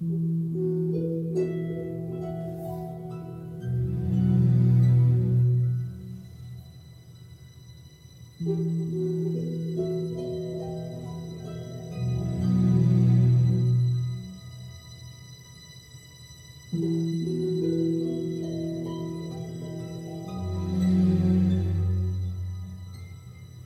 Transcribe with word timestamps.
The 0.00 0.06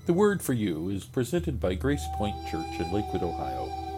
Word 0.09 0.41
for 0.41 0.55
You 0.55 0.89
is 0.89 1.05
presented 1.05 1.61
by 1.61 1.75
Grace 1.75 2.01
Point 2.15 2.35
Church 2.51 2.81
in 2.81 2.91
Lakewood, 2.91 3.23
Ohio. 3.23 3.92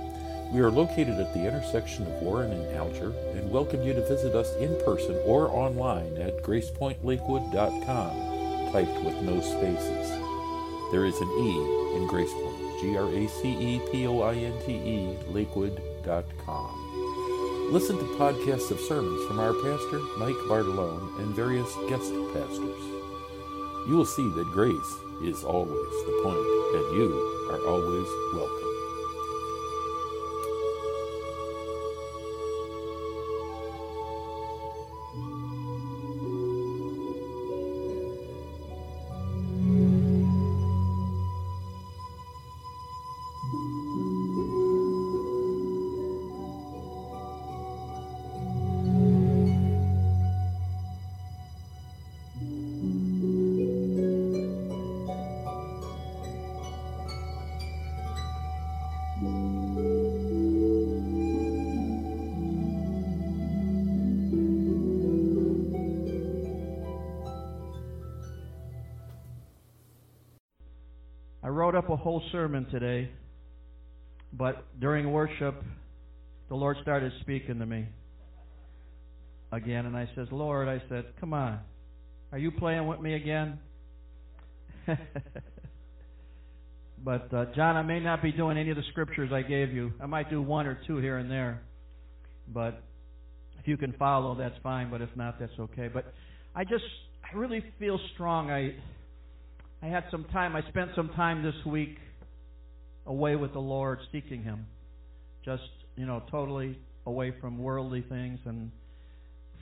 We 0.54 0.60
are 0.60 0.70
located 0.70 1.18
at 1.18 1.34
the 1.34 1.44
intersection 1.44 2.06
of 2.06 2.22
Warren 2.22 2.52
and 2.52 2.76
Alger 2.76 3.12
and 3.32 3.50
welcome 3.50 3.82
you 3.82 3.92
to 3.92 4.06
visit 4.06 4.36
us 4.36 4.54
in 4.54 4.72
person 4.84 5.20
or 5.24 5.48
online 5.48 6.16
at 6.16 6.44
gracepointlakewood.com, 6.44 8.70
typed 8.70 9.02
with 9.02 9.20
no 9.22 9.40
spaces. 9.40 10.10
There 10.92 11.06
is 11.06 11.20
an 11.20 11.28
E 11.28 11.58
in 11.96 12.06
Gracepoint, 12.06 12.80
G 12.80 12.96
R 12.96 13.08
A 13.08 13.26
C 13.26 13.48
E 13.48 13.80
P 13.90 14.06
O 14.06 14.20
I 14.20 14.34
N 14.34 14.54
T 14.64 14.74
E, 14.74 15.16
lakewood.com. 15.26 17.72
Listen 17.72 17.98
to 17.98 18.04
podcasts 18.16 18.70
of 18.70 18.78
sermons 18.78 19.26
from 19.26 19.40
our 19.40 19.54
pastor, 19.54 19.98
Mike 20.18 20.38
Bartolone, 20.46 21.18
and 21.18 21.34
various 21.34 21.74
guest 21.88 22.14
pastors. 22.32 22.84
You 23.88 23.96
will 23.96 24.06
see 24.06 24.30
that 24.30 24.52
grace 24.52 24.94
is 25.24 25.42
always 25.42 26.04
the 26.06 26.12
point, 26.22 26.46
and 26.76 26.96
you 26.96 27.10
are 27.50 27.58
always 27.66 28.08
welcome. 28.32 28.63
Up 71.76 71.90
a 71.90 71.96
whole 71.96 72.22
sermon 72.32 72.66
today, 72.70 73.10
but 74.32 74.64
during 74.80 75.12
worship, 75.12 75.62
the 76.48 76.54
Lord 76.54 76.76
started 76.82 77.12
speaking 77.20 77.58
to 77.58 77.66
me 77.66 77.86
again, 79.52 79.86
and 79.86 79.96
I 79.96 80.08
says, 80.14 80.28
Lord, 80.30 80.68
I 80.68 80.82
said, 80.88 81.06
come 81.20 81.32
on, 81.32 81.60
are 82.32 82.38
you 82.38 82.50
playing 82.50 82.86
with 82.86 83.00
me 83.00 83.14
again? 83.14 83.58
but 87.04 87.32
uh, 87.32 87.46
John, 87.54 87.76
I 87.76 87.82
may 87.82 88.00
not 88.00 88.22
be 88.22 88.32
doing 88.32 88.58
any 88.58 88.70
of 88.70 88.76
the 88.76 88.82
scriptures 88.90 89.30
I 89.32 89.42
gave 89.42 89.72
you. 89.72 89.92
I 90.00 90.06
might 90.06 90.28
do 90.30 90.42
one 90.42 90.66
or 90.66 90.78
two 90.86 90.98
here 90.98 91.18
and 91.18 91.30
there, 91.30 91.62
but 92.52 92.82
if 93.60 93.68
you 93.68 93.76
can 93.76 93.92
follow, 93.94 94.34
that's 94.34 94.56
fine. 94.62 94.90
But 94.90 95.00
if 95.00 95.10
not, 95.16 95.38
that's 95.38 95.58
okay. 95.58 95.88
But 95.88 96.12
I 96.54 96.64
just, 96.64 96.84
I 97.22 97.36
really 97.36 97.64
feel 97.78 97.98
strong. 98.14 98.50
I 98.50 98.74
I 99.84 99.88
had 99.88 100.04
some 100.10 100.24
time. 100.32 100.56
I 100.56 100.62
spent 100.70 100.92
some 100.96 101.10
time 101.10 101.42
this 101.42 101.66
week 101.66 101.98
away 103.04 103.36
with 103.36 103.52
the 103.52 103.58
Lord, 103.58 103.98
seeking 104.12 104.42
Him. 104.42 104.66
Just, 105.44 105.62
you 105.94 106.06
know, 106.06 106.22
totally 106.30 106.78
away 107.04 107.34
from 107.38 107.58
worldly 107.58 108.02
things 108.08 108.38
and 108.46 108.70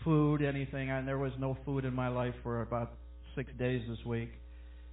food, 0.04 0.40
anything. 0.40 0.90
And 0.90 1.08
there 1.08 1.18
was 1.18 1.32
no 1.40 1.56
food 1.64 1.84
in 1.84 1.92
my 1.92 2.06
life 2.06 2.34
for 2.44 2.62
about 2.62 2.92
six 3.34 3.50
days 3.58 3.82
this 3.88 3.98
week. 4.06 4.30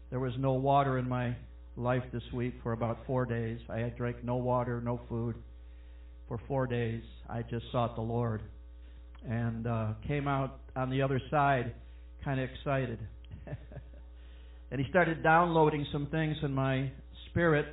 There 0.09 0.19
was 0.19 0.33
no 0.39 0.53
water 0.53 0.97
in 0.97 1.07
my 1.07 1.35
life 1.77 2.03
this 2.11 2.23
week 2.33 2.55
for 2.63 2.71
about 2.71 2.97
four 3.05 3.27
days. 3.27 3.59
I 3.69 3.77
had 3.77 3.95
drank 3.97 4.23
no 4.23 4.37
water, 4.37 4.81
no 4.81 4.99
food 5.07 5.35
for 6.27 6.39
four 6.47 6.65
days. 6.65 7.03
I 7.29 7.43
just 7.43 7.65
sought 7.71 7.95
the 7.95 8.01
Lord 8.01 8.41
and 9.29 9.67
uh, 9.67 9.93
came 10.07 10.27
out 10.27 10.61
on 10.75 10.89
the 10.89 11.03
other 11.03 11.21
side 11.29 11.75
kind 12.25 12.39
of 12.39 12.49
excited. 12.49 12.97
and 14.71 14.79
he 14.79 14.89
started 14.89 15.23
downloading 15.23 15.85
some 15.91 16.07
things 16.07 16.37
in 16.43 16.53
my 16.53 16.91
spirit. 17.29 17.65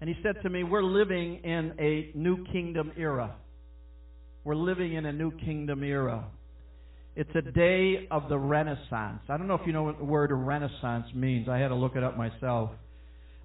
And 0.00 0.08
he 0.08 0.16
said 0.22 0.36
to 0.42 0.50
me, 0.50 0.64
We're 0.64 0.82
living 0.82 1.40
in 1.44 1.74
a 1.78 2.10
new 2.16 2.44
kingdom 2.46 2.92
era. 2.96 3.34
We're 4.44 4.54
living 4.54 4.94
in 4.94 5.04
a 5.04 5.12
new 5.12 5.30
kingdom 5.38 5.82
era. 5.82 6.24
It's 7.16 7.30
a 7.34 7.42
day 7.42 8.06
of 8.10 8.28
the 8.28 8.38
Renaissance. 8.38 9.20
I 9.28 9.36
don't 9.36 9.48
know 9.48 9.56
if 9.56 9.66
you 9.66 9.72
know 9.72 9.82
what 9.82 9.98
the 9.98 10.04
word 10.04 10.30
Renaissance 10.32 11.06
means. 11.14 11.48
I 11.48 11.58
had 11.58 11.68
to 11.68 11.74
look 11.74 11.96
it 11.96 12.02
up 12.02 12.16
myself. 12.16 12.70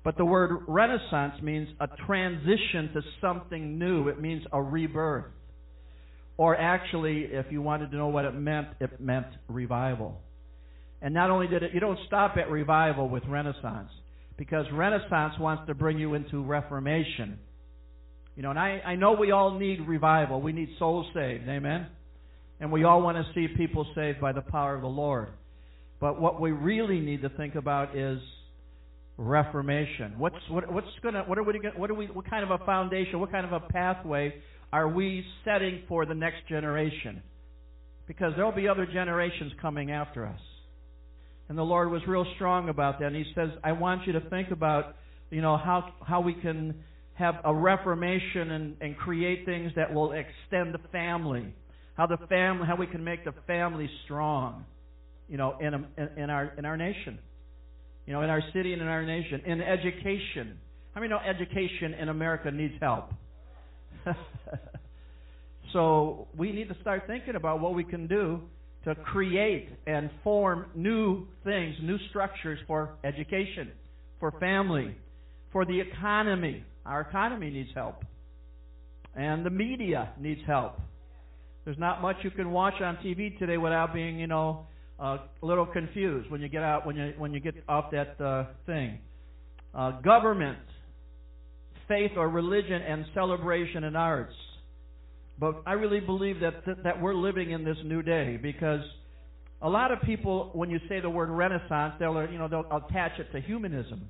But 0.04 0.18
the 0.18 0.24
word 0.24 0.64
Renaissance 0.68 1.42
means 1.42 1.68
a 1.82 1.88
transition 2.06 2.92
to 2.94 3.02
something 3.20 3.80
new, 3.80 4.08
it 4.08 4.22
means 4.22 4.44
a 4.54 4.62
rebirth. 4.62 5.26
Or 6.38 6.56
actually, 6.56 7.24
if 7.32 7.48
you 7.50 7.62
wanted 7.62 7.92
to 7.92 7.98
know 7.98 8.08
what 8.08 8.26
it 8.26 8.36
meant, 8.36 8.68
it 8.80 9.02
meant 9.02 9.28
revival. 9.48 10.22
And 11.06 11.14
not 11.14 11.30
only 11.30 11.46
did 11.48 11.62
it, 11.62 11.72
you 11.72 11.80
don't 11.80 12.00
stop 12.08 12.36
at 12.36 12.50
revival 12.50 13.08
with 13.08 13.22
Renaissance, 13.28 13.92
because 14.38 14.66
Renaissance 14.74 15.36
wants 15.40 15.68
to 15.68 15.76
bring 15.76 16.00
you 16.00 16.16
into 16.16 16.44
Reformation. 16.44 17.38
You 18.36 18.42
know, 18.42 18.50
and 18.50 18.58
I, 18.58 18.82
I 18.84 18.96
know 18.96 19.12
we 19.12 19.30
all 19.30 19.56
need 19.60 19.88
revival. 19.88 20.42
We 20.42 20.52
need 20.52 20.70
souls 20.80 21.06
saved. 21.14 21.48
Amen? 21.48 21.86
And 22.60 22.72
we 22.72 22.86
all 22.86 23.04
want 23.04 23.18
to 23.18 23.34
see 23.36 23.54
people 23.56 23.86
saved 23.94 24.20
by 24.20 24.32
the 24.32 24.42
power 24.42 24.74
of 24.74 24.82
the 24.82 24.88
Lord. 24.88 25.28
But 26.02 26.20
what 26.20 26.42
we 26.42 26.52
really 26.52 27.00
need 27.00 27.22
to 27.22 27.30
think 27.30 27.54
about 27.54 27.96
is 27.96 28.18
reformation. 29.16 30.16
What's 30.18 30.36
what, 30.50 30.74
what's 30.74 30.88
gonna 31.04 31.24
what 31.28 31.38
are 31.38 31.44
we 31.44 31.54
what 31.76 31.92
are 31.92 31.94
we 31.94 32.08
what 32.08 32.28
kind 32.28 32.44
of 32.44 32.50
a 32.50 32.66
foundation? 32.66 33.20
What 33.20 33.32
kind 33.32 33.46
of 33.46 33.54
a 33.54 33.60
pathway 33.60 34.34
are 34.74 34.90
we 34.90 35.24
setting 35.46 35.84
for 35.88 36.08
the 36.08 36.16
next 36.16 36.48
generation? 36.50 37.22
Because 38.08 38.34
there'll 38.36 38.52
be 38.52 38.68
other 38.68 38.88
generations 38.88 39.52
coming 39.62 39.92
after 39.92 40.26
us. 40.26 40.40
And 41.48 41.58
the 41.58 41.64
Lord 41.64 41.92
was 41.92 42.02
real 42.08 42.26
strong 42.36 42.70
about 42.70 43.00
that. 43.00 43.08
And 43.08 43.16
He 43.16 43.26
says, 43.36 43.50
I 43.64 43.72
want 43.74 44.08
you 44.08 44.14
to 44.14 44.22
think 44.30 44.52
about, 44.52 44.96
you 45.30 45.42
know, 45.42 45.58
how 45.58 45.94
how 46.06 46.22
we 46.22 46.34
can 46.34 46.76
have 47.14 47.36
a 47.46 47.54
reformation 47.54 48.52
and, 48.52 48.76
and 48.82 48.98
create 48.98 49.46
things 49.46 49.72
that 49.76 49.94
will 49.94 50.12
extend 50.12 50.74
the 50.74 50.88
family. 50.92 51.54
How 51.96 52.08
the 52.08 52.18
family, 52.28 52.68
how 52.68 52.76
we 52.76 52.88
can 52.88 53.04
make 53.04 53.24
the 53.24 53.34
family 53.48 53.90
strong, 54.04 54.66
you 55.30 55.38
know, 55.38 55.58
in, 55.62 55.74
a, 55.74 56.22
in, 56.22 56.30
our 56.30 56.54
in 56.58 56.66
our 56.66 56.76
nation, 56.76 57.20
you 58.06 58.12
know, 58.12 58.22
in 58.22 58.30
our 58.30 58.42
city 58.54 58.74
and 58.74 58.82
in 58.82 58.88
our 58.88 59.06
nation, 59.06 59.42
in 59.46 59.62
education. 59.62 60.58
How 60.94 61.02
many 61.02 61.12
know 61.12 61.20
education 61.20 61.94
in 62.00 62.10
America 62.10 62.52
needs 62.52 62.74
help? 62.82 63.10
so 65.74 66.28
we 66.38 66.52
need 66.52 66.68
to 66.70 66.76
start 66.82 67.04
thinking 67.08 67.36
about 67.36 67.62
what 67.62 67.74
we 67.74 67.84
can 67.84 68.08
do 68.08 68.42
to 68.86 68.96
create 68.96 69.70
and 69.88 70.10
form 70.24 70.68
new 70.76 71.26
things, 71.44 71.76
new 71.82 71.98
structures 72.10 72.60
for 72.68 72.92
education, 73.04 73.72
for 74.20 74.32
family, 74.40 74.96
for 75.52 75.66
the 75.66 75.80
economy. 75.80 76.64
Our 76.86 77.02
economy 77.02 77.50
needs 77.50 77.70
help. 77.76 78.04
And 79.16 79.46
the 79.46 79.50
media 79.50 80.14
needs 80.20 80.42
help. 80.46 80.80
There's 81.64 81.80
not 81.80 82.02
much 82.02 82.18
you 82.24 82.30
can 82.30 82.52
watch 82.52 82.76
on 82.82 82.98
TV 82.98 83.38
today 83.40 83.58
without 83.58 83.94
being, 83.94 84.20
you 84.20 84.28
know, 84.28 84.68
uh, 85.00 85.18
a 85.42 85.46
little 85.46 85.66
confused 85.66 86.30
when 86.30 86.42
you 86.42 86.48
get 86.48 86.64
out 86.64 86.86
when 86.86 86.96
you 86.96 87.14
when 87.18 87.34
you 87.34 87.40
get 87.40 87.56
off 87.68 87.92
that 87.92 88.22
uh, 88.24 88.46
thing. 88.66 89.00
Uh, 89.74 90.00
government, 90.02 90.60
faith 91.88 92.12
or 92.16 92.30
religion, 92.30 92.82
and 92.82 93.06
celebration 93.14 93.84
and 93.84 93.98
arts. 93.98 94.34
But 95.40 95.64
I 95.66 95.74
really 95.74 96.00
believe 96.00 96.40
that, 96.40 96.66
that 96.66 96.84
that 96.84 97.02
we're 97.02 97.14
living 97.14 97.52
in 97.52 97.66
this 97.66 97.78
new 97.84 98.02
day 98.02 98.38
because 98.42 98.82
a 99.62 99.70
lot 99.70 99.92
of 99.92 100.02
people, 100.02 100.52
when 100.54 100.70
you 100.70 100.80
say 100.88 101.00
the 101.00 101.10
word 101.10 101.30
Renaissance, 101.30 101.96
they'll 102.00 102.28
you 102.32 102.38
know 102.38 102.48
they'll 102.48 102.66
attach 102.72 103.20
it 103.20 103.32
to 103.32 103.42
humanism 103.42 104.08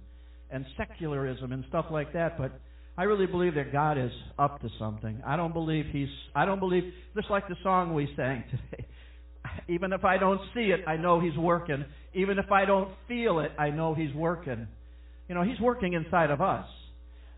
and 0.51 0.65
secularism 0.77 1.51
and 1.51 1.63
stuff 1.69 1.85
like 1.89 2.13
that. 2.13 2.37
But 2.37 2.51
I 2.97 3.03
really 3.03 3.25
believe 3.25 3.55
that 3.55 3.71
God 3.71 3.97
is 3.97 4.11
up 4.39 4.61
to 4.61 4.69
something. 4.79 5.21
I 5.25 5.35
don't 5.35 5.53
believe 5.53 5.85
He's. 5.91 6.09
I 6.35 6.45
don't 6.45 6.59
believe 6.59 6.83
just 7.15 7.29
like 7.29 7.47
the 7.47 7.55
song 7.63 7.93
we 7.93 8.07
sang 8.15 8.43
today. 8.51 8.85
Even 9.67 9.93
if 9.93 10.03
I 10.03 10.17
don't 10.17 10.41
see 10.53 10.71
it, 10.71 10.81
I 10.87 10.97
know 10.97 11.19
He's 11.19 11.37
working. 11.37 11.85
Even 12.13 12.39
if 12.39 12.51
I 12.51 12.65
don't 12.65 12.89
feel 13.07 13.39
it, 13.39 13.51
I 13.57 13.69
know 13.69 13.93
He's 13.93 14.13
working. 14.13 14.67
You 15.27 15.35
know, 15.35 15.43
He's 15.43 15.59
working 15.59 15.93
inside 15.93 16.31
of 16.31 16.41
us. 16.41 16.65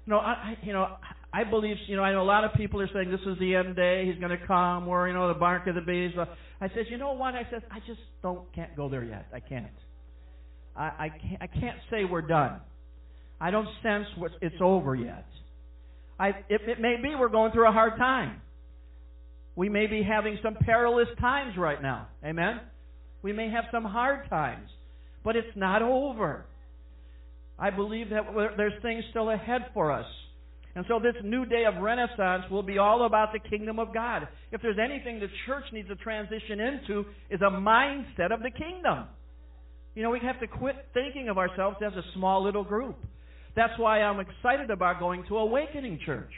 You 0.06 0.12
know, 0.12 0.20
I, 0.20 0.58
you 0.62 0.74
know, 0.74 0.88
I 1.34 1.44
believe, 1.44 1.76
you 1.88 1.96
know, 1.96 2.04
I 2.04 2.14
know 2.14 2.22
a 2.22 2.24
lot 2.24 2.44
of 2.46 2.54
people 2.54 2.82
are 2.82 2.90
saying 2.94 3.12
this 3.12 3.20
is 3.22 3.38
the 3.40 3.56
end 3.56 3.76
day. 3.76 4.06
He's 4.06 4.20
going 4.20 4.38
to 4.38 4.48
come, 4.48 4.88
or 4.88 5.08
you 5.08 5.14
know, 5.14 5.28
the 5.28 5.40
bark 5.40 5.68
of 5.68 5.76
the 5.76 5.82
bees. 5.82 6.12
I 6.62 6.70
said, 6.70 6.86
you 6.90 6.98
know 6.98 7.14
what? 7.14 7.36
I 7.36 7.46
said, 7.52 7.64
I 7.72 7.80
just 7.86 8.00
don't 8.24 8.52
can't 8.54 8.76
go 8.76 8.90
there 8.90 9.04
yet. 9.04 9.28
I 9.34 9.40
can't. 9.40 9.68
I 10.76 10.84
I 10.84 11.10
can't, 11.10 11.42
I 11.42 11.48
can't 11.48 11.78
say 11.92 12.06
we're 12.06 12.22
done. 12.22 12.62
I 13.40 13.52
don't 13.52 13.68
sense 13.84 14.06
what 14.18 14.32
it's 14.42 14.56
over 14.62 14.96
yet. 14.96 15.26
I 16.20 16.30
it, 16.50 16.62
it 16.66 16.80
may 16.80 16.96
be 17.02 17.14
we're 17.16 17.30
going 17.30 17.52
through 17.52 17.68
a 17.68 17.74
hard 17.74 17.98
time. 17.98 18.42
We 19.56 19.70
may 19.70 19.88
be 19.88 20.04
having 20.04 20.38
some 20.44 20.56
perilous 20.56 21.08
times 21.20 21.58
right 21.58 21.82
now. 21.82 22.08
Amen. 22.24 22.62
We 23.22 23.34
may 23.34 23.50
have 23.50 23.66
some 23.72 23.84
hard 23.84 24.30
times, 24.30 24.70
but 25.24 25.36
it's 25.36 25.56
not 25.56 25.82
over. 25.82 26.46
I 27.60 27.72
believe 27.72 28.12
that 28.12 28.22
there's 28.56 28.80
things 28.82 29.04
still 29.10 29.32
ahead 29.32 29.66
for 29.74 29.92
us. 29.92 30.06
And 30.78 30.86
so 30.88 31.00
this 31.00 31.16
new 31.24 31.44
day 31.44 31.64
of 31.66 31.82
Renaissance 31.82 32.44
will 32.52 32.62
be 32.62 32.78
all 32.78 33.08
about 33.08 33.34
the 33.34 33.40
kingdom 33.40 33.80
of 33.80 33.96
God. 33.96 34.28
If 34.52 34.62
there's 34.62 34.78
anything 34.78 35.20
the 35.20 35.26
church 35.48 35.64
needs 35.74 35.88
to 35.88 35.96
transition 35.96 36.60
into 36.60 37.04
is 37.32 37.42
a 37.42 37.50
mindset 37.50 38.32
of 38.32 38.44
the 38.44 38.52
kingdom. 38.52 39.06
You 39.96 40.04
know, 40.04 40.12
we 40.12 40.20
have 40.20 40.40
to 40.40 40.46
quit 40.46 40.76
thinking 40.94 41.30
of 41.30 41.40
ourselves 41.40 41.78
as 41.84 41.94
a 41.94 42.04
small 42.14 42.44
little 42.44 42.64
group. 42.64 42.96
That's 43.56 43.74
why 43.80 44.04
I'm 44.04 44.20
excited 44.20 44.70
about 44.70 45.00
going 45.00 45.24
to 45.30 45.38
Awakening 45.38 46.00
Church. 46.06 46.30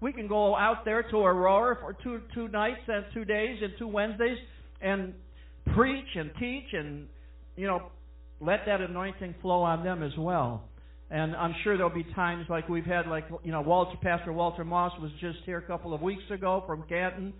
We 0.00 0.10
can 0.14 0.26
go 0.26 0.56
out 0.56 0.86
there 0.86 1.02
to 1.10 1.16
Aurora 1.18 1.76
for 1.78 1.94
two 2.02 2.22
two 2.34 2.48
nights 2.48 2.80
and 2.88 3.04
two 3.12 3.26
days 3.26 3.58
and 3.62 3.74
two 3.78 3.88
Wednesdays 3.88 4.38
and 4.80 5.12
preach 5.74 6.08
and 6.14 6.30
teach 6.38 6.72
and 6.72 7.08
you 7.56 7.66
know 7.66 7.90
let 8.40 8.60
that 8.64 8.80
anointing 8.80 9.34
flow 9.42 9.60
on 9.60 9.84
them 9.84 10.02
as 10.02 10.16
well. 10.16 10.64
And 11.10 11.36
I'm 11.36 11.54
sure 11.62 11.76
there'll 11.76 11.94
be 11.94 12.06
times 12.14 12.46
like 12.48 12.68
we've 12.68 12.84
had, 12.84 13.06
like 13.06 13.26
you 13.44 13.52
know, 13.52 13.60
Walter, 13.60 13.96
Pastor 14.02 14.32
Walter 14.32 14.64
Moss 14.64 14.92
was 15.00 15.12
just 15.20 15.38
here 15.44 15.58
a 15.58 15.62
couple 15.62 15.94
of 15.94 16.02
weeks 16.02 16.24
ago 16.30 16.64
from 16.66 16.82
Canton. 16.88 17.32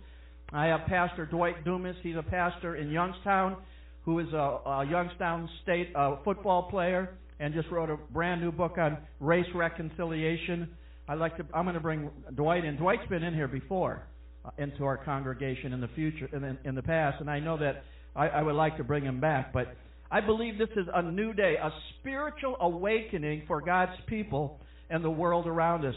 I 0.53 0.67
have 0.67 0.81
Pastor 0.87 1.25
Dwight 1.25 1.65
Dumas. 1.65 1.97
He's 2.01 2.15
a 2.15 2.23
pastor 2.23 2.77
in 2.77 2.89
Youngstown, 2.89 3.57
who 4.03 4.19
is 4.19 4.31
a, 4.31 4.59
a 4.65 4.87
Youngstown 4.89 5.49
State 5.63 5.89
uh, 5.95 6.15
football 6.23 6.69
player, 6.69 7.17
and 7.41 7.53
just 7.53 7.69
wrote 7.69 7.89
a 7.89 7.97
brand 8.13 8.39
new 8.39 8.53
book 8.53 8.77
on 8.77 8.99
race 9.19 9.45
reconciliation. 9.53 10.69
I 11.09 11.15
like 11.15 11.35
to. 11.35 11.45
I'm 11.53 11.65
going 11.65 11.75
to 11.75 11.81
bring 11.81 12.09
Dwight 12.35 12.63
in. 12.63 12.77
Dwight's 12.77 13.07
been 13.09 13.23
in 13.23 13.33
here 13.33 13.49
before, 13.49 14.03
uh, 14.45 14.51
into 14.57 14.85
our 14.85 14.95
congregation 14.95 15.73
in 15.73 15.81
the 15.81 15.89
future, 15.89 16.29
in, 16.31 16.57
in 16.63 16.75
the 16.75 16.83
past, 16.83 17.19
and 17.19 17.29
I 17.29 17.41
know 17.41 17.57
that 17.57 17.83
I, 18.15 18.29
I 18.29 18.41
would 18.43 18.55
like 18.55 18.77
to 18.77 18.85
bring 18.85 19.03
him 19.03 19.19
back, 19.19 19.51
but 19.51 19.75
I 20.09 20.21
believe 20.21 20.57
this 20.57 20.69
is 20.75 20.87
a 20.93 21.01
new 21.01 21.33
day, 21.33 21.55
a 21.61 21.69
spiritual 21.99 22.55
awakening 22.59 23.43
for 23.47 23.61
God's 23.61 23.99
people 24.07 24.59
and 24.89 25.03
the 25.03 25.09
world 25.09 25.47
around 25.47 25.85
us. 25.85 25.95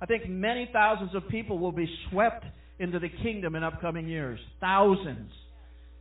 I 0.00 0.06
think 0.06 0.28
many 0.28 0.68
thousands 0.72 1.14
of 1.14 1.28
people 1.28 1.58
will 1.58 1.72
be 1.72 1.88
swept 2.10 2.44
into 2.78 2.98
the 2.98 3.08
kingdom 3.22 3.54
in 3.54 3.64
upcoming 3.64 4.06
years. 4.08 4.38
Thousands. 4.60 5.30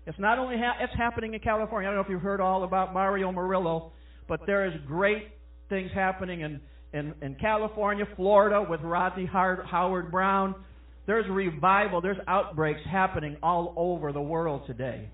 It's 0.06 0.20
not 0.20 0.40
only 0.40 0.58
ha- 0.58 0.78
it's 0.82 0.94
happening 0.98 1.34
in 1.34 1.40
California. 1.40 1.90
I 1.90 1.92
don't 1.92 2.02
know 2.02 2.06
if 2.06 2.10
you've 2.10 2.22
heard 2.22 2.42
all 2.42 2.64
about 2.64 2.94
Mario 2.94 3.32
Murillo, 3.32 3.92
but 4.28 4.42
there 4.46 4.68
is 4.68 4.74
great 4.86 5.30
things 5.70 5.90
happening 5.94 6.42
in 6.42 6.62
in, 6.94 7.14
in 7.22 7.36
California, 7.36 8.06
Florida 8.16 8.66
with 8.68 8.82
Rodney 8.82 9.26
Howard-Browne. 9.26 10.56
There's 11.06 11.26
revival. 11.30 12.02
There's 12.02 12.18
outbreaks 12.28 12.80
happening 12.90 13.38
all 13.44 13.74
over 13.76 14.12
the 14.12 14.22
world 14.22 14.64
today. 14.68 15.10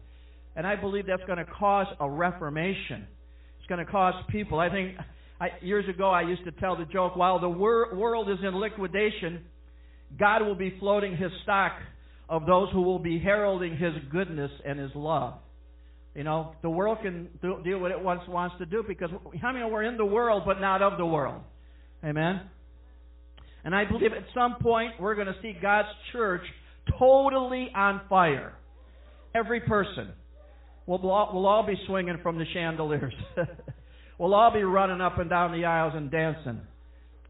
And 0.56 0.68
I 0.68 0.76
believe 0.76 1.06
that's 1.08 1.24
going 1.26 1.40
to 1.40 1.46
cause 1.46 1.88
a 2.00 2.10
reformation. 2.10 3.08
It's 3.60 3.68
going 3.68 3.84
to 3.84 3.92
cause 3.92 4.14
people. 4.30 4.60
I 4.60 4.70
think 4.70 4.96
I, 5.40 5.48
years 5.62 5.86
ago 5.90 6.10
I 6.10 6.22
used 6.22 6.44
to 6.46 6.52
tell 6.52 6.78
the 6.78 6.86
joke 6.86 7.16
while 7.16 7.40
the 7.40 7.50
wor- 7.50 7.96
world 7.96 8.30
is 8.30 8.38
in 8.44 8.56
liquidation, 8.56 9.42
God 10.20 10.44
will 10.46 10.56
be 10.56 10.76
floating 10.80 11.18
his 11.18 11.32
stock 11.44 11.74
of 12.30 12.46
those 12.46 12.70
who 12.72 12.82
will 12.82 13.00
be 13.00 13.20
heralding 13.20 13.78
his 13.78 13.94
goodness 14.12 14.52
and 14.66 14.80
his 14.80 14.92
love. 14.96 15.36
You 16.16 16.24
know, 16.24 16.54
the 16.62 16.70
world 16.70 17.00
can 17.02 17.30
do, 17.42 17.58
do 17.64 17.80
what 17.80 17.92
it 17.92 18.00
wants, 18.00 18.26
wants 18.28 18.56
to 18.60 18.66
do 18.66 18.84
because 18.88 19.10
I 19.44 19.52
mean 19.52 19.72
we're 19.72 19.84
in 19.84 19.98
the 19.98 20.06
world 20.06 20.44
but 20.46 20.62
not 20.62 20.82
of 20.82 20.98
the 20.98 21.06
world. 21.06 21.42
Amen. 22.04 22.42
And 23.66 23.74
I 23.74 23.86
believe 23.86 24.12
at 24.12 24.26
some 24.34 24.56
point 24.62 24.94
we're 25.00 25.16
going 25.16 25.28
to 25.28 25.36
see 25.42 25.56
God's 25.60 25.88
church 26.12 26.44
totally 27.00 27.70
on 27.76 28.02
fire. 28.10 28.54
Every 29.34 29.62
person. 29.62 30.10
We'll, 30.86 31.00
we'll 31.02 31.46
all 31.46 31.66
be 31.66 31.76
swinging 31.88 32.18
from 32.22 32.38
the 32.38 32.46
chandeliers. 32.54 33.14
we'll 34.20 34.34
all 34.34 34.52
be 34.52 34.64
running 34.64 35.02
up 35.02 35.18
and 35.18 35.30
down 35.30 35.52
the 35.52 35.66
aisles 35.66 35.94
and 35.96 36.12
dancing. 36.12 36.62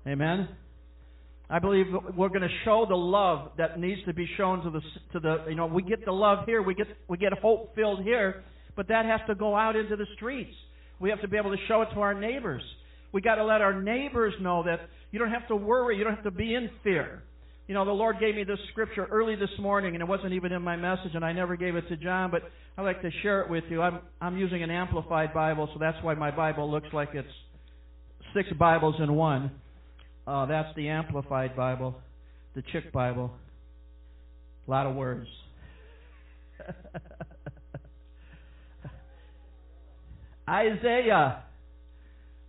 Amen. 0.08 0.50
I 1.50 1.60
believe 1.60 1.86
we're 2.18 2.30
going 2.30 2.42
to 2.42 2.56
show 2.66 2.86
the 2.88 2.96
love 2.96 3.52
that 3.58 3.80
needs 3.80 4.02
to 4.06 4.14
be 4.14 4.28
shown 4.38 4.64
to 4.64 4.70
the 4.72 4.82
to 5.12 5.20
the 5.20 5.46
you 5.50 5.56
know 5.56 5.68
we 5.68 5.84
get 5.84 6.04
the 6.04 6.12
love 6.12 6.46
here 6.46 6.64
we 6.64 6.74
get 6.74 6.88
we 7.08 7.18
get 7.18 7.32
hope 7.34 7.76
filled 7.76 8.02
here 8.02 8.44
but 8.76 8.88
that 8.88 9.06
has 9.06 9.22
to 9.28 9.36
go 9.36 9.56
out 9.56 9.76
into 9.76 9.96
the 9.96 10.06
streets. 10.16 10.54
We 11.00 11.10
have 11.10 11.22
to 11.22 11.28
be 11.28 11.38
able 11.38 11.52
to 11.52 11.62
show 11.68 11.82
it 11.82 11.90
to 11.94 12.02
our 12.02 12.14
neighbors. 12.14 12.64
We 13.12 13.22
got 13.22 13.36
to 13.36 13.46
let 13.46 13.62
our 13.62 13.80
neighbors 13.80 14.34
know 14.42 14.64
that 14.64 14.80
you 15.12 15.20
don't 15.20 15.30
have 15.30 15.48
to 15.50 15.56
worry, 15.56 15.98
you 15.98 16.04
don't 16.04 16.16
have 16.16 16.24
to 16.24 16.32
be 16.32 16.56
in 16.56 16.70
fear. 16.84 17.24
You 17.68 17.74
know, 17.74 17.86
the 17.86 17.92
Lord 17.92 18.20
gave 18.20 18.36
me 18.36 18.44
this 18.44 18.60
scripture 18.72 19.06
early 19.10 19.36
this 19.38 19.50
morning, 19.58 19.94
and 19.96 20.02
it 20.02 20.08
wasn't 20.08 20.34
even 20.34 20.52
in 20.52 20.62
my 20.62 20.76
message, 20.76 21.12
and 21.14 21.24
I 21.24 21.32
never 21.32 21.56
gave 21.56 21.78
it 21.78 21.88
to 21.88 21.96
John, 21.96 22.30
but 22.30 22.42
I'd 22.78 22.84
like 22.84 23.02
to 23.04 23.10
share 23.22 23.40
it 23.42 23.50
with 23.50 23.64
you. 23.70 23.82
I'm 23.82 24.00
I'm 24.20 24.38
using 24.38 24.64
an 24.64 24.70
amplified 24.70 25.34
Bible, 25.34 25.70
so 25.72 25.80
that's 25.80 25.98
why 26.04 26.14
my 26.14 26.30
Bible 26.30 26.70
looks 26.70 26.90
like 26.92 27.12
it's 27.14 27.26
six 28.34 28.50
Bibles 28.60 28.96
in 29.00 29.16
one. 29.16 29.52
Uh, 30.28 30.46
that's 30.46 30.76
the 30.76 30.90
amplified 30.90 31.56
Bible, 31.56 31.96
the 32.54 32.64
Chick 32.74 32.92
Bible. 32.92 33.32
A 34.68 34.72
lot 34.72 34.86
of 34.86 34.96
words. 34.96 35.28
Isaiah. 40.50 41.44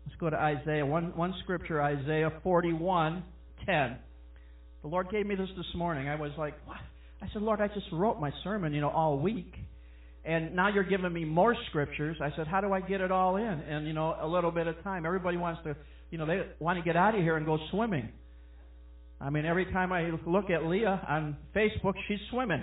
Let's 0.06 0.18
go 0.18 0.28
to 0.30 0.36
Isaiah. 0.36 0.84
One 0.84 1.16
one 1.16 1.34
scripture, 1.44 1.80
Isaiah 1.80 2.32
forty 2.42 2.72
one 2.72 3.22
ten. 3.64 3.98
The 4.84 4.90
Lord 4.90 5.08
gave 5.08 5.24
me 5.24 5.34
this 5.34 5.48
this 5.56 5.74
morning. 5.74 6.08
I 6.08 6.16
was 6.16 6.32
like, 6.36 6.52
what? 6.66 6.76
I 7.22 7.26
said, 7.32 7.40
Lord, 7.40 7.62
I 7.62 7.68
just 7.68 7.86
wrote 7.90 8.20
my 8.20 8.30
sermon, 8.44 8.74
you 8.74 8.82
know, 8.82 8.90
all 8.90 9.18
week. 9.18 9.50
And 10.26 10.54
now 10.54 10.68
you're 10.68 10.84
giving 10.84 11.10
me 11.10 11.24
more 11.24 11.56
scriptures. 11.70 12.18
I 12.20 12.28
said, 12.36 12.46
how 12.46 12.60
do 12.60 12.70
I 12.70 12.82
get 12.82 13.00
it 13.00 13.10
all 13.10 13.36
in? 13.36 13.44
And, 13.44 13.86
you 13.86 13.94
know, 13.94 14.14
a 14.20 14.28
little 14.28 14.50
bit 14.50 14.66
of 14.66 14.82
time. 14.84 15.06
Everybody 15.06 15.38
wants 15.38 15.62
to, 15.64 15.74
you 16.10 16.18
know, 16.18 16.26
they 16.26 16.42
want 16.58 16.78
to 16.78 16.84
get 16.84 16.96
out 16.96 17.14
of 17.14 17.22
here 17.22 17.38
and 17.38 17.46
go 17.46 17.56
swimming. 17.70 18.10
I 19.22 19.30
mean, 19.30 19.46
every 19.46 19.64
time 19.72 19.90
I 19.90 20.10
look 20.26 20.50
at 20.50 20.66
Leah 20.66 21.00
on 21.08 21.38
Facebook, 21.56 21.94
she's 22.06 22.18
swimming 22.30 22.62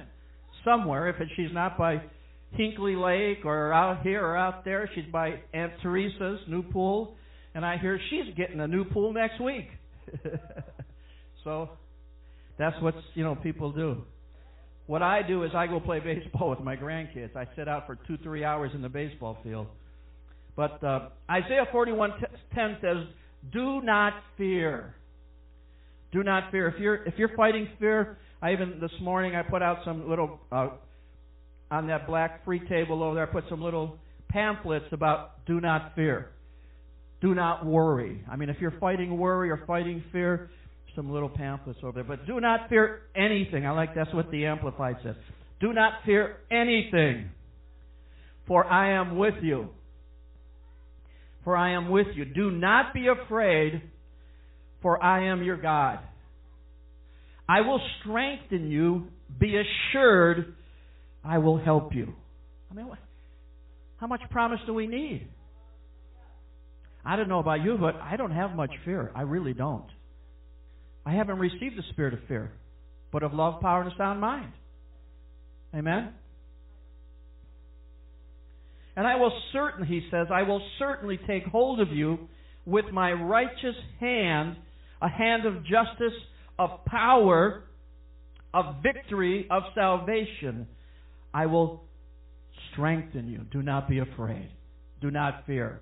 somewhere. 0.63 1.09
If 1.09 1.15
she's 1.35 1.51
not 1.51 1.75
by 1.75 2.03
Hinckley 2.51 2.95
Lake 2.95 3.45
or 3.45 3.73
out 3.73 4.03
here 4.03 4.23
or 4.23 4.37
out 4.37 4.63
there, 4.63 4.87
she's 4.93 5.11
by 5.11 5.39
Aunt 5.55 5.73
Teresa's 5.81 6.41
new 6.47 6.61
pool. 6.61 7.15
And 7.55 7.65
I 7.65 7.79
hear 7.79 7.99
she's 8.11 8.31
getting 8.37 8.59
a 8.59 8.67
new 8.67 8.85
pool 8.85 9.11
next 9.11 9.41
week. 9.41 9.65
so 11.43 11.69
that's 12.61 12.81
what 12.81 12.95
you 13.13 13.23
know 13.23 13.35
people 13.35 13.71
do. 13.71 14.03
What 14.87 15.01
I 15.01 15.21
do 15.21 15.43
is 15.43 15.51
I 15.55 15.67
go 15.67 15.79
play 15.79 15.99
baseball 15.99 16.49
with 16.51 16.59
my 16.59 16.75
grandkids. 16.75 17.35
I 17.35 17.47
sit 17.55 17.67
out 17.67 17.85
for 17.87 17.97
two, 18.07 18.17
three 18.17 18.43
hours 18.43 18.71
in 18.73 18.81
the 18.81 18.89
baseball 18.89 19.37
field. 19.43 19.67
But 20.55 20.83
uh, 20.83 21.09
Isaiah 21.29 21.65
41:10 21.73 22.81
says, 22.81 23.07
"Do 23.51 23.81
not 23.81 24.13
fear. 24.37 24.95
Do 26.11 26.23
not 26.23 26.51
fear. 26.51 26.67
If 26.67 26.79
you're 26.79 27.03
if 27.05 27.13
you're 27.17 27.35
fighting 27.35 27.69
fear, 27.79 28.17
I 28.41 28.51
even 28.51 28.79
this 28.81 28.91
morning 29.01 29.35
I 29.35 29.43
put 29.43 29.61
out 29.61 29.79
some 29.85 30.09
little 30.09 30.39
uh, 30.51 30.69
on 31.69 31.87
that 31.87 32.05
black 32.05 32.43
free 32.43 32.59
table 32.67 33.01
over 33.01 33.15
there. 33.15 33.29
I 33.29 33.31
put 33.31 33.45
some 33.49 33.61
little 33.61 33.97
pamphlets 34.29 34.85
about 34.91 35.45
do 35.45 35.61
not 35.61 35.95
fear. 35.95 36.31
Do 37.21 37.33
not 37.35 37.65
worry. 37.65 38.23
I 38.29 38.35
mean, 38.35 38.49
if 38.49 38.57
you're 38.59 38.73
fighting 38.79 39.17
worry 39.17 39.51
or 39.51 39.63
fighting 39.65 40.03
fear, 40.11 40.49
some 40.95 41.11
little 41.11 41.29
pamphlets 41.29 41.79
over 41.83 41.93
there. 41.93 42.03
But 42.03 42.25
do 42.25 42.39
not 42.39 42.69
fear 42.69 43.01
anything. 43.15 43.65
I 43.65 43.71
like 43.71 43.95
that's 43.95 44.13
what 44.13 44.31
the 44.31 44.45
Amplified 44.45 44.97
says. 45.03 45.15
Do 45.59 45.73
not 45.73 45.93
fear 46.05 46.37
anything, 46.49 47.29
for 48.47 48.65
I 48.65 48.93
am 48.99 49.17
with 49.17 49.35
you. 49.41 49.69
For 51.43 51.55
I 51.55 51.73
am 51.73 51.89
with 51.89 52.07
you. 52.15 52.25
Do 52.25 52.51
not 52.51 52.93
be 52.93 53.07
afraid, 53.07 53.81
for 54.81 55.03
I 55.03 55.27
am 55.31 55.43
your 55.43 55.57
God. 55.57 55.99
I 57.47 57.61
will 57.61 57.81
strengthen 57.99 58.69
you. 58.69 59.07
Be 59.39 59.55
assured, 59.57 60.55
I 61.23 61.37
will 61.37 61.57
help 61.57 61.95
you. 61.95 62.13
I 62.69 62.73
mean, 62.73 62.87
how 63.97 64.07
much 64.07 64.21
promise 64.29 64.59
do 64.65 64.73
we 64.73 64.87
need? 64.87 65.27
I 67.03 67.15
don't 67.15 67.29
know 67.29 67.39
about 67.39 67.63
you, 67.63 67.77
but 67.79 67.95
I 67.95 68.15
don't 68.17 68.31
have 68.31 68.55
much 68.55 68.71
fear. 68.85 69.11
I 69.15 69.21
really 69.21 69.53
don't. 69.53 69.85
I 71.05 71.13
haven't 71.13 71.39
received 71.39 71.77
the 71.77 71.83
spirit 71.91 72.13
of 72.13 72.19
fear, 72.27 72.51
but 73.11 73.23
of 73.23 73.33
love, 73.33 73.61
power, 73.61 73.81
and 73.81 73.91
a 73.91 73.95
sound 73.97 74.21
mind. 74.21 74.51
Amen? 75.75 76.13
And 78.95 79.07
I 79.07 79.15
will 79.15 79.31
certainly, 79.53 79.87
he 79.87 80.07
says, 80.11 80.27
I 80.31 80.43
will 80.43 80.61
certainly 80.77 81.19
take 81.25 81.45
hold 81.45 81.79
of 81.79 81.89
you 81.89 82.27
with 82.65 82.85
my 82.91 83.11
righteous 83.11 83.75
hand, 83.99 84.57
a 85.01 85.09
hand 85.09 85.45
of 85.45 85.63
justice, 85.63 86.13
of 86.59 86.85
power, 86.85 87.63
of 88.53 88.83
victory, 88.83 89.47
of 89.49 89.63
salvation. 89.73 90.67
I 91.33 91.45
will 91.45 91.83
strengthen 92.71 93.27
you. 93.29 93.39
Do 93.51 93.61
not 93.61 93.89
be 93.89 93.99
afraid. 93.99 94.51
Do 95.01 95.09
not 95.09 95.45
fear. 95.47 95.81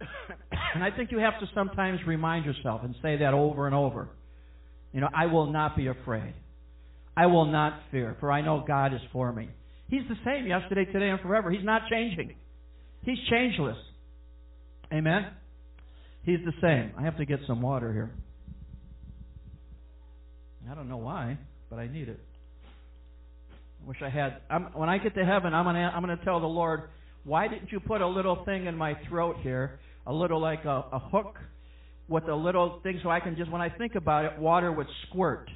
and 0.74 0.82
I 0.82 0.90
think 0.90 1.10
you 1.10 1.18
have 1.18 1.38
to 1.40 1.46
sometimes 1.54 2.00
remind 2.06 2.44
yourself 2.44 2.82
and 2.84 2.94
say 3.02 3.18
that 3.18 3.34
over 3.34 3.66
and 3.66 3.74
over. 3.74 4.08
You 4.92 5.00
know, 5.00 5.08
I 5.14 5.26
will 5.26 5.50
not 5.50 5.76
be 5.76 5.86
afraid. 5.86 6.34
I 7.16 7.26
will 7.26 7.46
not 7.46 7.80
fear, 7.90 8.16
for 8.20 8.30
I 8.30 8.40
know 8.40 8.64
God 8.66 8.94
is 8.94 9.00
for 9.12 9.32
me. 9.32 9.48
He's 9.88 10.02
the 10.08 10.16
same 10.24 10.46
yesterday, 10.46 10.86
today, 10.86 11.10
and 11.10 11.20
forever. 11.20 11.50
He's 11.50 11.64
not 11.64 11.82
changing. 11.90 12.34
He's 13.02 13.18
changeless. 13.30 13.76
Amen? 14.92 15.26
He's 16.22 16.38
the 16.44 16.52
same. 16.62 16.92
I 16.98 17.02
have 17.02 17.16
to 17.18 17.24
get 17.24 17.40
some 17.46 17.60
water 17.60 17.92
here. 17.92 18.10
I 20.70 20.74
don't 20.74 20.88
know 20.88 20.98
why, 20.98 21.38
but 21.68 21.78
I 21.78 21.88
need 21.88 22.08
it. 22.08 22.20
I 23.82 23.88
wish 23.88 23.98
I 24.02 24.08
had. 24.08 24.38
I'm, 24.48 24.64
when 24.74 24.88
I 24.88 24.98
get 24.98 25.14
to 25.16 25.24
heaven, 25.24 25.52
I'm 25.52 25.64
gonna 25.64 25.92
I'm 25.94 26.02
gonna 26.02 26.20
tell 26.24 26.40
the 26.40 26.46
Lord, 26.46 26.84
why 27.24 27.48
didn't 27.48 27.72
you 27.72 27.80
put 27.80 28.00
a 28.00 28.06
little 28.06 28.44
thing 28.44 28.66
in 28.66 28.76
my 28.76 28.96
throat 29.08 29.36
here, 29.42 29.80
a 30.06 30.12
little 30.12 30.40
like 30.40 30.64
a, 30.64 30.84
a 30.92 30.98
hook, 30.98 31.36
with 32.08 32.28
a 32.28 32.34
little 32.34 32.80
thing, 32.82 33.00
so 33.02 33.10
I 33.10 33.20
can 33.20 33.36
just 33.36 33.50
when 33.50 33.62
I 33.62 33.70
think 33.70 33.94
about 33.94 34.24
it, 34.24 34.38
water 34.38 34.70
would 34.70 34.86
squirt 35.08 35.50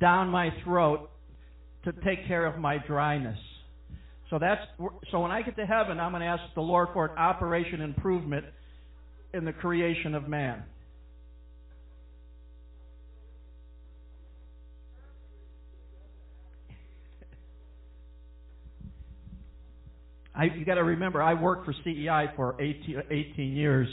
down 0.00 0.28
my 0.28 0.50
throat 0.64 1.10
to 1.84 1.92
take 2.04 2.26
care 2.26 2.46
of 2.46 2.58
my 2.58 2.78
dryness. 2.86 3.38
So 4.30 4.38
that's 4.38 4.60
so 5.10 5.20
when 5.20 5.30
I 5.30 5.42
get 5.42 5.56
to 5.56 5.66
heaven, 5.66 6.00
I'm 6.00 6.12
going 6.12 6.20
to 6.20 6.26
ask 6.26 6.42
the 6.54 6.60
Lord 6.60 6.88
for 6.92 7.06
an 7.06 7.18
operation 7.18 7.80
improvement 7.80 8.44
in 9.32 9.44
the 9.44 9.52
creation 9.52 10.14
of 10.14 10.28
man. 10.28 10.62
I, 20.36 20.44
you 20.44 20.64
got 20.64 20.74
to 20.74 20.84
remember, 20.84 21.22
I 21.22 21.34
worked 21.34 21.64
for 21.64 21.74
CEI 21.84 22.32
for 22.36 22.60
18, 22.60 23.02
18 23.10 23.52
years, 23.52 23.88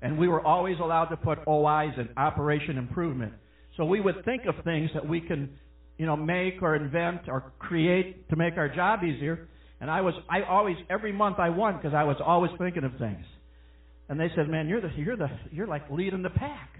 and 0.00 0.16
we 0.16 0.28
were 0.28 0.44
always 0.44 0.76
allowed 0.80 1.06
to 1.06 1.16
put 1.16 1.38
OIs 1.48 1.94
in 1.98 2.08
Operation 2.16 2.78
Improvement. 2.78 3.32
So 3.76 3.84
we 3.84 4.00
would 4.00 4.24
think 4.24 4.42
of 4.46 4.54
things 4.64 4.90
that 4.94 5.08
we 5.08 5.20
can, 5.20 5.50
you 5.96 6.06
know, 6.06 6.16
make 6.16 6.62
or 6.62 6.76
invent 6.76 7.22
or 7.28 7.52
create 7.58 8.28
to 8.30 8.36
make 8.36 8.56
our 8.56 8.68
job 8.72 9.02
easier. 9.02 9.48
And 9.80 9.90
I 9.90 10.00
was, 10.00 10.14
I 10.28 10.42
always, 10.42 10.76
every 10.88 11.12
month 11.12 11.38
I 11.38 11.50
won 11.50 11.76
because 11.76 11.94
I 11.94 12.04
was 12.04 12.16
always 12.24 12.52
thinking 12.58 12.84
of 12.84 12.92
things. 12.98 13.24
And 14.08 14.18
they 14.18 14.28
said, 14.34 14.48
"Man, 14.48 14.68
you're 14.68 14.80
the, 14.80 14.90
you're 14.96 15.16
the, 15.16 15.28
you're 15.52 15.66
like 15.66 15.90
leading 15.90 16.22
the 16.22 16.30
pack." 16.30 16.70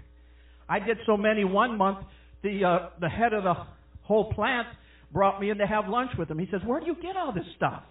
I 0.67 0.79
did 0.79 0.97
so 1.05 1.15
many 1.15 1.43
one 1.43 1.77
month. 1.77 1.99
The 2.41 2.65
uh, 2.65 2.89
the 2.99 3.09
head 3.09 3.33
of 3.33 3.43
the 3.43 3.53
whole 4.01 4.33
plant 4.33 4.67
brought 5.13 5.39
me 5.39 5.51
in 5.51 5.57
to 5.59 5.67
have 5.67 5.87
lunch 5.87 6.11
with 6.17 6.29
him. 6.29 6.39
He 6.39 6.47
says, 6.49 6.61
"Where 6.65 6.79
do 6.79 6.87
you 6.87 6.95
get 6.95 7.15
all 7.15 7.31
this 7.31 7.45
stuff?" 7.55 7.83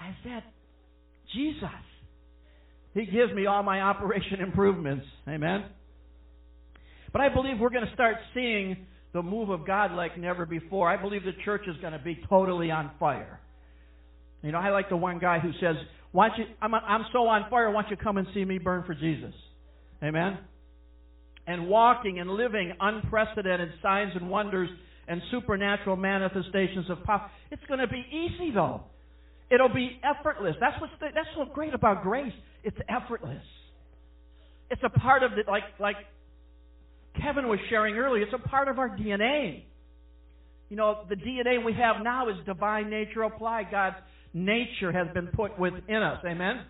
I 0.00 0.14
said, 0.22 0.42
"Jesus." 1.34 1.68
He 2.94 3.06
gives 3.06 3.32
me 3.32 3.46
all 3.46 3.62
my 3.62 3.80
operation 3.80 4.40
improvements. 4.40 5.04
Amen. 5.28 5.64
But 7.12 7.22
I 7.22 7.28
believe 7.28 7.58
we're 7.58 7.70
going 7.70 7.86
to 7.86 7.92
start 7.92 8.16
seeing 8.34 8.86
the 9.12 9.22
move 9.22 9.50
of 9.50 9.66
God 9.66 9.92
like 9.92 10.18
never 10.18 10.46
before. 10.46 10.88
I 10.88 11.00
believe 11.00 11.24
the 11.24 11.32
church 11.44 11.62
is 11.66 11.76
going 11.80 11.92
to 11.92 11.98
be 11.98 12.20
totally 12.28 12.70
on 12.70 12.90
fire. 12.98 13.40
You 14.42 14.52
know, 14.52 14.58
I 14.58 14.70
like 14.70 14.88
the 14.88 14.96
one 14.96 15.18
guy 15.18 15.38
who 15.38 15.52
says, 15.60 15.76
"Why 16.12 16.28
don't 16.28 16.38
you? 16.38 16.44
I'm 16.60 16.74
I'm 16.74 17.04
so 17.12 17.26
on 17.26 17.48
fire. 17.50 17.70
Why 17.70 17.82
don't 17.82 17.90
you 17.90 17.96
come 17.96 18.18
and 18.18 18.26
see 18.34 18.44
me 18.44 18.58
burn 18.58 18.84
for 18.84 18.94
Jesus?" 18.94 19.34
Amen. 20.02 20.38
And 21.46 21.68
walking 21.68 22.20
and 22.20 22.30
living 22.30 22.72
unprecedented 22.80 23.70
signs 23.82 24.12
and 24.14 24.30
wonders 24.30 24.68
and 25.08 25.20
supernatural 25.30 25.96
manifestations 25.96 26.90
of 26.90 27.02
power. 27.04 27.30
It's 27.50 27.62
going 27.68 27.80
to 27.80 27.86
be 27.86 28.04
easy 28.10 28.50
though. 28.50 28.82
It'll 29.50 29.72
be 29.72 30.00
effortless. 30.02 30.56
That's 30.60 30.80
what's 30.80 30.92
the, 31.00 31.08
that's 31.14 31.28
what's 31.36 31.52
great 31.54 31.74
about 31.74 32.02
grace. 32.02 32.32
It's 32.62 32.76
effortless. 32.88 33.42
It's 34.70 34.82
a 34.84 34.88
part 34.98 35.22
of 35.22 35.32
the 35.32 35.50
like 35.50 35.64
like 35.78 35.96
Kevin 37.20 37.48
was 37.48 37.58
sharing 37.68 37.96
earlier. 37.96 38.22
It's 38.22 38.32
a 38.32 38.48
part 38.48 38.68
of 38.68 38.78
our 38.78 38.88
DNA. 38.88 39.64
You 40.70 40.76
know, 40.76 41.04
the 41.08 41.14
DNA 41.14 41.64
we 41.64 41.74
have 41.74 42.02
now 42.02 42.28
is 42.30 42.36
divine 42.46 42.90
nature 42.90 43.22
applied. 43.22 43.70
God's 43.70 43.96
nature 44.32 44.90
has 44.90 45.06
been 45.14 45.28
put 45.28 45.58
within 45.58 46.02
us. 46.02 46.18
Amen? 46.26 46.62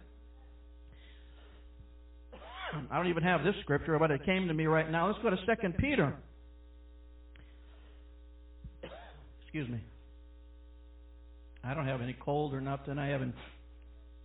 I 2.91 2.97
don't 2.97 3.07
even 3.07 3.23
have 3.23 3.45
this 3.45 3.55
scripture, 3.63 3.99
but 3.99 4.11
it 4.11 4.25
came 4.27 4.49
to 4.49 4.55
me 4.55 4.67
right 4.67 4.91
now. 4.91 5.07
Let's 5.07 5.21
go 5.23 5.31
to 5.31 5.39
Second 5.47 5.77
Peter. 5.79 6.15
Excuse 9.45 9.69
me. 9.69 9.81
I 11.65 11.75
don't 11.75 11.87
have 11.87 12.03
any 12.03 12.17
cold 12.25 12.55
or 12.55 12.61
nothing. 12.61 12.99
I 12.99 13.09
haven't. 13.09 13.35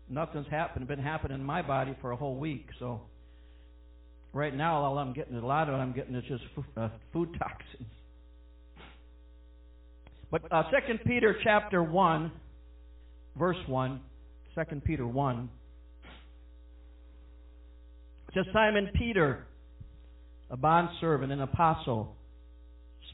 Nothing's 0.10 0.48
happened. 0.50 0.88
Been 0.88 1.00
happening 1.00 1.40
in 1.40 1.46
my 1.46 1.62
body 1.62 1.96
for 2.02 2.12
a 2.12 2.16
whole 2.16 2.36
week. 2.36 2.68
So 2.80 3.02
right 4.34 4.56
now, 4.56 4.84
all 4.84 4.98
I'm 4.98 5.14
getting, 5.14 5.36
a 5.36 5.46
lot 5.46 5.70
of 5.70 5.76
it 5.76 5.78
I'm 5.78 5.94
getting 5.94 6.16
is 6.16 6.24
just 6.28 6.44
uh, 6.76 6.90
food 7.14 7.30
toxins. 7.38 7.90
But 10.32 10.42
uh, 10.52 10.64
Second 10.72 11.00
Peter 11.06 11.36
chapter 11.44 11.82
one 11.82 12.32
verse 13.40 13.58
1, 13.68 14.02
2 14.56 14.82
Peter 14.82 15.08
1. 15.08 15.50
It 18.28 18.34
says, 18.34 18.46
Simon 18.54 18.90
Peter, 18.94 19.48
a 20.52 20.58
bondservant, 20.58 21.32
an 21.32 21.42
apostle, 21.42 22.16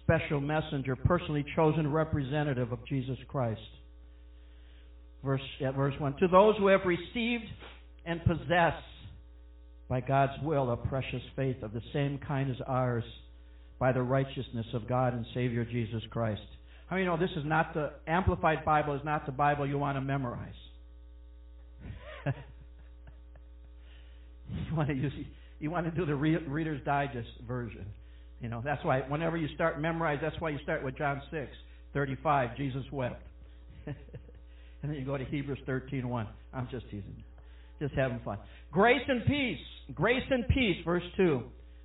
special 0.04 0.42
messenger, 0.42 0.96
personally 0.96 1.46
chosen 1.56 1.92
representative 1.92 2.72
of 2.72 2.86
Jesus 2.88 3.18
Christ. 3.28 3.62
Verse, 5.26 5.42
yeah, 5.60 5.72
verse 5.72 5.96
1. 5.98 6.18
To 6.18 6.28
those 6.28 6.56
who 6.58 6.68
have 6.68 6.82
received 6.86 7.46
and 8.06 8.24
possess, 8.24 8.74
by 9.90 10.02
God's 10.02 10.34
will, 10.44 10.72
a 10.72 10.78
precious 10.78 11.22
faith 11.36 11.62
of 11.64 11.74
the 11.74 11.82
same 11.94 12.20
kind 12.28 12.50
as 12.50 12.58
ours, 12.68 13.04
by 13.80 13.92
the 13.92 14.02
righteousness 14.02 14.66
of 14.74 14.88
God 14.88 15.14
and 15.14 15.26
Savior 15.34 15.66
Jesus 15.66 16.02
Christ. 16.12 16.42
How 16.88 16.96
many 16.96 17.08
know 17.08 17.18
this 17.18 17.32
is 17.36 17.44
not 17.46 17.74
the 17.74 17.92
Amplified 18.08 18.64
Bible 18.64 18.96
is 18.96 19.02
not 19.04 19.26
the 19.26 19.32
Bible 19.32 19.68
you 19.68 19.78
want 19.78 19.98
to 19.98 20.02
memorize? 20.02 20.54
you 24.70 24.76
want 24.76 24.90
to 24.90 24.96
use 24.96 25.12
you 25.60 25.72
want 25.72 25.86
to 25.86 25.92
do 25.92 26.06
the 26.06 26.16
Reader's 26.16 26.84
Digest 26.86 27.30
version. 27.48 27.86
You 28.40 28.50
know 28.50 28.62
that's 28.64 28.84
why 28.86 29.02
whenever 29.02 29.38
you 29.38 29.48
start 29.56 29.82
memorize, 29.82 30.20
that's 30.22 30.40
why 30.40 30.50
you 30.50 30.60
start 30.64 30.84
with 30.84 30.98
John 30.98 31.22
six 31.32 31.50
thirty 31.94 32.18
five. 32.22 32.56
Jesus 32.56 32.84
wept, 32.92 33.22
and 34.82 34.92
then 34.92 35.00
you 35.00 35.06
go 35.06 35.18
to 35.18 35.26
Hebrews 35.26 35.60
thirteen 35.66 36.10
one. 36.10 36.28
I'm 36.54 36.68
just 36.72 36.86
teasing, 36.86 37.24
just 37.80 37.94
having 37.96 38.20
fun. 38.24 38.38
Grace 38.72 39.02
and 39.08 39.26
peace, 39.26 39.60
grace 39.94 40.24
and 40.30 40.48
peace. 40.50 40.78
Verse 40.86 41.04
two. 41.18 41.44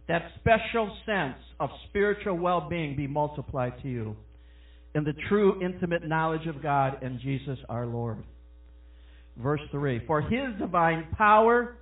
That 0.08 0.22
special 0.40 0.96
sense 1.06 1.36
of 1.60 1.70
spiritual 1.88 2.36
well 2.36 2.68
being 2.68 2.96
be 2.96 3.06
multiplied 3.06 3.74
to 3.82 3.88
you 3.88 4.16
in 4.94 5.04
the 5.04 5.12
true 5.28 5.62
intimate 5.62 6.06
knowledge 6.06 6.46
of 6.46 6.62
God 6.62 7.02
and 7.02 7.20
Jesus 7.20 7.58
our 7.68 7.86
Lord. 7.86 8.18
Verse 9.36 9.60
3 9.70 10.06
For 10.06 10.20
his 10.20 10.58
divine 10.58 11.06
power, 11.16 11.76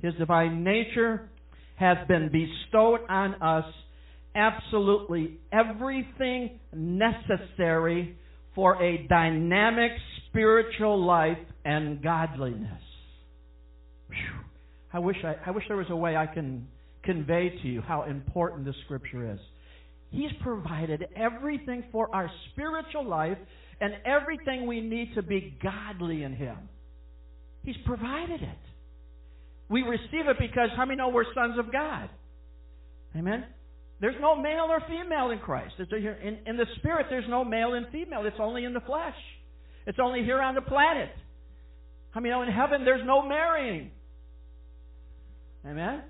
his 0.00 0.14
divine 0.14 0.64
nature, 0.64 1.28
has 1.76 1.98
been 2.08 2.30
bestowed 2.30 3.00
on 3.08 3.34
us 3.42 3.64
absolutely 4.34 5.38
everything 5.52 6.58
necessary 6.72 8.16
for 8.54 8.82
a 8.82 9.06
dynamic 9.08 9.92
spiritual 10.28 11.04
life 11.04 11.38
and 11.64 12.02
godliness. 12.02 12.82
Whew. 14.08 14.16
I 14.92 14.98
wish 15.00 15.16
I, 15.24 15.34
I 15.46 15.50
wish 15.50 15.64
there 15.68 15.76
was 15.76 15.90
a 15.90 15.96
way 15.96 16.16
I 16.16 16.26
can 16.26 16.68
convey 17.02 17.50
to 17.62 17.68
you 17.68 17.80
how 17.80 18.02
important 18.02 18.64
this 18.64 18.76
scripture 18.84 19.32
is. 19.32 19.40
He's 20.10 20.30
provided 20.42 21.06
everything 21.16 21.84
for 21.90 22.14
our 22.14 22.30
spiritual 22.52 23.04
life 23.08 23.38
and 23.80 23.94
everything 24.06 24.66
we 24.66 24.80
need 24.80 25.14
to 25.16 25.22
be 25.22 25.58
godly 25.62 26.22
in 26.22 26.34
Him. 26.34 26.56
He's 27.64 27.76
provided 27.84 28.40
it. 28.42 28.58
We 29.68 29.82
receive 29.82 30.28
it 30.28 30.36
because 30.38 30.68
how 30.76 30.84
many 30.84 30.98
know 30.98 31.08
we're 31.08 31.24
sons 31.34 31.58
of 31.58 31.72
God? 31.72 32.08
Amen? 33.16 33.44
There's 34.04 34.20
no 34.20 34.36
male 34.36 34.66
or 34.68 34.82
female 34.86 35.30
in 35.30 35.38
Christ. 35.38 35.76
In, 35.78 36.38
in 36.44 36.58
the 36.58 36.66
spirit, 36.76 37.06
there's 37.08 37.24
no 37.26 37.42
male 37.42 37.72
and 37.72 37.86
female. 37.90 38.26
It's 38.26 38.36
only 38.38 38.66
in 38.66 38.74
the 38.74 38.82
flesh. 38.82 39.14
It's 39.86 39.96
only 39.98 40.22
here 40.22 40.42
on 40.42 40.54
the 40.54 40.60
planet. 40.60 41.08
I 42.14 42.20
mean, 42.20 42.34
in 42.34 42.52
heaven 42.52 42.84
there's 42.84 43.00
no 43.06 43.26
marrying? 43.26 43.90
Amen? 45.66 46.02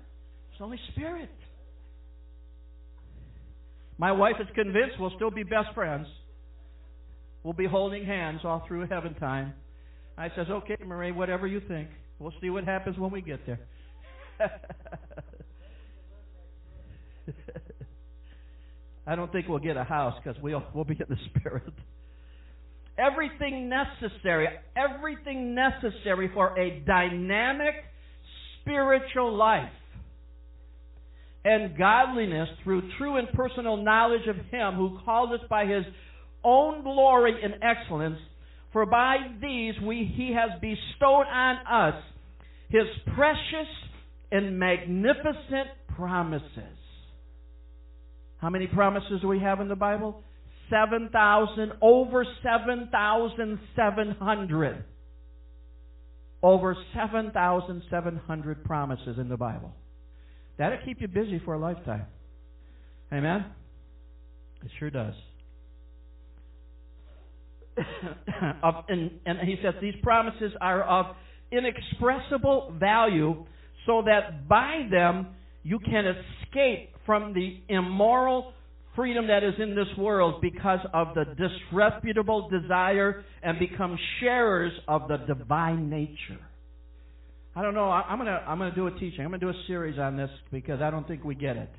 It's 0.51 0.59
only 0.59 0.77
spirit. 0.91 1.29
My 3.97 4.11
wife 4.11 4.35
is 4.41 4.47
convinced 4.55 4.99
we'll 4.99 5.15
still 5.15 5.31
be 5.31 5.43
best 5.43 5.73
friends. 5.73 6.07
We'll 7.43 7.53
be 7.53 7.65
holding 7.65 8.05
hands 8.05 8.41
all 8.43 8.65
through 8.67 8.87
heaven 8.87 9.13
time. 9.13 9.53
I 10.17 10.27
says, 10.35 10.47
okay, 10.49 10.75
Marie, 10.85 11.13
whatever 11.13 11.47
you 11.47 11.61
think. 11.65 11.87
We'll 12.19 12.33
see 12.41 12.49
what 12.49 12.65
happens 12.65 12.97
when 12.97 13.11
we 13.11 13.21
get 13.21 13.39
there. 13.45 13.61
I 19.07 19.15
don't 19.15 19.31
think 19.31 19.47
we'll 19.47 19.59
get 19.59 19.77
a 19.77 19.83
house 19.83 20.15
because 20.23 20.41
we'll, 20.41 20.63
we'll 20.73 20.83
be 20.83 20.95
in 20.95 21.05
the 21.07 21.17
Spirit. 21.29 21.73
Everything 22.97 23.69
necessary, 23.69 24.47
everything 24.75 25.53
necessary 25.53 26.31
for 26.33 26.57
a 26.57 26.79
dynamic 26.85 27.75
spiritual 28.61 29.35
life 29.35 29.69
and 31.43 31.77
godliness 31.77 32.49
through 32.63 32.81
true 32.97 33.17
and 33.17 33.27
personal 33.33 33.77
knowledge 33.77 34.27
of 34.27 34.37
Him 34.49 34.73
who 34.75 34.97
called 35.05 35.31
us 35.33 35.45
by 35.49 35.65
His 35.65 35.83
own 36.43 36.83
glory 36.83 37.35
and 37.43 37.55
excellence. 37.61 38.17
For 38.73 38.85
by 38.85 39.17
these 39.41 39.75
we, 39.85 40.11
He 40.15 40.33
has 40.33 40.59
bestowed 40.59 41.27
on 41.31 41.57
us 41.67 42.03
His 42.69 42.85
precious 43.13 43.69
and 44.31 44.57
magnificent 44.57 45.67
promises. 45.95 46.84
How 48.37 48.49
many 48.49 48.67
promises 48.67 49.21
do 49.21 49.27
we 49.27 49.39
have 49.39 49.59
in 49.61 49.67
the 49.67 49.75
Bible? 49.75 50.21
7,000, 50.69 51.73
over 51.81 52.23
7,700. 52.43 54.83
Over 56.43 56.75
7,700 56.93 58.63
promises 58.63 59.17
in 59.17 59.27
the 59.29 59.37
Bible. 59.37 59.73
That'll 60.57 60.79
keep 60.85 61.01
you 61.01 61.07
busy 61.07 61.41
for 61.43 61.55
a 61.55 61.59
lifetime. 61.59 62.05
Amen? 63.11 63.45
It 64.63 64.71
sure 64.79 64.89
does. 64.89 65.13
of, 68.63 68.75
and, 68.87 69.11
and 69.25 69.39
he 69.39 69.57
says 69.63 69.73
these 69.81 69.95
promises 70.01 70.53
are 70.61 70.83
of 70.83 71.15
inexpressible 71.51 72.73
value 72.79 73.45
so 73.85 74.03
that 74.05 74.47
by 74.47 74.87
them 74.89 75.27
you 75.63 75.79
can 75.79 76.05
escape 76.05 76.94
from 77.05 77.33
the 77.33 77.59
immoral 77.69 78.53
freedom 78.95 79.27
that 79.27 79.43
is 79.43 79.53
in 79.59 79.75
this 79.75 79.87
world 79.97 80.41
because 80.41 80.79
of 80.93 81.09
the 81.15 81.25
disreputable 81.35 82.49
desire 82.49 83.23
and 83.43 83.59
become 83.59 83.97
sharers 84.19 84.71
of 84.87 85.07
the 85.07 85.17
divine 85.17 85.89
nature. 85.89 86.39
I 87.55 87.61
don't 87.61 87.73
know. 87.73 87.89
I'm 87.89 88.17
gonna 88.17 88.43
I'm 88.45 88.57
gonna 88.57 88.75
do 88.75 88.87
a 88.87 88.91
teaching. 88.91 89.21
I'm 89.21 89.27
gonna 89.31 89.39
do 89.39 89.49
a 89.49 89.63
series 89.67 89.97
on 89.97 90.17
this 90.17 90.29
because 90.51 90.81
I 90.81 90.89
don't 90.89 91.07
think 91.07 91.23
we 91.23 91.35
get 91.35 91.55
it. 91.55 91.69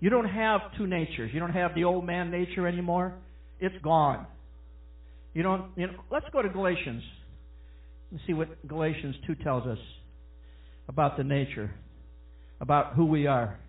You 0.00 0.10
don't 0.10 0.28
have 0.28 0.60
two 0.78 0.86
natures. 0.86 1.30
You 1.32 1.38
don't 1.40 1.52
have 1.52 1.74
the 1.74 1.84
old 1.84 2.04
man 2.04 2.30
nature 2.30 2.66
anymore. 2.66 3.14
It's 3.60 3.74
gone. 3.84 4.26
You 5.32 5.42
don't. 5.42 5.70
You 5.76 5.88
know, 5.88 5.92
let's 6.10 6.26
go 6.32 6.42
to 6.42 6.48
Galatians 6.48 7.02
and 8.10 8.18
see 8.26 8.32
what 8.32 8.48
Galatians 8.66 9.14
two 9.26 9.36
tells 9.36 9.66
us 9.66 9.78
about 10.88 11.16
the 11.16 11.22
nature, 11.22 11.70
about 12.60 12.94
who 12.94 13.06
we 13.06 13.28
are. 13.28 13.60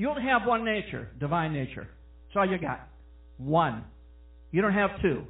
You 0.00 0.08
only 0.08 0.22
have 0.22 0.46
one 0.46 0.64
nature, 0.64 1.10
divine 1.20 1.52
nature. 1.52 1.86
That's 1.86 2.36
all 2.36 2.50
you 2.50 2.56
got. 2.56 2.88
One. 3.36 3.84
You 4.50 4.62
don't 4.62 4.72
have 4.72 4.92
two. 5.02 5.24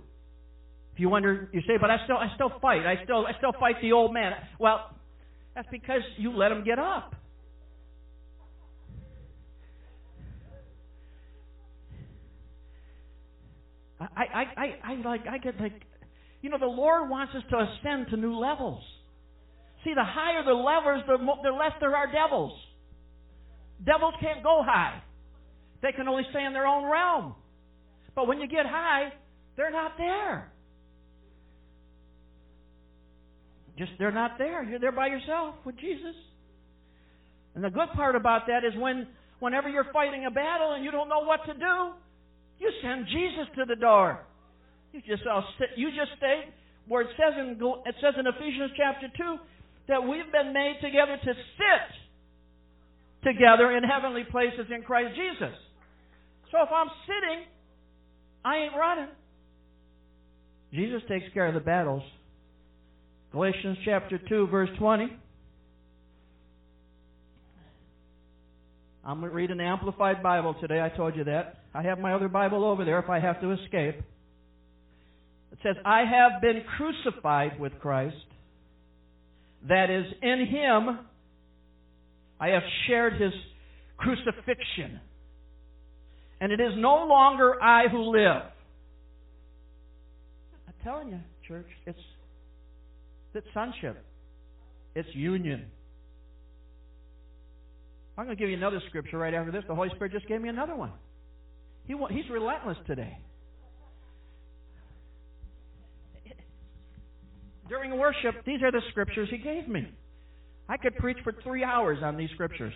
If 0.95 1.01
you 1.01 1.09
wonder, 1.09 1.49
you 1.53 1.61
say, 1.63 1.73
but 1.81 1.91
I 1.91 1.97
still, 2.05 2.17
I 2.17 2.29
still 2.37 2.53
fight. 2.63 2.87
I 2.87 3.03
still, 3.03 3.27
I 3.27 3.33
still 3.37 3.51
fight 3.59 3.83
the 3.83 3.91
old 3.91 4.15
man. 4.15 4.31
Well, 4.61 4.97
that's 5.57 5.67
because 5.73 6.03
you 6.19 6.37
let 6.37 6.53
him 6.53 6.63
get 6.63 6.79
up. 6.79 7.17
I, 14.01 14.05
I, 14.23 14.45
I, 14.57 14.93
I 14.93 14.95
like, 15.05 15.23
I 15.29 15.39
get 15.39 15.61
like, 15.61 15.83
you 16.43 16.49
know, 16.49 16.59
the 16.61 16.67
Lord 16.67 17.11
wants 17.11 17.35
us 17.35 17.43
to 17.51 17.57
ascend 17.57 18.07
to 18.11 18.17
new 18.17 18.39
levels. 18.39 18.85
See, 19.83 19.95
the 19.95 20.05
higher 20.05 20.45
the 20.45 20.53
levels, 20.53 21.03
the, 21.09 21.19
mo- 21.19 21.41
the 21.43 21.51
less 21.51 21.73
there 21.81 21.97
are 21.97 22.07
devils. 22.13 22.53
Devils 23.85 24.15
can't 24.21 24.43
go 24.43 24.63
high. 24.65 25.03
They 25.83 25.93
can 25.93 26.09
only 26.09 26.25
stay 26.31 26.45
in 26.45 26.53
their 26.53 26.67
own 26.67 26.91
realm. 26.91 27.35
But 28.15 28.27
when 28.27 28.41
you 28.41 28.49
get 28.49 28.67
high, 28.67 29.13
they're 29.57 29.71
not 29.71 29.93
there. 29.97 30.53
Just 33.79 33.93
they're 33.99 34.13
not 34.13 34.33
there. 34.37 34.63
You're 34.63 34.79
there 34.79 34.93
by 34.93 35.07
yourself 35.07 35.55
with 35.65 35.77
Jesus. 35.79 36.15
And 37.55 37.65
the 37.65 37.71
good 37.71 37.89
part 37.95 38.15
about 38.15 38.47
that 38.47 38.65
is 38.65 38.79
when 38.79 39.07
whenever 39.39 39.69
you're 39.69 39.91
fighting 39.93 40.27
a 40.27 40.31
battle 40.31 40.73
and 40.73 40.85
you 40.85 40.91
don't 40.91 41.09
know 41.09 41.25
what 41.25 41.41
to 41.47 41.55
do, 41.55 41.97
you 42.59 42.71
send 42.83 43.07
Jesus 43.07 43.49
to 43.57 43.65
the 43.65 43.77
door. 43.77 44.21
You 44.93 45.01
just 45.01 45.23
all 45.27 45.45
sit, 45.59 45.71
you 45.77 45.89
just 45.91 46.13
stay 46.19 46.45
where 46.89 47.03
it 47.03 47.09
says 47.17 47.35
in 47.39 47.57
it 47.87 47.95
says 48.03 48.15
in 48.19 48.27
Ephesians 48.27 48.73
chapter 48.77 49.07
two 49.17 49.37
that 49.89 50.03
we've 50.03 50.31
been 50.31 50.53
made 50.53 50.77
together 50.83 51.17
to 51.17 51.33
sit 51.33 51.89
together 53.25 53.77
in 53.77 53.83
heavenly 53.85 54.25
places 54.31 54.67
in 54.75 54.83
Christ 54.83 55.15
Jesus. 55.15 55.55
So 56.51 56.59
if 56.63 56.69
I'm 56.73 56.89
sitting, 57.07 57.45
I 58.45 58.57
ain't 58.57 58.75
running. 58.77 59.09
Jesus 60.73 61.03
takes 61.09 61.27
care 61.35 61.47
of 61.47 61.55
the 61.55 61.61
battles. 61.61 62.03
Galatians 63.33 63.79
chapter 63.85 64.19
2, 64.29 64.49
verse 64.49 64.71
20. 64.79 65.09
I'm 69.05 69.21
going 69.21 69.31
to 69.31 69.37
read 69.37 69.51
an 69.51 69.61
Amplified 69.61 70.23
Bible 70.23 70.55
today. 70.61 70.81
I 70.81 70.95
told 70.97 71.17
you 71.17 71.25
that. 71.25 71.61
I 71.75 71.83
have 71.83 71.99
my 71.99 72.15
other 72.15 72.29
Bible 72.29 72.65
over 72.65 72.85
there 72.85 72.99
if 72.99 73.09
I 73.09 73.21
have 73.21 73.41
to 73.41 73.53
escape. 73.53 73.97
It 75.53 75.59
says, 75.63 75.77
I 75.85 76.01
have 76.01 76.43
been 76.43 76.63
crucified 76.77 77.59
with 77.59 77.73
Christ. 77.81 78.17
That 79.69 79.91
is, 79.91 80.05
in 80.23 80.47
Him 80.47 80.99
I 82.41 82.49
have 82.49 82.63
shared 82.87 83.21
his 83.21 83.33
crucifixion. 83.99 85.01
And 86.41 86.53
it 86.53 86.61
is 86.61 86.73
no 86.77 87.07
longer 87.07 87.63
I 87.63 87.89
who 87.89 88.17
live. 88.17 88.43
I'm 90.67 90.75
telling 90.83 91.11
you, 91.11 91.21
church, 91.47 91.67
it's 91.87 91.99
it's 93.35 93.47
sonship. 93.55 94.03
It's 94.95 95.09
union. 95.13 95.67
I'm 98.19 98.25
going 98.25 98.37
to 98.37 98.41
give 98.41 98.51
you 98.51 98.57
another 98.57 98.83
scripture 98.89 99.19
right 99.19 99.33
after 99.33 99.53
this. 99.53 99.63
The 99.69 99.75
Holy 99.75 99.89
Spirit 99.95 100.13
just 100.13 100.27
gave 100.27 100.41
me 100.41 100.49
another 100.49 100.75
one. 100.75 100.93
He, 101.87 101.95
he's 102.11 102.29
relentless 102.31 102.77
today. 102.87 103.17
During 107.69 107.97
worship, 107.99 108.45
these 108.45 108.63
are 108.63 108.73
the 108.73 108.83
scriptures 108.91 109.29
he 109.31 109.39
gave 109.39 109.69
me. 109.69 109.89
I 110.71 110.77
could 110.77 110.95
preach 110.97 111.19
for 111.25 111.35
three 111.43 111.65
hours 111.65 111.99
on 112.01 112.17
these 112.17 112.31
scriptures. 112.35 112.73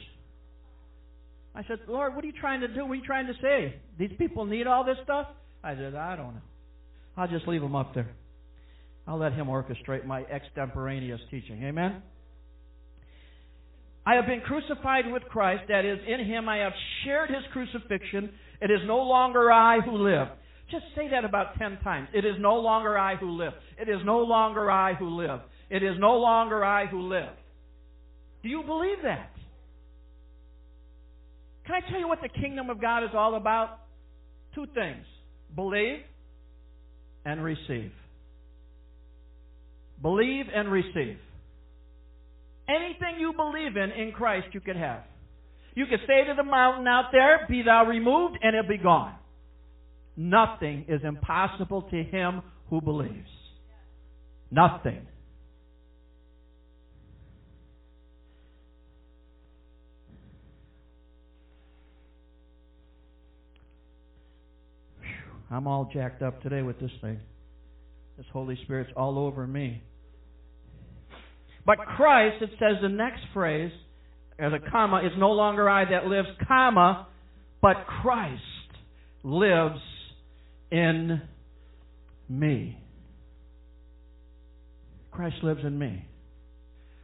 I 1.54 1.62
said, 1.68 1.78
Lord, 1.86 2.16
what 2.16 2.24
are 2.24 2.26
you 2.26 2.32
trying 2.32 2.60
to 2.62 2.68
do? 2.68 2.84
What 2.84 2.90
are 2.90 2.94
you 2.96 3.04
trying 3.04 3.28
to 3.28 3.34
say? 3.40 3.76
These 3.96 4.10
people 4.18 4.44
need 4.44 4.66
all 4.66 4.84
this 4.84 4.96
stuff? 5.04 5.28
I 5.62 5.76
said, 5.76 5.94
I 5.94 6.16
don't 6.16 6.34
know. 6.34 6.42
I'll 7.16 7.28
just 7.28 7.46
leave 7.46 7.60
them 7.60 7.76
up 7.76 7.94
there. 7.94 8.10
I'll 9.06 9.18
let 9.18 9.32
him 9.32 9.46
orchestrate 9.46 10.04
my 10.04 10.22
extemporaneous 10.22 11.20
teaching. 11.30 11.62
Amen? 11.62 12.02
I 14.04 14.14
have 14.14 14.26
been 14.26 14.40
crucified 14.40 15.04
with 15.12 15.22
Christ. 15.30 15.62
That 15.68 15.84
is, 15.84 16.00
in 16.08 16.26
him 16.26 16.48
I 16.48 16.58
have 16.58 16.72
shared 17.04 17.30
his 17.30 17.44
crucifixion. 17.52 18.30
It 18.60 18.72
is 18.72 18.80
no 18.86 18.98
longer 18.98 19.52
I 19.52 19.78
who 19.80 19.92
live. 19.92 20.26
Just 20.68 20.86
say 20.96 21.08
that 21.12 21.24
about 21.24 21.58
ten 21.58 21.78
times. 21.84 22.08
It 22.12 22.24
is 22.24 22.34
no 22.40 22.56
longer 22.56 22.98
I 22.98 23.14
who 23.14 23.30
live. 23.30 23.52
It 23.78 23.88
is 23.88 24.00
no 24.04 24.18
longer 24.18 24.68
I 24.68 24.94
who 24.94 25.10
live. 25.10 25.40
It 25.70 25.84
is 25.84 25.94
no 26.00 26.16
longer 26.16 26.64
I 26.64 26.86
who 26.86 27.02
live. 27.02 27.28
Do 28.44 28.50
you 28.50 28.62
believe 28.62 28.98
that? 29.02 29.30
Can 31.66 31.76
I 31.76 31.90
tell 31.90 31.98
you 31.98 32.06
what 32.06 32.18
the 32.22 32.28
kingdom 32.28 32.68
of 32.68 32.78
God 32.78 33.02
is 33.02 33.10
all 33.14 33.36
about? 33.36 33.78
Two 34.54 34.66
things 34.74 35.04
believe 35.56 36.00
and 37.24 37.42
receive. 37.42 37.90
Believe 40.02 40.44
and 40.54 40.70
receive. 40.70 41.16
Anything 42.68 43.18
you 43.18 43.32
believe 43.32 43.76
in 43.76 43.90
in 43.92 44.12
Christ, 44.12 44.48
you 44.52 44.60
can 44.60 44.76
have. 44.76 45.00
You 45.74 45.86
can 45.86 45.98
say 46.06 46.26
to 46.26 46.34
the 46.36 46.44
mountain 46.44 46.86
out 46.86 47.10
there, 47.12 47.46
Be 47.48 47.62
thou 47.62 47.86
removed, 47.86 48.36
and 48.42 48.54
it'll 48.54 48.68
be 48.68 48.76
gone. 48.76 49.14
Nothing 50.16 50.84
is 50.88 51.00
impossible 51.02 51.82
to 51.90 52.02
him 52.02 52.42
who 52.68 52.82
believes. 52.82 53.28
Nothing. 54.50 55.06
I'm 65.54 65.68
all 65.68 65.88
jacked 65.92 66.20
up 66.20 66.42
today 66.42 66.62
with 66.62 66.80
this 66.80 66.90
thing. 67.00 67.20
This 68.16 68.26
Holy 68.32 68.58
Spirit's 68.64 68.90
all 68.96 69.18
over 69.18 69.46
me. 69.46 69.82
But 71.64 71.78
Christ, 71.78 72.42
it 72.42 72.50
says 72.58 72.76
the 72.82 72.88
next 72.88 73.20
phrase, 73.32 73.70
as 74.38 74.52
a 74.52 74.70
comma, 74.70 75.02
is 75.04 75.12
no 75.16 75.30
longer 75.30 75.70
I 75.70 75.88
that 75.90 76.06
lives, 76.06 76.26
comma, 76.48 77.06
but 77.62 77.86
Christ 78.02 78.42
lives 79.22 79.80
in 80.72 81.22
me. 82.28 82.76
Christ 85.12 85.36
lives 85.44 85.60
in 85.64 85.78
me. 85.78 86.04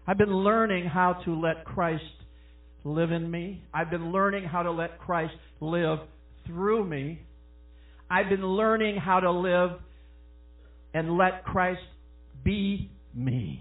I've 0.08 0.18
been 0.18 0.34
learning 0.34 0.86
how 0.86 1.22
to 1.24 1.34
let 1.38 1.64
Christ 1.64 2.02
live 2.82 3.12
in 3.12 3.30
me. 3.30 3.62
I've 3.72 3.90
been 3.90 4.10
learning 4.10 4.44
how 4.44 4.64
to 4.64 4.72
let 4.72 4.98
Christ 4.98 5.34
live 5.60 6.00
through 6.46 6.84
me. 6.84 7.20
I've 8.10 8.28
been 8.28 8.44
learning 8.44 8.96
how 8.96 9.20
to 9.20 9.30
live 9.30 9.70
and 10.92 11.16
let 11.16 11.44
Christ 11.44 11.80
be 12.44 12.90
me. 13.14 13.60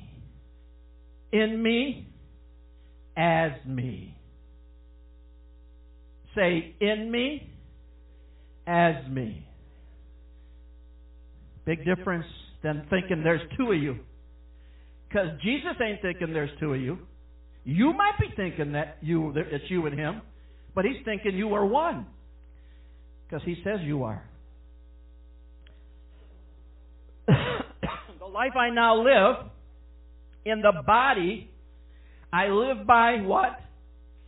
In 1.32 1.62
me, 1.62 2.08
as 3.16 3.52
me. 3.68 4.18
Say, 6.36 6.76
in 6.80 7.12
me, 7.12 7.52
as 8.66 8.96
me. 9.10 9.46
Big 11.66 11.86
difference 11.86 12.26
than 12.64 12.88
thinking 12.90 13.22
there's 13.24 13.42
two 13.58 13.72
of 13.72 13.78
you. 13.78 13.98
Because 15.08 15.28
Jesus 15.44 15.74
ain't 15.84 16.02
thinking 16.02 16.34
there's 16.34 16.52
two 16.60 16.74
of 16.74 16.82
you. 16.82 16.98
You 17.64 17.94
might 17.94 18.18
be 18.20 18.28
thinking 18.36 18.72
that 18.74 18.98
you 19.02 19.34
it's 19.36 19.66
you 19.70 19.86
and 19.86 19.98
him, 19.98 20.22
but 20.74 20.86
he's 20.86 21.04
thinking 21.06 21.36
you 21.36 21.54
are 21.54 21.66
one. 21.66 22.08
Because 23.28 23.44
he 23.46 23.56
says 23.64 23.80
you 23.84 24.04
are. 24.04 24.24
Life 28.34 28.56
I 28.56 28.70
now 28.70 29.02
live 29.02 29.50
in 30.46 30.62
the 30.62 30.82
body, 30.86 31.50
I 32.32 32.48
live 32.48 32.86
by 32.86 33.18
what? 33.22 33.60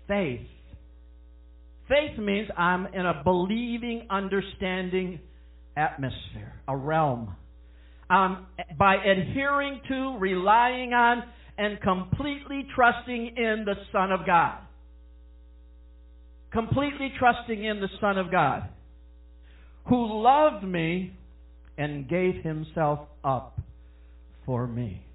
Faith. 0.08 0.42
Faith 1.88 2.18
means 2.18 2.50
I'm 2.58 2.88
in 2.88 3.06
a 3.06 3.22
believing, 3.24 4.08
understanding 4.10 5.20
atmosphere, 5.76 6.54
a 6.68 6.76
realm. 6.76 7.36
By 8.10 8.96
adhering 8.96 9.82
to, 9.88 10.18
relying 10.20 10.94
on, 10.94 11.24
and 11.58 11.80
completely 11.82 12.66
trusting 12.76 13.34
in 13.38 13.66
the 13.66 13.76
Son 13.92 14.12
of 14.12 14.26
God. 14.26 14.58
Completely 16.52 17.14
trusting 17.18 17.64
in 17.64 17.80
the 17.80 17.88
Son 18.02 18.18
of 18.18 18.30
God, 18.32 18.64
who 19.88 20.22
loved 20.22 20.66
me 20.66 21.14
and 21.78 22.10
gave 22.10 22.44
himself 22.44 23.00
up 23.24 23.62
for 24.46 24.68
me. 24.68 25.06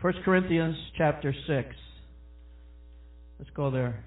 1 0.00 0.14
Corinthians 0.24 0.76
chapter 0.96 1.34
6. 1.46 1.68
Let's 3.38 3.50
go 3.54 3.70
there. 3.70 4.04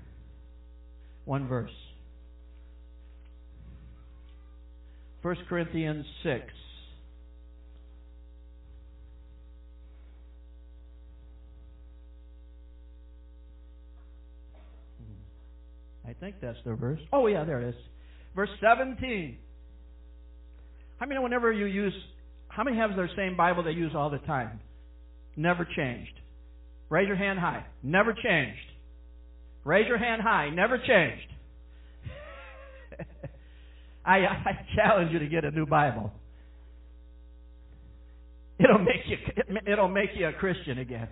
One 1.25 1.47
verse. 1.47 1.71
1 5.21 5.35
Corinthians 5.49 6.05
6. 6.23 6.45
I 16.07 16.13
think 16.13 16.35
that's 16.41 16.57
the 16.65 16.73
verse. 16.73 16.99
Oh, 17.13 17.27
yeah, 17.27 17.43
there 17.43 17.61
it 17.61 17.69
is. 17.69 17.75
Verse 18.35 18.49
17. 18.61 19.37
How 21.01 21.07
many, 21.07 21.15
know 21.15 21.23
whenever 21.23 21.51
you 21.51 21.65
use, 21.65 21.93
how 22.47 22.63
many 22.63 22.77
have 22.77 22.95
their 22.95 23.09
same 23.17 23.35
Bible 23.35 23.63
they 23.63 23.71
use 23.71 23.93
all 23.95 24.11
the 24.11 24.19
time? 24.19 24.59
Never 25.35 25.67
changed. 25.75 26.13
Raise 26.89 27.07
your 27.07 27.17
hand 27.17 27.39
high. 27.39 27.65
Never 27.81 28.13
changed. 28.13 28.59
Raise 29.65 29.87
your 29.87 29.97
hand 29.97 30.21
high. 30.21 30.51
Never 30.51 30.77
changed. 30.77 31.27
I, 34.05 34.17
I 34.19 34.65
challenge 34.75 35.11
you 35.11 35.17
to 35.17 35.25
get 35.25 35.43
a 35.43 35.49
new 35.49 35.65
Bible. 35.65 36.11
It'll 38.59 38.77
make 38.77 39.01
you 39.07 39.17
it'll 39.65 39.87
make 39.87 40.11
you 40.13 40.27
a 40.27 40.33
Christian 40.33 40.77
again. 40.77 41.07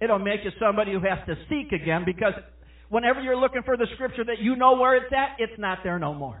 It'll 0.00 0.20
make 0.20 0.44
you 0.44 0.52
somebody 0.60 0.92
who 0.92 1.00
has 1.00 1.18
to 1.26 1.34
seek 1.48 1.72
again 1.72 2.04
because 2.06 2.34
whenever 2.88 3.20
you're 3.20 3.36
looking 3.36 3.62
for 3.64 3.76
the 3.76 3.88
scripture 3.94 4.22
that 4.26 4.38
you 4.38 4.54
know 4.54 4.76
where 4.76 4.94
it's 4.94 5.12
at, 5.12 5.38
it's 5.40 5.58
not 5.58 5.78
there 5.82 5.98
no 5.98 6.14
more. 6.14 6.40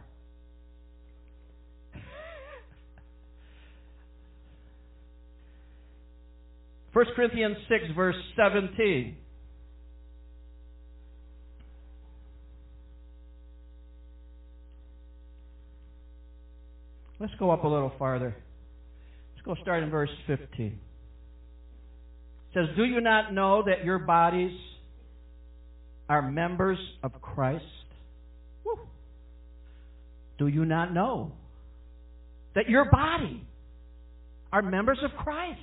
First 6.94 7.10
Corinthians 7.16 7.56
6 7.68 7.84
verse 7.96 8.14
17. 8.36 9.16
Let's 17.18 17.32
go 17.38 17.50
up 17.50 17.64
a 17.64 17.68
little 17.68 17.92
farther. 17.98 18.36
Let's 19.34 19.44
go 19.44 19.54
start 19.62 19.82
in 19.82 19.90
verse 19.90 20.10
15. 20.28 20.66
It 20.66 20.72
says, 22.52 22.66
Do 22.76 22.84
you 22.84 23.00
not 23.00 23.32
know 23.34 23.64
that 23.66 23.84
your 23.84 23.98
bodies 23.98 24.56
are 26.08 26.22
members 26.30 26.78
of 27.02 27.12
Christ? 27.20 27.64
Woo. 28.64 28.78
Do 30.38 30.46
you 30.46 30.64
not 30.64 30.92
know 30.92 31.32
that 32.54 32.68
your 32.68 32.84
body 32.90 33.42
are 34.52 34.62
members 34.62 34.98
of 35.02 35.10
Christ? 35.16 35.58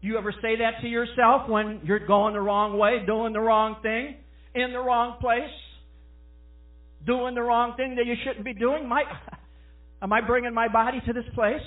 Do 0.00 0.08
you 0.08 0.18
ever 0.18 0.32
say 0.40 0.56
that 0.56 0.80
to 0.82 0.88
yourself 0.88 1.48
when 1.48 1.80
you're 1.84 2.06
going 2.06 2.34
the 2.34 2.40
wrong 2.40 2.78
way, 2.78 3.04
doing 3.06 3.32
the 3.32 3.40
wrong 3.40 3.76
thing, 3.82 4.16
in 4.54 4.72
the 4.72 4.78
wrong 4.78 5.18
place? 5.20 5.50
doing 7.06 7.34
the 7.34 7.42
wrong 7.42 7.74
thing 7.76 7.96
that 7.96 8.06
you 8.06 8.14
shouldn't 8.24 8.44
be 8.44 8.54
doing? 8.54 8.90
Am 10.02 10.12
I 10.12 10.20
bringing 10.20 10.54
my 10.54 10.68
body 10.68 11.00
to 11.06 11.12
this 11.12 11.24
place? 11.34 11.62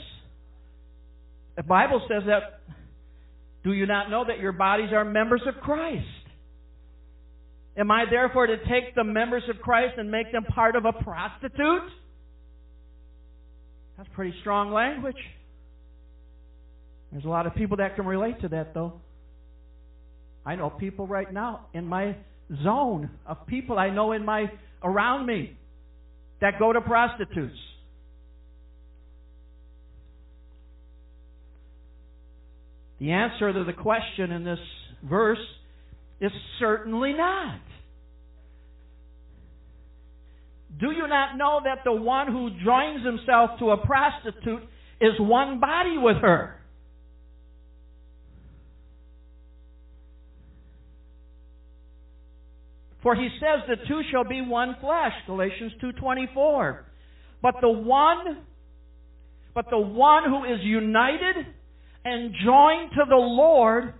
The 1.55 1.63
Bible 1.63 2.01
says 2.09 2.23
that, 2.27 2.61
do 3.63 3.73
you 3.73 3.85
not 3.85 4.09
know 4.09 4.25
that 4.27 4.39
your 4.39 4.51
bodies 4.51 4.89
are 4.91 5.05
members 5.05 5.41
of 5.47 5.61
Christ? 5.61 6.05
Am 7.77 7.89
I 7.89 8.05
therefore 8.09 8.47
to 8.47 8.57
take 8.57 8.95
the 8.95 9.03
members 9.03 9.43
of 9.49 9.59
Christ 9.61 9.93
and 9.97 10.11
make 10.11 10.31
them 10.31 10.43
part 10.43 10.75
of 10.75 10.85
a 10.85 10.91
prostitute? 10.91 11.89
That's 13.97 14.09
pretty 14.13 14.33
strong 14.41 14.71
language. 14.71 15.15
There's 17.13 17.25
a 17.25 17.29
lot 17.29 17.45
of 17.45 17.53
people 17.53 17.77
that 17.77 17.95
can 17.95 18.07
relate 18.07 18.41
to 18.41 18.47
that, 18.49 18.73
though. 18.73 18.93
I 20.43 20.55
know 20.55 20.71
people 20.71 21.05
right 21.05 21.31
now 21.31 21.67
in 21.73 21.85
my 21.85 22.17
zone 22.63 23.11
of 23.27 23.45
people 23.45 23.77
I 23.77 23.91
know 23.91 24.13
in 24.13 24.25
my 24.25 24.51
around 24.81 25.27
me 25.27 25.55
that 26.41 26.57
go 26.57 26.73
to 26.73 26.81
prostitutes. 26.81 27.55
The 32.99 33.11
answer 33.11 33.53
to 33.53 33.63
the 33.63 33.73
question 33.73 34.31
in 34.31 34.43
this 34.43 34.59
verse 35.07 35.37
is 36.19 36.31
certainly 36.59 37.13
not. 37.13 37.59
Do 40.79 40.87
you 40.91 41.07
not 41.07 41.37
know 41.37 41.61
that 41.63 41.83
the 41.85 41.93
one 41.93 42.27
who 42.27 42.49
joins 42.65 43.05
himself 43.05 43.51
to 43.59 43.69
a 43.69 43.77
prostitute 43.85 44.63
is 44.99 45.11
one 45.19 45.59
body 45.59 45.97
with 45.97 46.17
her? 46.17 46.59
For 53.03 53.15
he 53.15 53.27
says 53.39 53.67
the 53.67 53.75
two 53.87 54.01
shall 54.11 54.23
be 54.23 54.41
one 54.41 54.77
flesh, 54.79 55.13
Galatians 55.27 55.73
2:24. 55.81 56.85
But 57.41 57.55
the 57.61 57.69
one 57.69 58.45
but 59.53 59.69
the 59.69 59.77
one 59.77 60.23
who 60.23 60.45
is 60.45 60.61
united 60.63 61.35
and 62.05 62.33
joined 62.43 62.91
to 62.91 63.05
the 63.07 63.15
Lord 63.15 63.93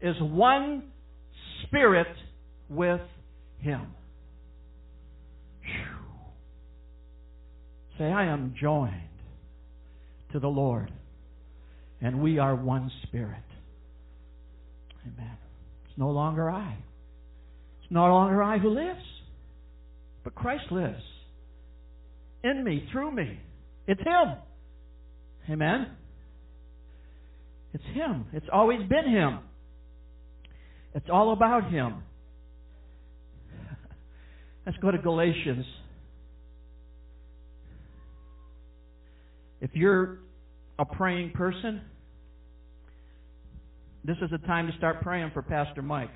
is 0.00 0.16
one 0.20 0.90
spirit 1.62 2.08
with 2.68 3.00
him. 3.60 3.94
Whew. 5.62 5.98
Say, 7.98 8.04
I 8.04 8.24
am 8.24 8.54
joined 8.60 8.92
to 10.32 10.40
the 10.40 10.48
Lord, 10.48 10.90
and 12.00 12.20
we 12.20 12.38
are 12.38 12.56
one 12.56 12.90
spirit. 13.04 13.44
Amen. 15.06 15.38
It's 15.84 15.96
no 15.96 16.10
longer 16.10 16.50
I. 16.50 16.76
It's 17.84 17.92
no 17.92 18.06
longer 18.06 18.42
I 18.42 18.56
who 18.56 18.70
lives, 18.70 19.04
but 20.24 20.34
Christ 20.34 20.64
lives 20.70 21.02
in 22.42 22.64
me, 22.64 22.88
through 22.90 23.10
me. 23.10 23.38
It's 23.86 24.00
Him. 24.00 24.36
Amen? 25.50 25.88
It's 27.74 27.84
Him. 27.92 28.26
It's 28.32 28.46
always 28.50 28.80
been 28.88 29.10
Him. 29.10 29.40
It's 30.94 31.08
all 31.12 31.34
about 31.34 31.70
Him. 31.70 32.02
Let's 34.66 34.78
go 34.78 34.90
to 34.90 34.98
Galatians. 34.98 35.66
If 39.60 39.70
you're 39.74 40.20
a 40.78 40.86
praying 40.86 41.32
person, 41.32 41.82
this 44.04 44.16
is 44.22 44.30
the 44.30 44.38
time 44.46 44.68
to 44.68 44.76
start 44.78 45.02
praying 45.02 45.32
for 45.34 45.42
Pastor 45.42 45.82
Mike. 45.82 46.10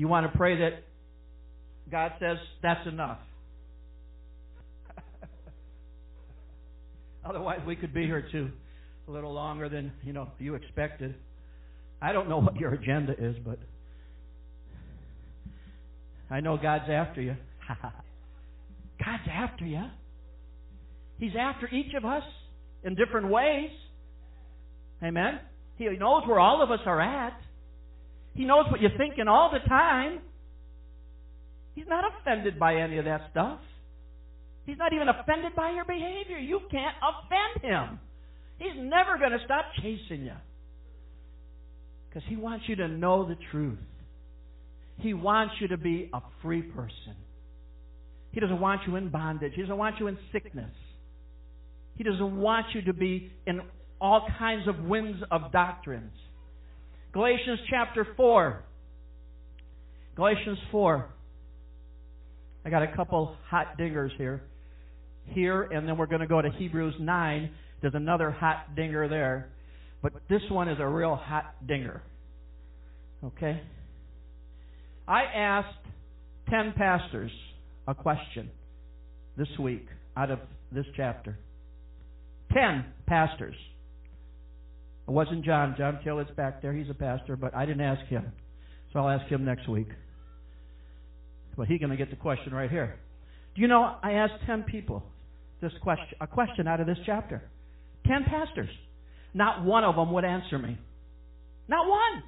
You 0.00 0.08
want 0.08 0.32
to 0.32 0.38
pray 0.38 0.56
that 0.60 0.82
God 1.90 2.12
says 2.20 2.38
that's 2.62 2.88
enough. 2.88 3.18
Otherwise, 7.28 7.60
we 7.66 7.76
could 7.76 7.92
be 7.92 8.06
here 8.06 8.26
too 8.32 8.48
a 9.06 9.10
little 9.10 9.34
longer 9.34 9.68
than, 9.68 9.92
you 10.02 10.14
know, 10.14 10.28
you 10.38 10.54
expected. 10.54 11.16
I 12.00 12.14
don't 12.14 12.30
know 12.30 12.38
what 12.38 12.56
your 12.56 12.72
agenda 12.72 13.12
is, 13.12 13.36
but 13.44 13.58
I 16.30 16.40
know 16.40 16.56
God's 16.56 16.88
after 16.88 17.20
you. 17.20 17.36
God's 19.04 19.28
after 19.30 19.66
you. 19.66 19.84
He's 21.18 21.36
after 21.38 21.68
each 21.68 21.92
of 21.94 22.06
us 22.06 22.22
in 22.84 22.94
different 22.94 23.28
ways. 23.28 23.68
Amen. 25.04 25.40
He 25.76 25.84
knows 25.90 26.22
where 26.26 26.40
all 26.40 26.62
of 26.62 26.70
us 26.70 26.80
are 26.86 27.02
at. 27.02 27.38
He 28.34 28.44
knows 28.44 28.66
what 28.70 28.80
you're 28.80 28.96
thinking 28.96 29.28
all 29.28 29.50
the 29.52 29.66
time. 29.68 30.20
He's 31.74 31.86
not 31.88 32.04
offended 32.04 32.58
by 32.58 32.76
any 32.76 32.98
of 32.98 33.04
that 33.04 33.22
stuff. 33.30 33.60
He's 34.66 34.78
not 34.78 34.92
even 34.92 35.08
offended 35.08 35.54
by 35.56 35.70
your 35.72 35.84
behavior. 35.84 36.38
You 36.38 36.60
can't 36.70 36.94
offend 37.02 37.64
him. 37.64 37.98
He's 38.58 38.76
never 38.76 39.18
going 39.18 39.32
to 39.32 39.44
stop 39.44 39.64
chasing 39.76 40.24
you. 40.26 40.36
Because 42.08 42.22
he 42.28 42.36
wants 42.36 42.64
you 42.68 42.76
to 42.76 42.88
know 42.88 43.26
the 43.26 43.36
truth. 43.50 43.78
He 44.98 45.14
wants 45.14 45.54
you 45.60 45.68
to 45.68 45.78
be 45.78 46.10
a 46.12 46.20
free 46.42 46.62
person. 46.62 47.16
He 48.32 48.40
doesn't 48.40 48.60
want 48.60 48.82
you 48.86 48.96
in 48.96 49.08
bondage. 49.08 49.52
He 49.54 49.62
doesn't 49.62 49.76
want 49.76 49.98
you 49.98 50.08
in 50.08 50.18
sickness. 50.32 50.72
He 51.96 52.04
doesn't 52.04 52.36
want 52.36 52.66
you 52.74 52.82
to 52.82 52.92
be 52.92 53.32
in 53.46 53.60
all 54.00 54.26
kinds 54.38 54.68
of 54.68 54.84
winds 54.84 55.18
of 55.30 55.52
doctrines. 55.52 56.12
Galatians 57.12 57.58
chapter 57.68 58.06
4. 58.16 58.62
Galatians 60.16 60.58
4. 60.70 61.08
I 62.64 62.70
got 62.70 62.82
a 62.82 62.94
couple 62.94 63.36
hot 63.48 63.78
dingers 63.78 64.10
here. 64.16 64.42
Here, 65.26 65.62
and 65.62 65.88
then 65.88 65.96
we're 65.96 66.06
going 66.06 66.20
to 66.20 66.26
go 66.26 66.40
to 66.40 66.50
Hebrews 66.50 66.94
9. 67.00 67.50
There's 67.80 67.94
another 67.94 68.30
hot 68.30 68.74
dinger 68.76 69.08
there. 69.08 69.50
But 70.02 70.12
this 70.28 70.42
one 70.50 70.68
is 70.68 70.78
a 70.78 70.86
real 70.86 71.16
hot 71.16 71.54
dinger. 71.66 72.02
Okay? 73.24 73.60
I 75.06 75.22
asked 75.24 75.76
10 76.48 76.74
pastors 76.76 77.30
a 77.86 77.94
question 77.94 78.50
this 79.36 79.48
week 79.58 79.86
out 80.16 80.30
of 80.30 80.38
this 80.72 80.86
chapter. 80.96 81.38
10 82.52 82.84
pastors. 83.06 83.56
It 85.08 85.10
wasn't 85.10 85.44
John. 85.44 85.74
John 85.76 85.98
Tillett's 86.04 86.30
back 86.36 86.62
there. 86.62 86.72
He's 86.72 86.90
a 86.90 86.94
pastor, 86.94 87.36
but 87.36 87.54
I 87.54 87.66
didn't 87.66 87.82
ask 87.82 88.06
him. 88.06 88.32
So 88.92 89.00
I'll 89.00 89.10
ask 89.10 89.26
him 89.30 89.44
next 89.44 89.68
week. 89.68 89.88
But 91.56 91.66
he's 91.66 91.80
going 91.80 91.90
to 91.90 91.96
get 91.96 92.10
the 92.10 92.16
question 92.16 92.52
right 92.52 92.70
here. 92.70 92.98
Do 93.54 93.62
you 93.62 93.68
know, 93.68 93.96
I 94.02 94.12
asked 94.12 94.34
10 94.46 94.64
people 94.64 95.02
this 95.60 95.72
question, 95.82 96.16
a 96.20 96.26
question 96.26 96.66
out 96.66 96.80
of 96.80 96.86
this 96.86 96.98
chapter. 97.04 97.42
10 98.06 98.24
pastors. 98.24 98.70
Not 99.34 99.64
one 99.64 99.84
of 99.84 99.96
them 99.96 100.12
would 100.12 100.24
answer 100.24 100.58
me. 100.58 100.78
Not 101.68 101.86
one. 101.88 102.22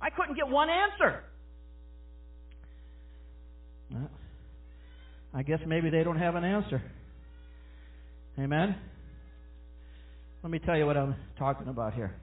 I 0.00 0.10
couldn't 0.10 0.36
get 0.36 0.48
one 0.48 0.68
answer. 0.68 1.22
Well, 3.92 4.10
I 5.34 5.42
guess 5.42 5.60
maybe 5.66 5.90
they 5.90 6.02
don't 6.02 6.18
have 6.18 6.34
an 6.34 6.44
answer. 6.44 6.82
Amen? 8.38 8.74
Let 10.42 10.50
me 10.50 10.58
tell 10.58 10.76
you 10.76 10.86
what 10.86 10.96
I'm 10.96 11.14
talking 11.38 11.68
about 11.68 11.94
here. 11.94 12.16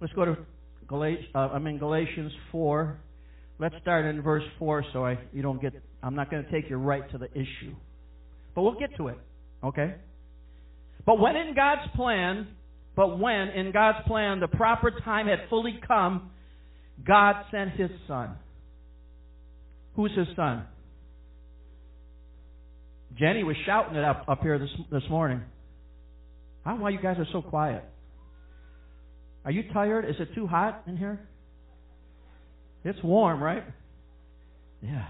Let's 0.00 0.12
go 0.14 0.24
to 0.24 0.36
Galatians, 0.88 1.28
uh, 1.34 1.50
I'm 1.52 1.66
in 1.68 1.78
Galatians 1.78 2.32
4. 2.50 2.98
Let's 3.60 3.74
start 3.80 4.04
in 4.06 4.20
verse 4.22 4.42
4 4.58 4.84
so 4.92 5.04
I 5.04 5.18
you 5.32 5.42
don't 5.42 5.60
get 5.60 5.74
I'm 6.02 6.16
not 6.16 6.30
going 6.30 6.44
to 6.44 6.50
take 6.50 6.68
you 6.70 6.76
right 6.76 7.08
to 7.12 7.18
the 7.18 7.30
issue. 7.32 7.74
But 8.54 8.62
we'll 8.62 8.78
get 8.78 8.96
to 8.96 9.08
it. 9.08 9.18
Okay? 9.62 9.94
But 11.06 11.20
when 11.20 11.36
in 11.36 11.54
God's 11.54 11.90
plan, 11.94 12.48
but 12.96 13.18
when 13.18 13.48
in 13.48 13.72
God's 13.72 14.06
plan 14.08 14.40
the 14.40 14.48
proper 14.48 14.90
time 15.04 15.28
had 15.28 15.48
fully 15.48 15.78
come, 15.86 16.30
God 17.06 17.44
sent 17.52 17.72
his 17.72 17.90
son. 18.08 18.30
Who's 19.94 20.12
his 20.16 20.28
son? 20.34 20.64
Jenny 23.16 23.44
was 23.44 23.56
shouting 23.64 23.96
it 23.96 24.04
up 24.04 24.24
up 24.28 24.42
here 24.42 24.58
this 24.58 24.70
this 24.90 25.02
morning. 25.08 25.40
I 26.64 26.70
don't 26.70 26.78
know 26.78 26.84
why 26.84 26.90
you 26.90 27.00
guys 27.00 27.16
are 27.18 27.26
so 27.32 27.40
quiet. 27.40 27.84
Are 29.44 29.50
you 29.50 29.64
tired? 29.72 30.04
Is 30.04 30.16
it 30.18 30.34
too 30.34 30.46
hot 30.46 30.82
in 30.86 30.96
here? 30.96 31.20
It's 32.84 33.02
warm, 33.02 33.42
right? 33.42 33.64
Yeah. 34.82 35.06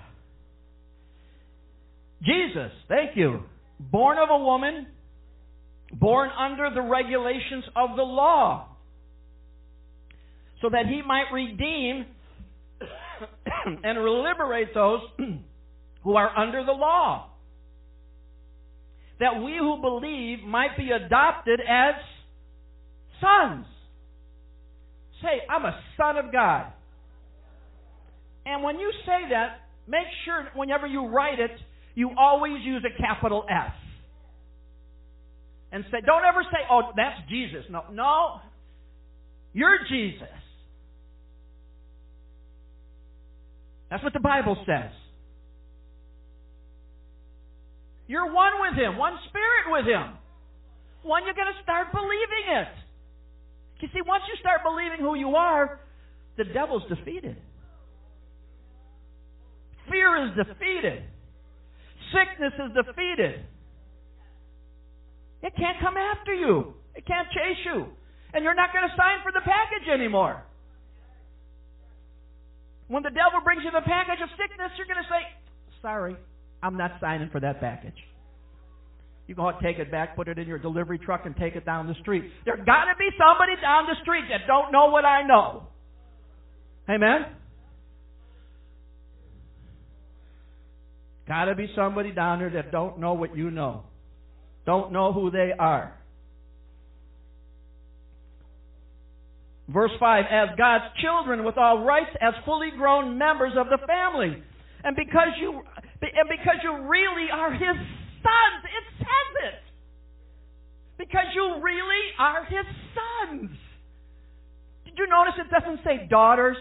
Jesus, 2.22 2.72
thank 2.88 3.16
you. 3.16 3.42
Born 3.78 4.18
of 4.18 4.28
a 4.30 4.38
woman, 4.44 4.86
born 5.92 6.30
under 6.38 6.70
the 6.74 6.82
regulations 6.82 7.64
of 7.76 7.96
the 7.96 8.02
law, 8.02 8.68
so 10.60 10.68
that 10.70 10.86
he 10.86 11.02
might 11.06 11.32
redeem 11.32 12.06
and 13.84 13.98
liberate 13.98 14.74
those 14.74 15.00
who 16.02 16.16
are 16.16 16.36
under 16.36 16.64
the 16.64 16.72
law 16.72 17.30
that 19.20 19.42
we 19.42 19.56
who 19.58 19.80
believe 19.80 20.44
might 20.44 20.76
be 20.76 20.90
adopted 20.90 21.60
as 21.60 21.94
sons. 23.20 23.66
Say, 25.22 25.40
I'm 25.50 25.64
a 25.64 25.80
son 25.96 26.16
of 26.16 26.32
God. 26.32 26.72
And 28.46 28.62
when 28.62 28.78
you 28.78 28.90
say 29.04 29.28
that, 29.30 29.60
make 29.86 30.06
sure 30.24 30.48
whenever 30.54 30.86
you 30.86 31.08
write 31.08 31.40
it, 31.40 31.50
you 31.94 32.10
always 32.16 32.62
use 32.62 32.84
a 32.84 33.02
capital 33.02 33.44
S. 33.50 33.72
And 35.72 35.84
say, 35.90 35.98
don't 36.06 36.24
ever 36.24 36.42
say, 36.44 36.58
oh, 36.70 36.92
that's 36.96 37.28
Jesus. 37.28 37.64
No, 37.68 37.82
no. 37.92 38.40
You're 39.52 39.78
Jesus. 39.88 40.28
That's 43.90 44.02
what 44.02 44.12
the 44.12 44.20
Bible 44.20 44.56
says. 44.66 44.92
You're 48.08 48.32
one 48.32 48.52
with 48.64 48.74
Him, 48.74 48.96
one 48.96 49.14
spirit 49.28 49.68
with 49.68 49.84
Him. 49.84 50.16
When 51.04 51.24
you're 51.24 51.36
going 51.36 51.52
to 51.52 51.62
start 51.62 51.92
believing 51.92 52.46
it. 52.48 52.72
You 53.80 53.88
see, 53.94 54.02
once 54.02 54.24
you 54.26 54.34
start 54.40 54.62
believing 54.64 54.98
who 54.98 55.14
you 55.14 55.36
are, 55.36 55.78
the 56.36 56.44
devil's 56.44 56.82
defeated. 56.88 57.36
Fear 59.88 60.26
is 60.26 60.30
defeated. 60.34 61.04
Sickness 62.10 62.52
is 62.58 62.70
defeated. 62.74 63.44
It 65.42 65.52
can't 65.54 65.78
come 65.80 65.94
after 65.96 66.34
you. 66.34 66.74
It 66.96 67.06
can't 67.06 67.28
chase 67.30 67.62
you. 67.64 67.86
And 68.34 68.42
you're 68.42 68.56
not 68.56 68.72
going 68.72 68.88
to 68.88 68.94
sign 68.96 69.22
for 69.22 69.30
the 69.30 69.44
package 69.44 69.86
anymore. 69.92 70.42
When 72.88 73.02
the 73.02 73.12
devil 73.12 73.44
brings 73.44 73.62
you 73.64 73.70
the 73.70 73.84
package 73.84 74.18
of 74.24 74.28
sickness, 74.34 74.72
you're 74.76 74.88
going 74.88 75.00
to 75.00 75.08
say, 75.08 75.22
Sorry, 75.80 76.16
I'm 76.62 76.76
not 76.76 76.92
signing 77.00 77.30
for 77.30 77.40
that 77.40 77.60
package. 77.60 77.94
You 79.26 79.34
can 79.34 79.52
take 79.62 79.78
it 79.78 79.90
back, 79.90 80.16
put 80.16 80.26
it 80.28 80.38
in 80.38 80.48
your 80.48 80.58
delivery 80.58 80.98
truck, 80.98 81.26
and 81.26 81.36
take 81.36 81.54
it 81.54 81.66
down 81.66 81.86
the 81.86 81.94
street. 82.00 82.24
There's 82.46 82.64
got 82.64 82.86
to 82.86 82.96
be 82.98 83.08
somebody 83.18 83.60
down 83.60 83.84
the 83.86 83.96
street 84.02 84.24
that 84.30 84.46
don't 84.46 84.72
know 84.72 84.86
what 84.86 85.04
I 85.04 85.22
know. 85.22 85.68
Amen. 86.88 87.26
Got 91.28 91.44
to 91.44 91.54
be 91.54 91.70
somebody 91.76 92.10
down 92.10 92.38
there 92.38 92.50
that 92.50 92.72
don't 92.72 92.98
know 92.98 93.12
what 93.12 93.36
you 93.36 93.50
know, 93.50 93.84
don't 94.64 94.92
know 94.92 95.12
who 95.12 95.30
they 95.30 95.52
are. 95.58 95.94
Verse 99.68 99.90
5 100.00 100.24
As 100.30 100.48
God's 100.56 100.84
children 101.02 101.44
with 101.44 101.58
all 101.58 101.84
rights 101.84 102.10
as 102.22 102.32
fully 102.46 102.70
grown 102.76 103.18
members 103.18 103.52
of 103.58 103.66
the 103.66 103.78
family. 103.86 104.42
And 104.82 104.96
because 104.96 105.28
you 105.38 105.60
and 106.02 106.28
because 106.28 106.56
you 106.62 106.88
really 106.88 107.28
are 107.32 107.52
his 107.52 107.76
sons. 108.22 108.62
It 108.64 108.84
says 108.98 109.52
it. 109.52 109.60
Because 110.98 111.26
you 111.34 111.60
really 111.62 112.04
are 112.18 112.44
his 112.44 112.66
sons. 112.94 113.50
Did 114.84 114.94
you 114.96 115.06
notice 115.08 115.34
it 115.38 115.50
doesn't 115.50 115.84
say 115.84 116.06
daughters? 116.08 116.56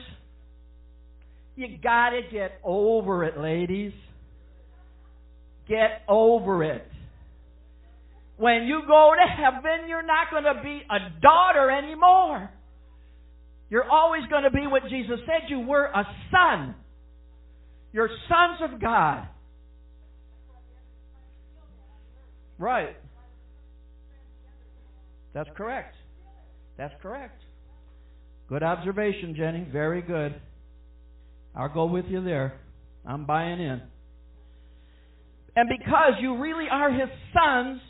You 1.56 1.78
gotta 1.82 2.22
get 2.32 2.60
over 2.64 3.24
it, 3.24 3.40
ladies. 3.40 3.94
Get 5.68 6.04
over 6.08 6.64
it. 6.64 6.88
When 8.38 8.66
you 8.68 8.82
go 8.88 9.14
to 9.16 9.44
heaven, 9.44 9.90
you're 9.90 10.06
not 10.06 10.30
going 10.30 10.44
to 10.44 10.62
be 10.64 10.84
a 10.90 11.20
daughter 11.22 11.72
anymore. 11.72 12.52
You're 13.70 13.90
always 13.90 14.22
going 14.30 14.44
to 14.44 14.52
be 14.52 14.68
what 14.68 14.84
Jesus 14.84 15.20
said 15.26 15.50
you 15.50 15.60
were 15.60 15.86
a 15.86 16.06
son. 16.32 16.76
You're 17.92 18.10
sons 18.30 18.72
of 18.72 18.82
God. 18.82 19.28
Right. 22.60 22.96
That's 25.34 25.50
correct. 25.56 25.96
That's 26.78 26.94
correct. 27.02 27.42
Good 28.50 28.64
observation, 28.64 29.36
Jenny. 29.36 29.68
Very 29.72 30.02
good. 30.02 30.36
I'll 31.56 31.74
go 31.74 31.86
with 31.86 32.06
you 32.08 32.24
there. 32.24 32.60
I'm 33.06 33.26
buying 33.26 33.60
in. 33.60 33.82
And 35.56 35.70
because 35.70 36.14
you 36.22 36.38
really 36.38 36.66
are 36.72 36.92
His 36.92 37.10
sons, 37.34 37.82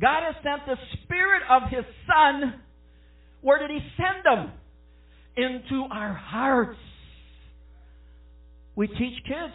God 0.00 0.22
has 0.24 0.34
sent 0.42 0.66
the 0.66 0.76
Spirit 1.02 1.42
of 1.48 1.62
His 1.70 1.84
Son. 2.06 2.60
Where 3.42 3.58
did 3.60 3.70
He 3.70 3.78
send 3.96 4.24
them? 4.24 4.52
Into 5.36 5.84
our 5.92 6.14
hearts. 6.14 6.78
We 8.76 8.86
teach 8.86 9.24
kids 9.26 9.54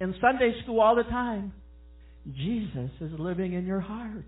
in 0.00 0.14
Sunday 0.20 0.52
school 0.62 0.80
all 0.80 0.96
the 0.96 1.04
time 1.04 1.52
Jesus 2.26 2.90
is 3.00 3.12
living 3.18 3.54
in 3.54 3.64
your 3.64 3.80
heart. 3.80 4.24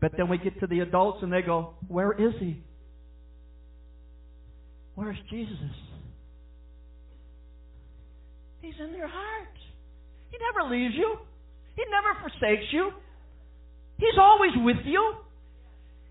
But 0.00 0.12
then 0.16 0.28
we 0.28 0.38
get 0.38 0.60
to 0.60 0.66
the 0.66 0.80
adults 0.80 1.18
and 1.22 1.32
they 1.32 1.42
go, 1.42 1.74
Where 1.88 2.12
is 2.12 2.34
He? 2.38 2.62
Where's 4.94 5.16
Jesus? 5.30 5.54
He's 8.60 8.74
in 8.80 8.94
your 8.96 9.08
heart. 9.08 9.48
He 10.30 10.36
never 10.38 10.70
leaves 10.70 10.94
you. 10.96 11.16
He 11.76 11.82
never 11.90 12.20
forsakes 12.20 12.66
you. 12.72 12.90
He's 13.96 14.18
always 14.20 14.50
with 14.56 14.84
you. 14.84 15.14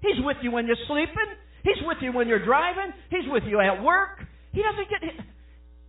He's 0.02 0.24
with 0.24 0.38
you 0.42 0.52
when 0.52 0.68
you're 0.68 0.78
sleeping. 0.88 1.30
He's 1.64 1.84
with 1.86 1.98
you 2.02 2.12
when 2.14 2.28
you're 2.28 2.44
driving. 2.44 2.94
He's 3.10 3.28
with 3.28 3.44
you 3.48 3.60
at 3.60 3.84
work. 3.84 4.20
He 4.54 4.62
doesn't 4.64 4.90
get. 4.90 5.26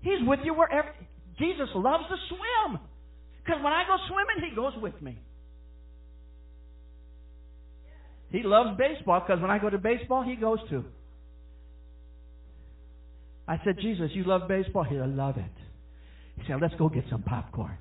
He's 0.03 0.27
with 0.27 0.41
you 0.45 0.55
wherever. 0.55 0.89
Jesus 1.39 1.69
loves 1.75 2.05
to 2.09 2.17
swim. 2.29 2.81
Because 3.45 3.63
when 3.63 3.73
I 3.73 3.85
go 3.87 3.97
swimming, 4.09 4.51
He 4.51 4.57
goes 4.57 4.73
with 4.81 5.01
me. 5.01 5.19
He 8.31 8.43
loves 8.43 8.79
baseball 8.79 9.21
because 9.27 9.41
when 9.41 9.51
I 9.51 9.59
go 9.59 9.71
to 9.71 9.79
baseball, 9.79 10.23
He 10.23 10.37
goes 10.37 10.59
too. 10.69 10.85
I 13.49 13.59
said, 13.65 13.77
Jesus, 13.81 14.11
you 14.13 14.25
love 14.25 14.47
baseball? 14.47 14.85
He 14.85 14.95
said, 14.95 15.03
I 15.03 15.07
love 15.07 15.39
it. 15.39 15.45
He 16.37 16.43
said, 16.47 16.59
let's 16.61 16.75
go 16.75 16.91
get 16.91 17.05
some 17.11 17.23
popcorn. 17.23 17.79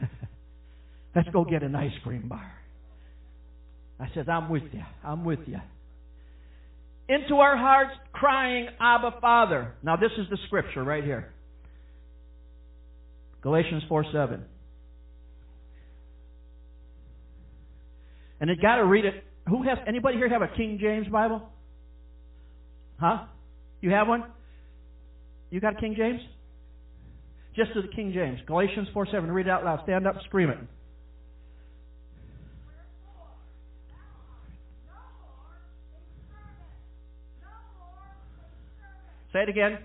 let's 1.16 1.28
go 1.30 1.44
get 1.44 1.64
an 1.64 1.74
ice 1.74 1.90
cream 2.04 2.28
bar. 2.28 2.52
I 3.98 4.06
said, 4.14 4.28
I'm 4.28 4.48
with 4.48 4.62
you. 4.72 4.82
I'm 5.04 5.24
with 5.24 5.40
you. 5.46 5.58
Into 7.10 7.34
our 7.38 7.56
hearts, 7.56 7.90
crying, 8.12 8.68
Abba, 8.80 9.16
Father. 9.20 9.74
Now, 9.82 9.96
this 9.96 10.12
is 10.16 10.26
the 10.30 10.38
scripture 10.46 10.84
right 10.84 11.02
here. 11.02 11.32
Galatians 13.42 13.82
4 13.88 14.04
7. 14.12 14.44
And 18.40 18.48
you 18.48 18.54
got 18.62 18.76
to 18.76 18.84
read 18.84 19.04
it. 19.04 19.24
Who 19.48 19.64
has 19.64 19.78
anybody 19.88 20.18
here 20.18 20.28
have 20.28 20.42
a 20.42 20.56
King 20.56 20.78
James 20.80 21.08
Bible? 21.08 21.42
Huh? 23.00 23.24
You 23.80 23.90
have 23.90 24.06
one? 24.06 24.22
You 25.50 25.60
got 25.60 25.76
a 25.76 25.80
King 25.80 25.96
James? 25.98 26.20
Just 27.56 27.74
to 27.74 27.82
the 27.82 27.88
King 27.88 28.12
James. 28.14 28.38
Galatians 28.46 28.86
4 28.94 29.08
7. 29.10 29.32
Read 29.32 29.48
it 29.48 29.50
out 29.50 29.64
loud. 29.64 29.80
Stand 29.82 30.06
up, 30.06 30.14
scream 30.26 30.50
it. 30.50 30.58
Say 39.32 39.40
it 39.42 39.48
again. 39.48 39.78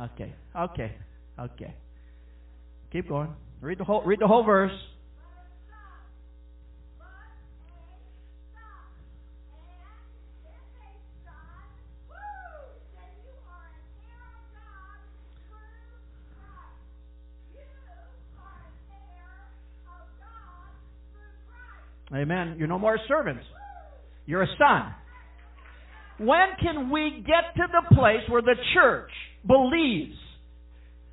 Okay. 0.00 0.32
Okay. 0.56 0.94
Okay. 1.38 1.74
Keep 2.92 3.08
going. 3.08 3.34
Read 3.60 3.78
the 3.78 3.84
whole 3.84 4.02
read 4.04 4.20
the 4.20 4.26
whole 4.26 4.44
verse. 4.44 4.72
Amen. 22.12 22.56
You're 22.58 22.66
no 22.66 22.78
more 22.78 22.96
a 22.96 22.98
servant. 23.06 23.38
You're 24.26 24.42
a 24.42 24.48
son. 24.58 24.92
When 26.20 26.52
can 26.60 26.92
we 26.92 27.24
get 27.24 27.56
to 27.56 27.64
the 27.64 27.96
place 27.96 28.20
where 28.28 28.42
the 28.42 28.56
church 28.76 29.08
believes 29.48 30.20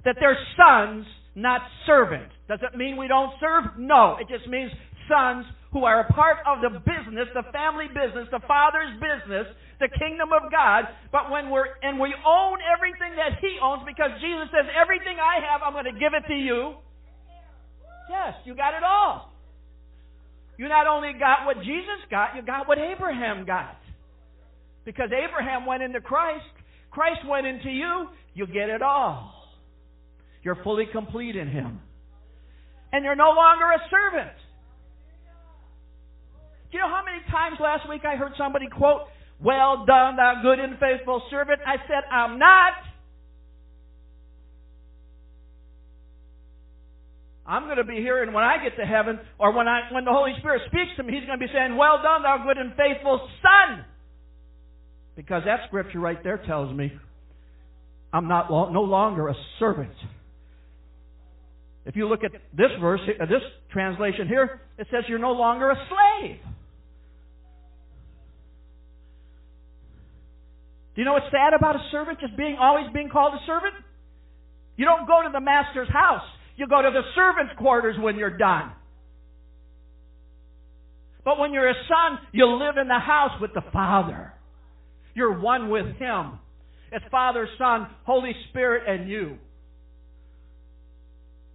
that 0.03 0.17
they're 0.19 0.35
sons, 0.59 1.07
not 1.33 1.61
servants? 1.87 2.35
Does 2.49 2.59
it 2.59 2.75
mean 2.75 2.97
we 2.97 3.07
don't 3.07 3.31
serve? 3.39 3.79
No. 3.79 4.17
It 4.19 4.27
just 4.27 4.51
means 4.51 4.67
sons 5.07 5.45
who 5.71 5.87
are 5.87 6.03
a 6.03 6.11
part 6.11 6.43
of 6.43 6.59
the 6.59 6.83
business, 6.83 7.31
the 7.31 7.47
family 7.55 7.87
business, 7.87 8.27
the 8.35 8.43
Father's 8.51 8.99
business, 8.99 9.47
the 9.79 9.87
kingdom 9.95 10.35
of 10.35 10.51
God. 10.51 10.91
But 11.15 11.31
when 11.31 11.55
we're, 11.55 11.71
and 11.87 11.95
we 12.03 12.11
own 12.27 12.59
everything 12.67 13.15
that 13.15 13.39
He 13.39 13.55
owns 13.63 13.87
because 13.87 14.11
Jesus 14.19 14.51
says, 14.51 14.67
everything 14.75 15.23
I 15.23 15.39
have, 15.39 15.63
I'm 15.63 15.71
going 15.71 15.87
to 15.87 15.95
give 15.95 16.11
it 16.19 16.27
to 16.27 16.35
you. 16.35 16.83
Yes, 18.11 18.35
you 18.43 18.59
got 18.59 18.75
it 18.75 18.83
all. 18.83 19.31
You 20.59 20.67
not 20.67 20.83
only 20.83 21.15
got 21.15 21.47
what 21.47 21.63
Jesus 21.63 22.03
got, 22.11 22.35
you 22.35 22.43
got 22.43 22.67
what 22.67 22.75
Abraham 22.75 23.47
got. 23.47 23.79
Because 24.87 25.09
Abraham 25.11 25.65
went 25.65 25.83
into 25.83 25.99
Christ, 25.99 26.47
Christ 26.91 27.19
went 27.27 27.45
into 27.45 27.69
you, 27.69 28.07
you 28.33 28.47
get 28.47 28.69
it 28.69 28.81
all. 28.81 29.33
You're 30.43 30.63
fully 30.63 30.85
complete 30.93 31.35
in 31.35 31.49
Him. 31.49 31.81
And 32.93 33.03
you're 33.03 33.17
no 33.17 33.35
longer 33.35 33.65
a 33.65 33.79
servant. 33.91 34.31
Do 36.71 36.77
you 36.77 36.79
know 36.79 36.87
how 36.87 37.03
many 37.03 37.19
times 37.29 37.57
last 37.59 37.89
week 37.89 38.03
I 38.07 38.15
heard 38.15 38.31
somebody 38.37 38.67
quote, 38.67 39.01
Well 39.43 39.83
done, 39.85 40.15
thou 40.15 40.39
good 40.41 40.57
and 40.57 40.79
faithful 40.79 41.21
servant? 41.29 41.59
I 41.67 41.75
said, 41.85 42.07
I'm 42.09 42.39
not. 42.39 42.71
I'm 47.45 47.65
going 47.65 47.75
to 47.75 47.83
be 47.83 47.95
hearing 47.95 48.31
when 48.31 48.45
I 48.45 48.63
get 48.63 48.77
to 48.77 48.85
heaven, 48.85 49.19
or 49.37 49.51
when 49.51 49.67
I 49.67 49.91
when 49.91 50.05
the 50.05 50.11
Holy 50.11 50.31
Spirit 50.39 50.61
speaks 50.67 50.95
to 50.95 51.03
me, 51.03 51.11
He's 51.11 51.27
going 51.27 51.39
to 51.39 51.45
be 51.45 51.51
saying, 51.51 51.75
"Well 51.75 51.99
done, 52.01 52.23
thou 52.23 52.43
good 52.47 52.57
and 52.57 52.71
faithful 52.75 53.27
son," 53.43 53.85
because 55.17 55.41
that 55.45 55.61
scripture 55.67 55.99
right 55.99 56.23
there 56.23 56.37
tells 56.37 56.73
me 56.73 56.93
I'm 58.13 58.29
not 58.29 58.49
no 58.49 58.83
longer 58.83 59.27
a 59.27 59.33
servant. 59.59 59.91
If 61.85 61.95
you 61.95 62.07
look 62.07 62.23
at 62.23 62.31
this 62.55 62.69
verse, 62.79 63.01
uh, 63.19 63.25
this 63.25 63.41
translation 63.71 64.27
here, 64.27 64.61
it 64.77 64.87
says 64.91 65.03
you're 65.09 65.19
no 65.19 65.31
longer 65.31 65.71
a 65.71 65.75
slave. 65.75 66.37
Do 70.95 71.01
you 71.01 71.05
know 71.05 71.13
what's 71.13 71.31
sad 71.31 71.53
about 71.53 71.75
a 71.75 71.83
servant 71.91 72.19
just 72.19 72.37
being 72.37 72.57
always 72.59 72.85
being 72.93 73.09
called 73.09 73.33
a 73.33 73.45
servant? 73.45 73.73
You 74.75 74.85
don't 74.85 75.07
go 75.07 75.23
to 75.23 75.29
the 75.31 75.41
master's 75.41 75.89
house. 75.89 76.23
You 76.55 76.67
go 76.67 76.81
to 76.81 76.89
the 76.91 77.01
servants' 77.15 77.53
quarters 77.57 77.95
when 77.99 78.17
you're 78.17 78.37
done. 78.37 78.71
But 81.23 81.39
when 81.39 81.53
you're 81.53 81.69
a 81.69 81.75
son, 81.87 82.19
you 82.31 82.45
live 82.47 82.77
in 82.81 82.87
the 82.87 82.99
house 82.99 83.39
with 83.41 83.53
the 83.53 83.63
Father. 83.73 84.33
You're 85.17 85.39
one 85.39 85.71
with 85.71 85.95
Him. 85.95 86.37
It's 86.91 87.03
Father, 87.09 87.49
Son, 87.57 87.87
Holy 88.03 88.33
Spirit, 88.49 88.83
and 88.87 89.09
you. 89.09 89.39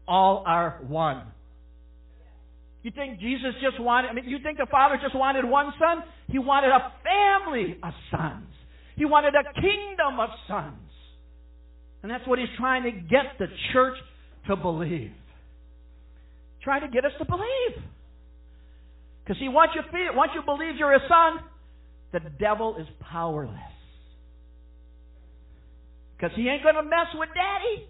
All 0.09 0.43
are 0.45 0.81
one. 0.89 1.23
You 2.83 2.91
think 2.91 3.21
Jesus 3.21 3.55
just 3.63 3.81
wanted, 3.81 4.09
I 4.09 4.15
mean, 4.15 4.25
you 4.27 4.39
think 4.43 4.59
the 4.59 4.67
Father 4.69 4.99
just 5.01 5.15
wanted 5.15 5.45
one 5.45 5.73
son? 5.79 6.03
He 6.27 6.41
wanted 6.41 6.71
a 6.71 6.93
family 7.05 7.79
of 7.85 7.93
sons. 8.11 8.49
He 8.97 9.05
wanted 9.05 9.35
a 9.37 9.45
kingdom 9.55 10.19
of 10.19 10.31
sons. 10.49 10.91
And 12.03 12.11
that's 12.11 12.27
what 12.27 12.41
he's 12.41 12.49
trying 12.59 12.83
to 12.83 12.91
get 12.91 13.39
the 13.39 13.47
church 13.73 13.95
to 14.49 14.57
believe. 14.57 15.13
Trying 16.65 16.81
to 16.81 16.89
get 16.89 17.05
us 17.05 17.13
to 17.21 17.25
believe. 17.25 17.85
Because 19.23 19.39
see, 19.39 19.49
once 19.49 19.71
you 19.77 19.83
you 20.35 20.43
believe 20.45 20.75
you're 20.81 20.95
a 20.95 21.09
son, 21.09 21.52
the 22.13 22.31
devil 22.39 22.77
is 22.79 22.87
powerless. 23.01 23.57
Because 26.17 26.37
he 26.37 26.49
ain't 26.49 26.63
going 26.63 26.77
to 26.77 26.83
mess 26.83 27.09
with 27.15 27.31
daddy. 27.35 27.89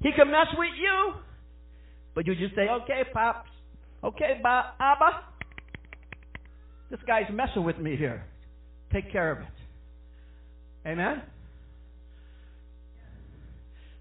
He 0.00 0.12
can 0.12 0.30
mess 0.30 0.46
with 0.56 0.70
you. 0.78 1.14
But 2.14 2.26
you 2.26 2.34
just 2.34 2.54
say, 2.54 2.68
okay, 2.68 3.02
pops. 3.12 3.48
Okay, 4.04 4.38
ba- 4.42 4.72
Abba. 4.78 5.22
This 6.90 7.00
guy's 7.06 7.30
messing 7.32 7.64
with 7.64 7.78
me 7.78 7.96
here. 7.96 8.24
Take 8.92 9.10
care 9.10 9.32
of 9.32 9.38
it. 9.38 10.88
Amen? 10.88 11.22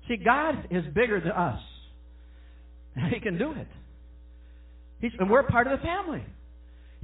See, 0.07 0.17
God 0.17 0.67
is 0.69 0.83
bigger 0.93 1.19
than 1.19 1.31
us. 1.31 1.61
He 3.13 3.19
can 3.19 3.37
do 3.37 3.51
it. 3.51 3.67
He's, 5.01 5.11
and 5.19 5.29
we're 5.29 5.43
part 5.43 5.67
of 5.67 5.77
the 5.77 5.85
family. 5.85 6.23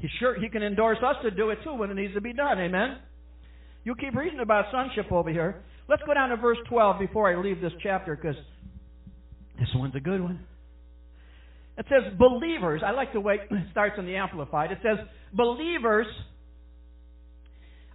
He 0.02 0.08
sure 0.20 0.40
he 0.40 0.50
can 0.50 0.64
endorse 0.64 0.98
us 1.06 1.16
to 1.22 1.32
do 1.32 1.52
it 1.52 1.60
too 1.64 1.76
when 1.76 1.92
it 1.92 1.94
needs 1.94 2.16
to 2.16 2.22
be 2.22 2.34
done. 2.34 2.60
Amen. 2.60 2.98
You 3.84 3.96
keep 3.96 4.16
reading 4.16 4.40
about 4.40 4.66
sonship 4.72 5.12
over 5.12 5.30
here. 5.30 5.64
Let's 5.88 6.02
go 6.08 6.14
down 6.14 6.30
to 6.30 6.38
verse 6.38 6.58
12 6.70 7.00
before 7.00 7.32
I 7.32 7.40
leave 7.40 7.62
this 7.62 7.72
chapter 7.84 8.16
because 8.16 8.36
this 9.60 9.70
one's 9.76 9.96
a 9.96 10.00
good 10.00 10.22
one. 10.22 10.40
It 11.78 11.86
says 11.88 12.18
believers. 12.18 12.82
I 12.86 12.92
like 12.92 13.14
the 13.14 13.20
way 13.20 13.36
it 13.50 13.58
starts 13.72 13.96
in 13.98 14.06
the 14.06 14.16
Amplified. 14.16 14.72
It 14.72 14.80
says 14.82 15.06
believers. 15.34 16.08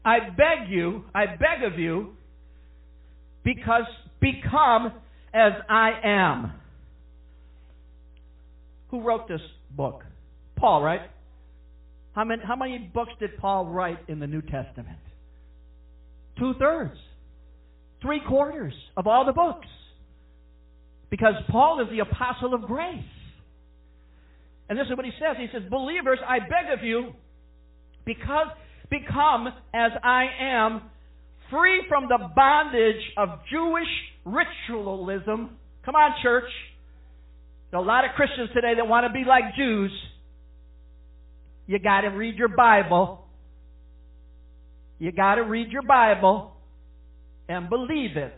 I 0.04 0.18
beg 0.30 0.70
you, 0.70 1.04
I 1.12 1.26
beg 1.26 1.72
of 1.72 1.78
you, 1.78 2.14
because 3.42 3.82
become 4.20 4.92
as 5.34 5.52
I 5.68 5.90
am. 6.04 6.52
Who 8.90 9.02
wrote 9.02 9.26
this 9.26 9.40
book? 9.72 10.04
Paul, 10.56 10.82
right? 10.82 11.00
How 12.16 12.24
many, 12.24 12.42
how 12.42 12.56
many 12.56 12.78
books 12.78 13.12
did 13.20 13.36
Paul 13.36 13.66
write 13.66 13.98
in 14.08 14.18
the 14.20 14.26
New 14.26 14.40
Testament? 14.40 14.98
Two 16.38 16.54
thirds. 16.58 16.96
Three 18.00 18.22
quarters 18.26 18.72
of 18.96 19.06
all 19.06 19.26
the 19.26 19.34
books. 19.34 19.66
Because 21.10 21.34
Paul 21.50 21.82
is 21.82 21.88
the 21.90 21.98
apostle 22.00 22.54
of 22.54 22.62
grace. 22.62 23.04
And 24.70 24.78
this 24.78 24.86
is 24.90 24.96
what 24.96 25.04
he 25.04 25.12
says. 25.20 25.36
He 25.38 25.46
says, 25.52 25.68
Believers, 25.70 26.18
I 26.26 26.38
beg 26.38 26.76
of 26.76 26.82
you, 26.82 27.12
because 28.06 28.46
become 28.90 29.48
as 29.74 29.92
I 30.02 30.24
am, 30.40 30.82
free 31.50 31.82
from 31.86 32.08
the 32.08 32.18
bondage 32.34 33.02
of 33.18 33.28
Jewish 33.50 33.86
ritualism. 34.24 35.50
Come 35.84 35.94
on, 35.94 36.12
church. 36.22 36.48
There 37.70 37.78
are 37.78 37.84
a 37.84 37.86
lot 37.86 38.06
of 38.06 38.12
Christians 38.16 38.48
today 38.54 38.72
that 38.76 38.88
want 38.88 39.06
to 39.06 39.12
be 39.12 39.24
like 39.28 39.54
Jews. 39.54 39.92
You 41.66 41.78
got 41.78 42.02
to 42.02 42.08
read 42.08 42.36
your 42.36 42.48
Bible. 42.48 43.24
You 44.98 45.12
got 45.12 45.34
to 45.36 45.42
read 45.42 45.70
your 45.70 45.82
Bible 45.82 46.52
and 47.48 47.68
believe 47.68 48.16
it. 48.16 48.34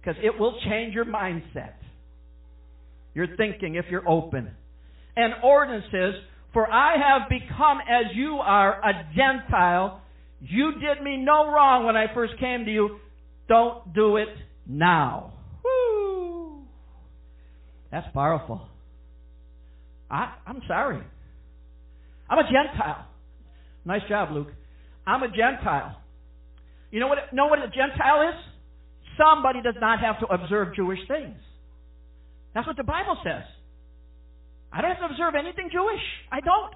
Because 0.00 0.16
it 0.22 0.38
will 0.38 0.58
change 0.64 0.94
your 0.94 1.04
mindset. 1.04 1.74
Your 3.14 3.26
thinking 3.36 3.74
if 3.74 3.84
you're 3.90 4.08
open. 4.08 4.50
And 5.16 5.34
ordinances, 5.44 6.14
for 6.52 6.70
I 6.70 6.96
have 6.96 7.28
become 7.28 7.78
as 7.80 8.14
you 8.14 8.36
are 8.36 8.80
a 8.82 8.92
Gentile. 9.14 10.00
You 10.40 10.72
did 10.72 11.02
me 11.02 11.18
no 11.18 11.50
wrong 11.50 11.84
when 11.84 11.96
I 11.96 12.06
first 12.14 12.38
came 12.40 12.64
to 12.64 12.70
you. 12.70 12.98
Don't 13.48 13.92
do 13.92 14.16
it 14.16 14.28
now. 14.66 15.34
Woo! 15.62 16.62
That's 17.92 18.06
powerful. 18.14 18.62
I, 20.10 20.34
I'm 20.46 20.62
sorry. 20.66 21.02
I'm 22.30 22.38
a 22.38 22.44
Gentile. 22.44 23.06
Nice 23.84 24.02
job, 24.08 24.30
Luke. 24.30 24.48
I'm 25.06 25.22
a 25.22 25.28
Gentile. 25.28 26.00
You 26.90 27.00
know 27.00 27.08
what, 27.08 27.18
know 27.32 27.46
what 27.46 27.58
a 27.58 27.66
Gentile 27.66 28.30
is? 28.30 28.38
Somebody 29.18 29.60
does 29.62 29.74
not 29.80 30.00
have 30.00 30.20
to 30.20 30.26
observe 30.26 30.74
Jewish 30.74 31.00
things. 31.08 31.36
That's 32.54 32.66
what 32.66 32.76
the 32.76 32.84
Bible 32.84 33.18
says. 33.24 33.42
I 34.72 34.80
don't 34.80 34.94
have 34.94 35.02
to 35.02 35.10
observe 35.10 35.34
anything 35.34 35.68
Jewish. 35.72 36.02
I 36.30 36.40
don't. 36.40 36.74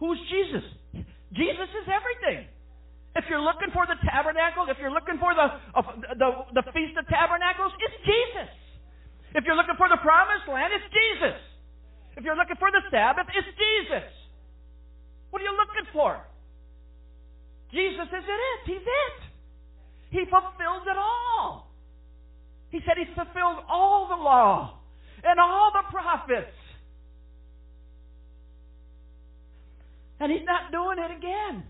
Who's 0.00 0.18
Jesus? 0.32 0.64
Jesus 1.36 1.68
is 1.68 1.86
everything. 1.92 2.48
If 3.16 3.24
you're 3.28 3.42
looking 3.42 3.68
for 3.74 3.84
the 3.84 3.96
tabernacle, 4.08 4.64
if 4.70 4.78
you're 4.80 4.94
looking 4.94 5.18
for 5.20 5.34
the, 5.34 5.46
uh, 5.76 5.82
the, 6.16 6.62
the 6.62 6.64
Feast 6.72 6.96
of 6.96 7.04
Tabernacles, 7.08 7.72
it's 7.82 7.98
Jesus. 8.06 8.50
If 9.34 9.44
you're 9.44 9.56
looking 9.56 9.76
for 9.76 9.88
the 9.88 10.00
promised 10.00 10.48
land, 10.48 10.72
it's 10.72 10.88
Jesus. 10.88 11.36
If 12.18 12.24
you're 12.24 12.36
looking 12.36 12.56
for 12.58 12.68
the 12.72 12.82
Sabbath, 12.90 13.26
it's 13.30 13.46
Jesus. 13.46 14.10
What 15.30 15.40
are 15.40 15.44
you 15.44 15.54
looking 15.54 15.86
for? 15.92 16.18
Jesus 17.70 18.08
is 18.10 18.24
it. 18.26 18.60
He's 18.66 18.82
it. 18.82 19.18
He 20.10 20.24
fulfills 20.24 20.82
it 20.90 20.98
all. 20.98 21.70
He 22.70 22.80
said 22.84 22.96
he 22.98 23.04
fulfilled 23.14 23.62
all 23.68 24.08
the 24.08 24.16
law 24.16 24.80
and 25.22 25.38
all 25.38 25.70
the 25.72 25.90
prophets. 25.92 26.50
And 30.18 30.32
he's 30.32 30.44
not 30.44 30.72
doing 30.72 30.98
it 30.98 31.16
again. 31.16 31.62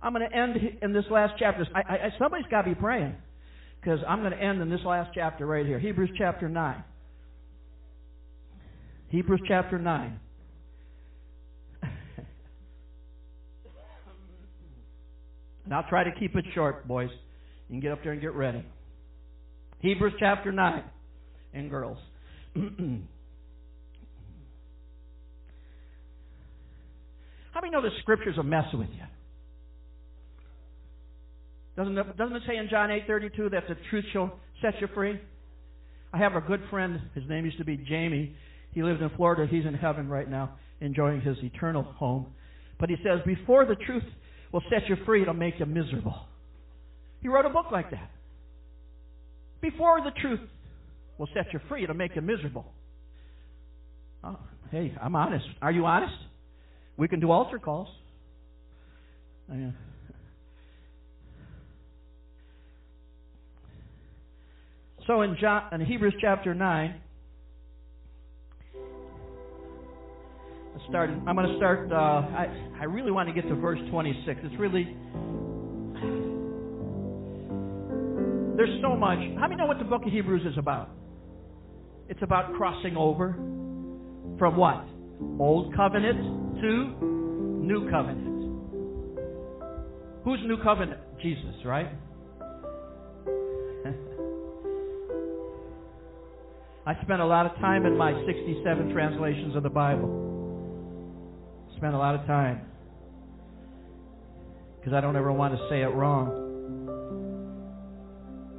I'm 0.00 0.14
going 0.14 0.30
to 0.30 0.36
end 0.36 0.56
in 0.80 0.92
this 0.92 1.04
last 1.10 1.34
chapter. 1.40 1.66
I, 1.74 1.80
I, 1.80 2.08
somebody's 2.20 2.46
got 2.52 2.62
to 2.62 2.68
be 2.68 2.74
praying 2.76 3.16
because 3.80 3.98
I'm 4.06 4.20
going 4.20 4.32
to 4.32 4.40
end 4.40 4.62
in 4.62 4.70
this 4.70 4.84
last 4.84 5.10
chapter 5.12 5.44
right 5.44 5.66
here 5.66 5.80
Hebrews 5.80 6.10
chapter 6.16 6.48
9. 6.48 6.84
Hebrews 9.10 9.42
chapter 9.48 9.78
9. 9.78 10.20
and 15.64 15.74
I'll 15.74 15.88
try 15.88 16.04
to 16.04 16.12
keep 16.18 16.36
it 16.36 16.44
short, 16.54 16.86
boys. 16.86 17.10
You 17.68 17.74
can 17.74 17.80
get 17.80 17.92
up 17.92 18.02
there 18.04 18.12
and 18.12 18.20
get 18.20 18.34
ready. 18.34 18.64
Hebrews 19.80 20.14
chapter 20.20 20.52
9. 20.52 20.84
And 21.52 21.68
girls. 21.70 21.98
How 22.54 22.62
many 27.60 27.72
know 27.72 27.82
the 27.82 27.90
scriptures 28.00 28.36
will 28.36 28.44
mess 28.44 28.66
with 28.72 28.88
you? 28.90 29.02
Doesn't 31.76 31.98
it, 31.98 32.16
doesn't 32.16 32.36
it 32.36 32.42
say 32.46 32.56
in 32.56 32.68
John 32.70 32.90
8:32 32.90 33.50
that 33.50 33.64
the 33.68 33.74
truth 33.90 34.04
shall 34.12 34.38
set 34.62 34.74
you 34.80 34.86
free? 34.94 35.20
I 36.12 36.18
have 36.18 36.34
a 36.34 36.40
good 36.40 36.60
friend. 36.70 37.00
His 37.14 37.24
name 37.28 37.44
used 37.44 37.58
to 37.58 37.64
be 37.64 37.76
Jamie. 37.76 38.36
He 38.72 38.82
lived 38.82 39.02
in 39.02 39.10
Florida. 39.16 39.46
He's 39.50 39.66
in 39.66 39.74
heaven 39.74 40.08
right 40.08 40.28
now, 40.28 40.56
enjoying 40.80 41.20
his 41.20 41.36
eternal 41.42 41.82
home. 41.82 42.26
But 42.78 42.88
he 42.88 42.96
says, 43.04 43.20
before 43.26 43.66
the 43.66 43.74
truth 43.74 44.04
will 44.52 44.62
set 44.70 44.88
you 44.88 44.96
free, 45.04 45.22
it'll 45.22 45.34
make 45.34 45.58
you 45.58 45.66
miserable. 45.66 46.16
He 47.20 47.28
wrote 47.28 47.46
a 47.46 47.50
book 47.50 47.66
like 47.70 47.90
that. 47.90 48.10
Before 49.60 50.00
the 50.00 50.12
truth 50.20 50.40
will 51.18 51.28
set 51.34 51.52
you 51.52 51.60
free. 51.68 51.84
It'll 51.84 51.94
make 51.94 52.16
you 52.16 52.22
miserable. 52.22 52.64
Oh, 54.24 54.38
hey, 54.70 54.94
I'm 55.00 55.14
honest. 55.14 55.44
Are 55.60 55.70
you 55.70 55.84
honest? 55.84 56.14
We 56.96 57.08
can 57.08 57.20
do 57.20 57.30
altar 57.30 57.58
calls. 57.58 57.88
Uh, 59.50 59.70
so 65.06 65.22
in, 65.22 65.36
John, 65.40 65.64
in 65.72 65.84
Hebrews 65.84 66.14
chapter 66.20 66.54
9, 66.54 67.00
start, 70.88 71.10
I'm 71.10 71.36
going 71.36 71.48
to 71.48 71.56
start. 71.56 71.90
Uh, 71.92 71.94
I, 71.94 72.70
I 72.80 72.84
really 72.84 73.10
want 73.10 73.28
to 73.28 73.34
get 73.34 73.48
to 73.48 73.54
verse 73.54 73.78
26. 73.90 74.40
It's 74.44 74.58
really. 74.58 74.84
There's 78.56 78.80
so 78.82 78.96
much. 78.96 79.18
How 79.38 79.48
many 79.48 79.56
know 79.56 79.66
what 79.66 79.78
the 79.78 79.84
book 79.84 80.02
of 80.04 80.12
Hebrews 80.12 80.42
is 80.44 80.58
about? 80.58 80.90
It's 82.08 82.22
about 82.22 82.54
crossing 82.54 82.96
over 82.96 83.32
from 84.38 84.56
what? 84.56 84.84
Old 85.38 85.74
covenant 85.76 86.60
to 86.60 86.96
new 87.62 87.88
covenant. 87.90 88.30
Who's 90.24 90.40
new 90.46 90.62
covenant? 90.62 91.00
Jesus, 91.22 91.54
right? 91.64 91.86
I 96.86 96.94
spent 97.02 97.20
a 97.20 97.26
lot 97.26 97.46
of 97.46 97.52
time 97.56 97.86
in 97.86 97.96
my 97.96 98.12
67 98.26 98.92
translations 98.92 99.56
of 99.56 99.62
the 99.62 99.70
Bible. 99.70 100.29
Spent 101.80 101.94
a 101.94 101.98
lot 101.98 102.14
of 102.14 102.26
time. 102.26 102.60
Because 104.78 104.92
I 104.92 105.00
don't 105.00 105.16
ever 105.16 105.32
want 105.32 105.54
to 105.54 105.68
say 105.70 105.80
it 105.80 105.86
wrong. 105.86 106.48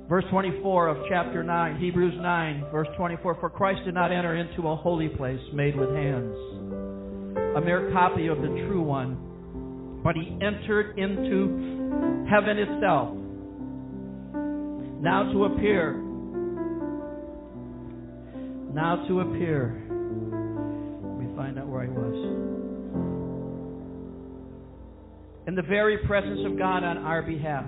Verse 0.10 0.26
24 0.32 0.88
of 0.88 0.98
chapter 1.08 1.44
9, 1.44 1.80
Hebrews 1.80 2.16
9, 2.20 2.66
verse 2.72 2.88
24 2.98 3.38
For 3.40 3.52
Christ 3.52 3.82
did 3.86 3.94
not 3.94 4.12
enter 4.12 4.36
into 4.36 4.68
a 4.68 4.76
holy 4.76 5.08
place 5.08 5.40
made 5.54 5.78
with 5.78 5.90
hands, 5.92 6.36
a 7.56 7.62
mere 7.62 7.92
copy 7.94 8.26
of 8.26 8.42
the 8.42 8.48
true 8.48 8.82
one, 8.82 10.02
but 10.04 10.16
he 10.16 10.36
entered 10.44 10.98
into 10.98 12.26
heaven 12.28 12.58
itself, 12.58 13.16
now 15.00 15.32
to 15.32 15.46
appear. 15.46 15.94
Now 18.74 19.06
to 19.08 19.20
appear. 19.20 19.84
Let 21.04 21.20
me 21.20 21.36
find 21.36 21.60
out 21.60 21.68
where 21.68 21.84
I 21.84 21.88
was. 21.88 22.61
In 25.52 25.56
the 25.56 25.68
very 25.68 25.98
presence 26.08 26.40
of 26.46 26.58
God 26.58 26.86
on 26.86 26.98
our 27.00 27.22
behalf. 27.22 27.68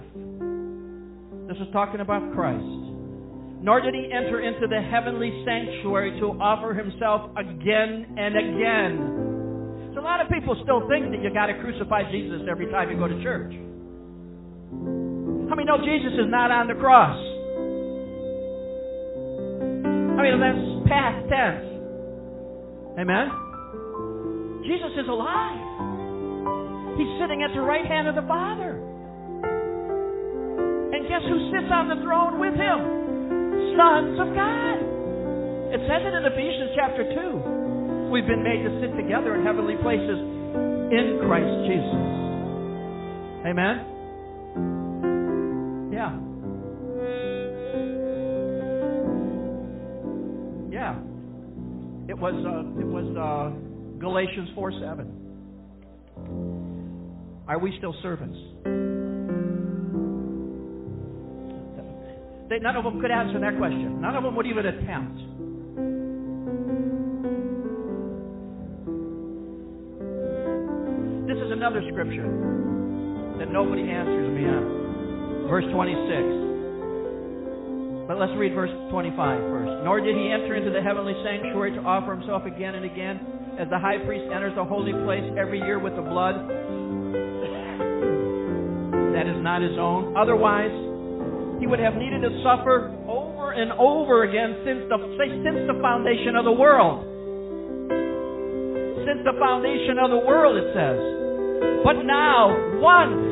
This 1.51 1.59
is 1.59 1.67
talking 1.73 1.99
about 1.99 2.23
Christ. 2.31 2.63
Nor 3.59 3.81
did 3.81 3.93
he 3.93 4.07
enter 4.07 4.39
into 4.39 4.71
the 4.71 4.79
heavenly 4.79 5.43
sanctuary 5.43 6.17
to 6.21 6.27
offer 6.39 6.73
himself 6.73 7.29
again 7.35 8.15
and 8.15 8.39
again. 8.39 9.91
So 9.91 9.99
a 9.99 10.05
lot 10.07 10.23
of 10.23 10.31
people 10.31 10.55
still 10.63 10.87
think 10.87 11.11
that 11.11 11.19
you 11.19 11.33
got 11.33 11.47
to 11.47 11.59
crucify 11.59 12.09
Jesus 12.09 12.47
every 12.49 12.71
time 12.71 12.89
you 12.89 12.95
go 12.95 13.09
to 13.09 13.21
church. 13.21 13.51
How 15.51 15.55
many 15.59 15.67
know 15.67 15.83
Jesus 15.83 16.15
is 16.15 16.31
not 16.31 16.55
on 16.55 16.71
the 16.71 16.79
cross? 16.79 17.19
I 20.15 20.23
mean, 20.23 20.39
that's 20.39 20.87
past 20.87 21.19
tense. 21.27 21.67
Amen? 22.95 23.27
Jesus 24.71 24.95
is 24.95 25.09
alive. 25.11 25.72
He's 26.97 27.09
sitting 27.17 27.41
at 27.41 27.49
the 27.55 27.61
right 27.61 27.85
hand 27.85 28.07
of 28.07 28.15
the 28.15 28.21
Father. 28.29 28.77
And 30.93 31.09
guess 31.09 31.25
who 31.25 31.49
sits 31.49 31.73
on 31.73 31.89
the 31.89 31.97
throne 32.05 32.37
with 32.39 32.53
him? 32.53 32.79
Sons 33.73 34.19
of 34.21 34.29
God. 34.37 34.77
It 35.73 35.81
says 35.89 36.05
it 36.05 36.13
in 36.13 36.21
Ephesians 36.21 36.69
chapter 36.77 37.01
2. 37.01 38.13
We've 38.13 38.27
been 38.27 38.43
made 38.43 38.61
to 38.61 38.69
sit 38.77 38.95
together 38.95 39.33
in 39.33 39.43
heavenly 39.43 39.75
places 39.81 40.21
in 40.93 41.17
Christ 41.25 41.49
Jesus. 41.65 41.97
Amen? 43.49 43.89
Yeah. 45.89 46.13
Yeah. 50.69 50.93
It 52.07 52.17
was, 52.19 52.35
uh, 52.45 52.79
it 52.79 52.85
was 52.85 53.09
uh, 53.17 53.49
Galatians 53.99 54.49
4 54.53 54.73
7. 54.73 55.22
Are 57.45 57.59
we 57.59 57.75
still 57.77 57.93
servants? 58.01 58.37
They, 62.49 62.59
none 62.59 62.77
of 62.77 62.85
them 62.85 63.01
could 63.01 63.11
answer 63.11 63.37
that 63.39 63.57
question. 63.57 63.99
None 63.99 64.15
of 64.15 64.23
them 64.23 64.33
would 64.35 64.47
even 64.47 64.65
attempt. 64.65 65.17
This 71.27 71.35
is 71.35 71.51
another 71.51 71.83
scripture 71.91 72.31
that 73.39 73.51
nobody 73.51 73.91
answers 73.91 74.31
me 74.31 74.47
on. 74.47 75.47
Verse 75.49 75.65
26. 75.67 78.07
But 78.07 78.19
let's 78.19 78.31
read 78.39 78.55
verse 78.55 78.71
25 78.91 79.19
first. 79.51 79.83
Nor 79.83 79.99
did 79.99 80.15
he 80.15 80.31
enter 80.31 80.55
into 80.55 80.71
the 80.71 80.81
heavenly 80.81 81.15
sanctuary 81.27 81.71
to 81.75 81.81
offer 81.83 82.15
himself 82.15 82.45
again 82.45 82.75
and 82.75 82.85
again, 82.85 83.19
as 83.59 83.67
the 83.67 83.79
high 83.79 83.97
priest 83.99 84.31
enters 84.31 84.55
the 84.55 84.63
holy 84.63 84.93
place 85.03 85.27
every 85.35 85.59
year 85.59 85.79
with 85.79 85.95
the 85.95 86.01
blood 86.01 86.35
that 89.13 89.29
is 89.29 89.37
not 89.41 89.61
his 89.61 89.77
own. 89.77 90.17
Otherwise, 90.17 90.73
he 91.61 91.67
would 91.67 91.79
have 91.79 91.95
needed 91.95 92.21
to 92.25 92.31
suffer 92.43 92.91
over 93.07 93.53
and 93.53 93.71
over 93.77 94.25
again 94.25 94.57
since 94.65 94.83
the, 94.89 94.97
since 95.17 95.63
the 95.69 95.77
foundation 95.81 96.35
of 96.35 96.45
the 96.45 96.51
world. 96.51 97.05
Since 99.05 99.21
the 99.23 99.37
foundation 99.39 100.01
of 100.01 100.09
the 100.09 100.21
world, 100.25 100.57
it 100.57 100.73
says. 100.73 100.99
But 101.85 102.03
now, 102.03 102.51
once 102.81 103.23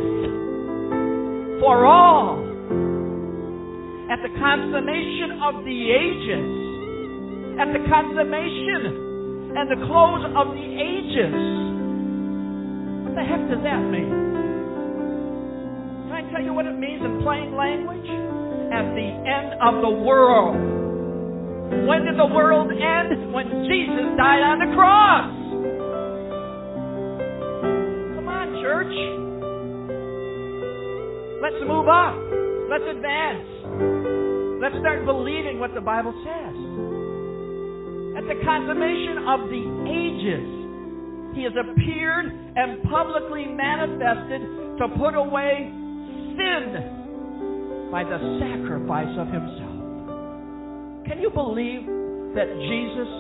for 1.60 1.86
all, 1.86 2.40
at 4.12 4.20
the 4.24 4.32
consummation 4.40 5.40
of 5.44 5.64
the 5.64 5.80
ages, 5.92 6.48
at 7.60 7.70
the 7.74 7.84
consummation 7.90 9.56
and 9.56 9.68
the 9.68 9.80
close 9.88 10.24
of 10.36 10.56
the 10.56 10.68
ages. 10.80 11.36
What 13.04 13.16
the 13.16 13.24
heck 13.28 13.44
does 13.50 13.64
that 13.64 13.84
mean? 13.92 14.31
Tell 16.32 16.42
you 16.42 16.54
what 16.54 16.66
it 16.66 16.80
means 16.80 17.04
in 17.04 17.20
plain 17.24 17.58
language? 17.60 18.08
At 18.72 18.88
the 18.96 19.10
end 19.28 19.60
of 19.60 19.84
the 19.84 19.92
world. 19.92 20.56
When 21.88 22.08
did 22.08 22.16
the 22.16 22.32
world 22.32 22.72
end? 22.72 23.34
When 23.34 23.68
Jesus 23.68 24.16
died 24.16 24.40
on 24.40 24.60
the 24.64 24.72
cross. 24.72 25.28
Come 28.16 28.28
on, 28.32 28.48
church. 28.64 28.96
Let's 31.44 31.60
move 31.68 31.92
up. 31.92 32.16
Let's 32.72 32.88
advance. 32.88 33.44
Let's 34.64 34.80
start 34.80 35.04
believing 35.04 35.60
what 35.60 35.74
the 35.76 35.82
Bible 35.84 36.16
says. 36.24 36.56
At 38.16 38.24
the 38.32 38.40
consummation 38.46 39.28
of 39.28 39.52
the 39.52 39.64
ages, 39.84 40.48
He 41.36 41.44
has 41.44 41.56
appeared 41.60 42.32
and 42.56 42.84
publicly 42.88 43.52
manifested 43.52 44.48
to 44.80 44.88
put 44.96 45.16
away 45.16 45.81
sin 46.42 47.90
by 47.92 48.04
the 48.04 48.18
sacrifice 48.42 49.14
of 49.20 49.28
Himself. 49.28 49.78
Can 51.06 51.20
you 51.20 51.30
believe 51.30 51.86
that 52.34 52.48
Jesus, 52.48 53.12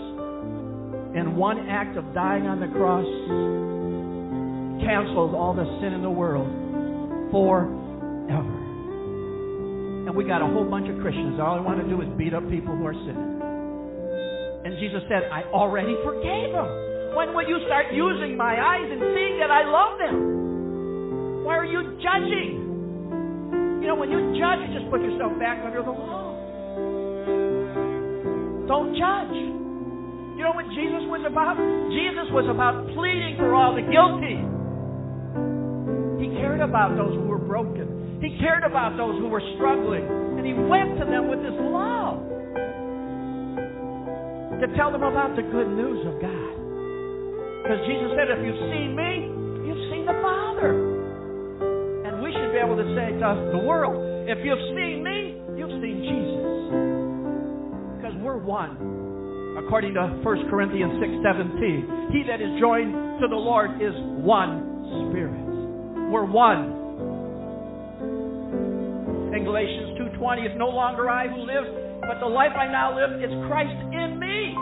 in 1.19 1.35
one 1.35 1.69
act 1.69 1.97
of 1.97 2.13
dying 2.13 2.47
on 2.47 2.59
the 2.59 2.71
cross, 2.73 3.05
canceled 4.81 5.35
all 5.35 5.53
the 5.53 5.67
sin 5.81 5.93
in 5.93 6.01
the 6.01 6.09
world 6.09 6.49
forever? 7.29 8.57
And 10.07 10.15
we 10.15 10.23
got 10.23 10.41
a 10.41 10.47
whole 10.47 10.65
bunch 10.65 10.89
of 10.89 10.97
Christians. 11.01 11.37
All 11.39 11.59
they 11.59 11.65
want 11.65 11.79
to 11.83 11.87
do 11.87 12.01
is 12.01 12.07
beat 12.17 12.33
up 12.33 12.47
people 12.49 12.75
who 12.75 12.87
are 12.87 12.95
sinning. 12.95 13.31
And 14.63 14.79
Jesus 14.79 15.03
said, 15.09 15.29
I 15.29 15.43
already 15.51 15.95
forgave 16.03 16.53
them. 16.53 16.69
When 17.13 17.35
will 17.35 17.47
you 17.47 17.59
start 17.67 17.91
using 17.91 18.37
my 18.37 18.55
eyes 18.55 18.87
and 18.87 19.01
seeing 19.13 19.37
that 19.43 19.51
I 19.51 19.67
love 19.67 19.99
them? 19.99 21.43
Why 21.43 21.57
are 21.57 21.65
you 21.65 21.99
judging? 21.99 22.70
You 23.81 23.89
know, 23.89 23.97
when 23.97 24.13
you 24.13 24.37
judge, 24.37 24.61
you 24.61 24.69
just 24.77 24.85
put 24.93 25.01
yourself 25.01 25.33
back 25.41 25.57
under 25.65 25.81
the 25.81 25.89
law. 25.89 26.37
Don't 28.69 28.93
judge. 28.93 29.33
You 29.33 30.45
know 30.45 30.53
what 30.53 30.69
Jesus 30.69 31.01
was 31.09 31.25
about? 31.25 31.57
Jesus 31.89 32.29
was 32.29 32.45
about 32.45 32.85
pleading 32.93 33.41
for 33.41 33.57
all 33.57 33.73
the 33.73 33.81
guilty. 33.81 34.37
He 36.21 36.29
cared 36.37 36.61
about 36.61 36.93
those 36.93 37.17
who 37.17 37.25
were 37.25 37.41
broken. 37.41 38.21
He 38.21 38.37
cared 38.37 38.63
about 38.63 38.97
those 38.97 39.17
who 39.17 39.27
were 39.27 39.41
struggling, 39.57 40.05
and 40.37 40.45
he 40.45 40.53
went 40.53 41.01
to 41.01 41.05
them 41.09 41.25
with 41.25 41.41
his 41.41 41.57
love 41.57 42.21
to 44.61 44.69
tell 44.77 44.93
them 44.93 45.01
about 45.01 45.33
the 45.33 45.41
good 45.41 45.73
news 45.73 46.05
of 46.05 46.21
God. 46.21 46.53
Because 47.65 47.81
Jesus 47.89 48.13
said, 48.13 48.29
If 48.29 48.45
you've 48.45 48.61
seen 48.69 48.93
me, 48.93 49.20
able 52.61 52.77
to 52.77 52.87
say 52.93 53.17
to 53.17 53.49
the 53.51 53.57
world, 53.65 54.29
If 54.29 54.37
you've 54.45 54.65
seen 54.77 55.01
me, 55.01 55.41
you've 55.57 55.81
seen 55.81 55.97
Jesus. 56.05 56.45
Because 57.97 58.13
we're 58.21 58.37
one. 58.37 58.77
According 59.57 59.95
to 59.95 60.21
1 60.21 60.49
Corinthians 60.49 60.93
6:17, 61.01 62.13
he 62.13 62.23
that 62.29 62.39
is 62.39 62.59
joined 62.59 62.93
to 63.19 63.27
the 63.27 63.35
Lord 63.35 63.81
is 63.81 63.93
one 64.21 65.09
spirit. 65.09 65.41
We're 66.13 66.29
one. 66.29 66.77
In 69.35 69.43
Galatians 69.43 69.97
2:20, 69.97 70.45
it's 70.45 70.57
no 70.57 70.69
longer 70.69 71.09
I 71.09 71.27
who 71.27 71.41
live, 71.41 71.65
but 72.01 72.19
the 72.19 72.27
life 72.29 72.53
I 72.55 72.67
now 72.67 72.95
live 72.95 73.21
is 73.21 73.31
Christ 73.47 73.75
in 73.91 74.19
me, 74.19 74.55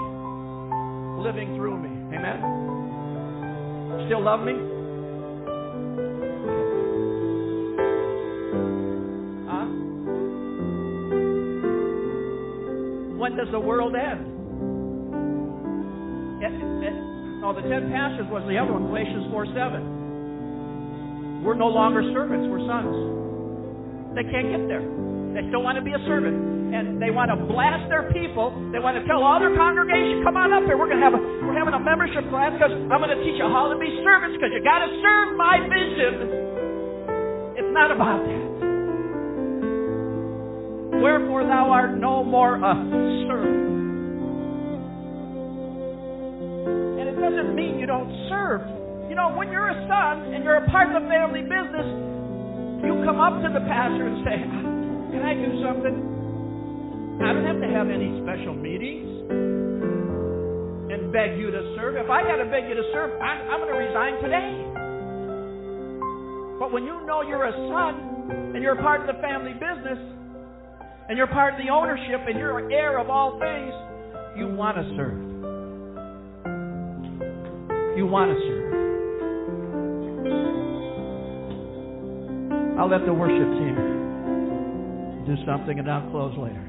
living 1.22 1.56
through 1.56 1.78
me. 1.78 2.16
Amen. 2.16 2.40
Still 4.08 4.22
love 4.24 4.42
me? 4.42 4.79
When 13.30 13.38
does 13.38 13.54
the 13.54 13.62
world 13.62 13.94
end? 13.94 14.26
It, 16.42 16.50
it, 16.50 16.96
no, 17.46 17.54
the 17.54 17.62
ten 17.62 17.94
pastors 17.94 18.26
was 18.26 18.42
the 18.50 18.58
other 18.58 18.74
one, 18.74 18.90
Galatians 18.90 19.30
4 19.30 19.54
7. 19.54 21.46
We're 21.46 21.54
no 21.54 21.70
longer 21.70 22.02
servants, 22.10 22.50
we're 22.50 22.66
sons. 22.66 22.90
They 24.18 24.26
can't 24.34 24.50
get 24.50 24.66
there. 24.66 24.82
They 24.82 25.46
still 25.54 25.62
want 25.62 25.78
to 25.78 25.86
be 25.86 25.94
a 25.94 26.02
servant. 26.10 26.74
And 26.74 26.98
they 26.98 27.14
want 27.14 27.30
to 27.30 27.38
blast 27.38 27.86
their 27.94 28.10
people. 28.10 28.50
They 28.74 28.82
want 28.82 28.98
to 28.98 29.06
tell 29.06 29.22
all 29.22 29.38
their 29.38 29.54
congregation, 29.54 30.26
come 30.26 30.34
on 30.34 30.50
up 30.50 30.66
here. 30.66 30.74
We're 30.74 30.90
going 30.90 30.98
to 30.98 31.06
have 31.06 31.14
a, 31.14 31.22
we're 31.46 31.54
having 31.54 31.78
a 31.78 31.84
membership 31.86 32.26
class 32.34 32.58
because 32.58 32.74
I'm 32.74 32.98
going 32.98 33.14
to 33.14 33.22
teach 33.22 33.38
you 33.38 33.46
how 33.46 33.70
to 33.70 33.78
be 33.78 33.94
servants 34.02 34.42
because 34.42 34.50
you 34.58 34.66
got 34.66 34.82
to 34.82 34.90
serve 35.06 35.38
my 35.38 35.70
vision. 35.70 37.62
It's 37.62 37.74
not 37.78 37.94
about 37.94 38.26
that. 38.26 38.69
Wherefore 41.00 41.48
thou 41.48 41.72
art 41.72 41.96
no 41.96 42.24
more 42.24 42.60
a 42.60 42.74
servant. 43.24 43.72
And 47.00 47.06
it 47.08 47.16
doesn't 47.16 47.56
mean 47.56 47.80
you 47.80 47.88
don't 47.88 48.12
serve. 48.28 48.60
You 49.08 49.16
know, 49.16 49.32
when 49.32 49.48
you're 49.48 49.72
a 49.72 49.80
son 49.88 50.36
and 50.36 50.44
you're 50.44 50.60
a 50.60 50.68
part 50.70 50.92
of 50.92 51.02
the 51.02 51.08
family 51.08 51.42
business, 51.42 51.88
you 52.84 53.00
come 53.08 53.24
up 53.24 53.40
to 53.40 53.48
the 53.48 53.64
pastor 53.64 54.12
and 54.12 54.20
say, 54.28 54.44
Can 55.16 55.24
I 55.24 55.40
do 55.40 55.64
something? 55.64 55.96
I 57.24 57.32
don't 57.32 57.48
have 57.48 57.64
to 57.64 57.70
have 57.72 57.88
any 57.88 58.20
special 58.24 58.56
meetings 58.56 59.08
and 60.92 61.12
beg 61.16 61.40
you 61.40 61.48
to 61.52 61.76
serve. 61.80 61.96
If 61.96 62.10
I 62.12 62.24
got 62.28 62.44
to 62.44 62.48
beg 62.52 62.68
you 62.68 62.76
to 62.76 62.88
serve, 62.92 63.16
I'm, 63.24 63.40
I'm 63.48 63.60
going 63.64 63.72
to 63.72 63.80
resign 63.80 64.20
today. 64.20 64.52
But 66.60 66.76
when 66.76 66.84
you 66.84 67.08
know 67.08 67.24
you're 67.24 67.48
a 67.48 67.56
son 67.72 68.52
and 68.52 68.64
you're 68.64 68.76
a 68.76 68.84
part 68.84 69.00
of 69.00 69.08
the 69.08 69.22
family 69.24 69.54
business 69.56 70.19
and 71.10 71.18
you're 71.18 71.28
part 71.28 71.56
of 71.56 71.60
the 71.60 71.72
ownership 71.72 72.22
and 72.28 72.38
you're 72.38 72.60
an 72.60 72.72
heir 72.72 73.00
of 73.00 73.10
all 73.10 73.40
things, 73.40 73.74
you 74.38 74.48
want 74.48 74.78
to 74.78 74.84
serve. 74.96 75.18
You 77.98 78.06
want 78.06 78.30
to 78.30 78.38
serve. 78.48 78.70
I'll 82.80 82.88
let 82.88 83.06
the 83.06 83.14
worship 83.14 83.50
team 83.58 83.76
do 85.26 85.36
something 85.46 85.80
and 85.80 85.90
I'll 85.90 86.10
close 86.12 86.38
later. 86.38 86.69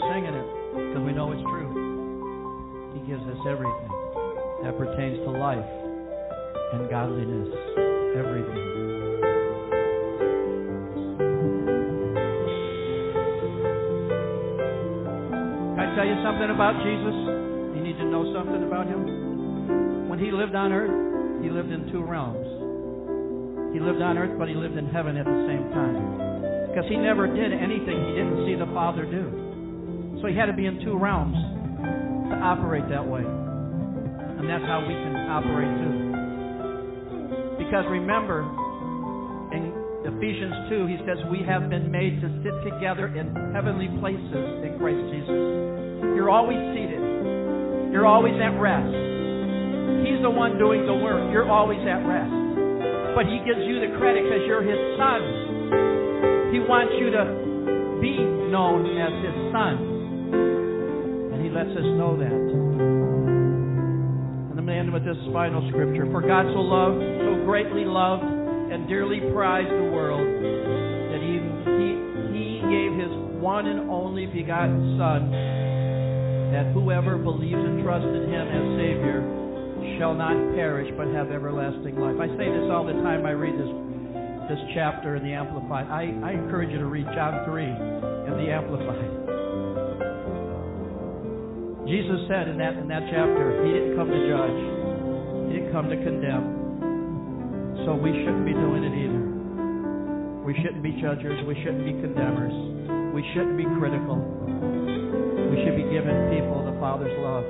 We're 0.00 0.12
singing 0.14 0.34
it. 0.34 0.48
because 0.72 1.04
we 1.04 1.12
know 1.12 1.32
it's 1.32 1.42
true. 1.42 1.68
He 2.94 3.00
gives 3.06 3.22
us 3.22 3.40
everything 3.48 3.90
that 4.64 4.76
pertains 4.76 5.18
to 5.24 5.30
life 5.30 5.70
and 6.72 6.88
godliness. 6.88 7.48
Everything. 8.16 8.60
Can 15.76 15.80
I 15.80 15.88
tell 15.96 16.06
you 16.06 16.16
something 16.24 16.50
about 16.50 16.74
Jesus? 16.82 17.16
You 17.76 17.80
need 17.84 17.98
to 17.98 18.06
know 18.08 18.32
something 18.34 18.64
about 18.64 18.86
him. 18.86 20.08
When 20.08 20.18
he 20.18 20.30
lived 20.32 20.54
on 20.54 20.72
earth, 20.72 21.42
he 21.42 21.50
lived 21.50 21.70
in 21.70 21.90
two 21.92 22.02
realms. 22.02 22.46
He 23.72 23.78
lived 23.80 24.02
on 24.02 24.18
earth, 24.18 24.36
but 24.38 24.48
he 24.48 24.54
lived 24.54 24.76
in 24.76 24.86
heaven 24.86 25.16
at 25.16 25.24
the 25.24 25.46
same 25.46 25.70
time. 25.70 26.68
Because 26.68 26.88
he 26.88 26.96
never 26.96 27.26
did 27.26 27.52
anything 27.52 27.96
he 28.10 28.12
didn't 28.18 28.46
see 28.46 28.54
the 28.58 28.70
Father 28.74 29.04
do. 29.06 29.39
So 30.20 30.28
he 30.28 30.36
had 30.36 30.46
to 30.46 30.52
be 30.52 30.66
in 30.66 30.84
two 30.84 30.98
realms 30.98 31.36
to 32.28 32.36
operate 32.44 32.84
that 32.92 33.00
way. 33.00 33.24
And 33.24 34.44
that's 34.48 34.64
how 34.68 34.84
we 34.84 34.92
can 34.92 35.16
operate 35.32 35.72
too. 35.80 35.96
Because 37.56 37.84
remember, 37.88 38.44
in 39.52 39.72
Ephesians 40.04 40.68
2, 40.68 40.86
he 40.88 40.96
says, 41.08 41.16
We 41.32 41.40
have 41.44 41.68
been 41.68 41.90
made 41.90 42.20
to 42.20 42.28
sit 42.44 42.56
together 42.68 43.08
in 43.16 43.32
heavenly 43.52 43.88
places 44.00 44.64
in 44.64 44.76
Christ 44.76 45.00
Jesus. 45.08 45.40
You're 46.16 46.28
always 46.28 46.60
seated, 46.76 47.00
you're 47.92 48.08
always 48.08 48.36
at 48.40 48.56
rest. 48.60 48.92
He's 50.04 50.20
the 50.20 50.32
one 50.32 50.56
doing 50.56 50.84
the 50.84 50.96
work, 51.00 51.32
you're 51.32 51.48
always 51.48 51.80
at 51.84 52.04
rest. 52.04 52.32
But 53.16 53.24
he 53.24 53.40
gives 53.44 53.60
you 53.64 53.80
the 53.80 53.96
credit 53.96 54.24
because 54.24 54.44
you're 54.44 54.64
his 54.64 54.80
son. 55.00 56.52
He 56.52 56.60
wants 56.60 56.92
you 57.00 57.08
to 57.12 57.24
be 58.00 58.20
known 58.48 58.84
as 59.00 59.12
his 59.24 59.36
son. 59.52 59.89
Lets 61.60 61.76
us 61.76 61.92
know 62.00 62.16
that. 62.16 62.32
And 62.32 62.80
I'm 64.56 64.64
going 64.64 64.72
to 64.72 64.80
end 64.80 64.88
with 64.96 65.04
this 65.04 65.20
final 65.28 65.60
scripture. 65.68 66.08
For 66.08 66.24
God 66.24 66.48
so 66.56 66.64
loved, 66.64 67.04
so 67.20 67.44
greatly 67.44 67.84
loved, 67.84 68.24
and 68.24 68.88
dearly 68.88 69.20
prized 69.36 69.68
the 69.68 69.92
world 69.92 70.24
that 70.24 71.20
he, 71.20 71.36
he, 71.36 72.00
he 72.32 72.64
gave 72.64 72.96
his 72.96 73.12
one 73.44 73.68
and 73.68 73.92
only 73.92 74.24
begotten 74.24 74.96
Son, 74.96 75.28
that 76.56 76.72
whoever 76.72 77.20
believes 77.20 77.60
and 77.60 77.84
trusts 77.84 78.08
in 78.08 78.24
him 78.32 78.48
as 78.48 78.64
Savior 78.80 79.20
shall 80.00 80.16
not 80.16 80.32
perish 80.56 80.88
but 80.96 81.12
have 81.12 81.28
everlasting 81.28 82.00
life. 82.00 82.16
I 82.16 82.32
say 82.40 82.48
this 82.48 82.72
all 82.72 82.88
the 82.88 82.96
time 83.04 83.28
I 83.28 83.36
read 83.36 83.52
this 83.52 83.68
this 84.48 84.64
chapter 84.72 85.20
in 85.20 85.22
the 85.22 85.36
Amplified. 85.36 85.92
I, 85.92 86.08
I 86.24 86.32
encourage 86.40 86.72
you 86.72 86.78
to 86.78 86.88
read 86.88 87.04
John 87.12 87.44
3 87.44 87.62
in 88.32 88.40
the 88.40 88.48
Amplified. 88.48 89.29
Jesus 91.90 92.22
said 92.30 92.46
in 92.46 92.54
that 92.62 92.78
in 92.78 92.86
that 92.86 93.02
chapter, 93.10 93.66
He 93.66 93.74
didn't 93.74 93.98
come 93.98 94.06
to 94.06 94.20
judge. 94.30 94.60
He 95.50 95.58
didn't 95.58 95.74
come 95.74 95.90
to 95.90 95.98
condemn. 95.98 97.82
So 97.82 97.98
we 97.98 98.14
shouldn't 98.14 98.46
be 98.46 98.54
doing 98.54 98.86
it 98.86 98.94
either. 98.94 99.22
We 100.46 100.54
shouldn't 100.62 100.86
be 100.86 100.94
judges. 101.02 101.34
We 101.50 101.58
shouldn't 101.66 101.82
be 101.82 101.98
condemners. 101.98 102.54
We 103.10 103.26
shouldn't 103.34 103.58
be 103.58 103.66
critical. 103.74 104.22
We 104.22 105.66
should 105.66 105.74
be 105.74 105.90
giving 105.90 106.14
people 106.30 106.62
the 106.62 106.78
Father's 106.78 107.10
love, 107.18 107.42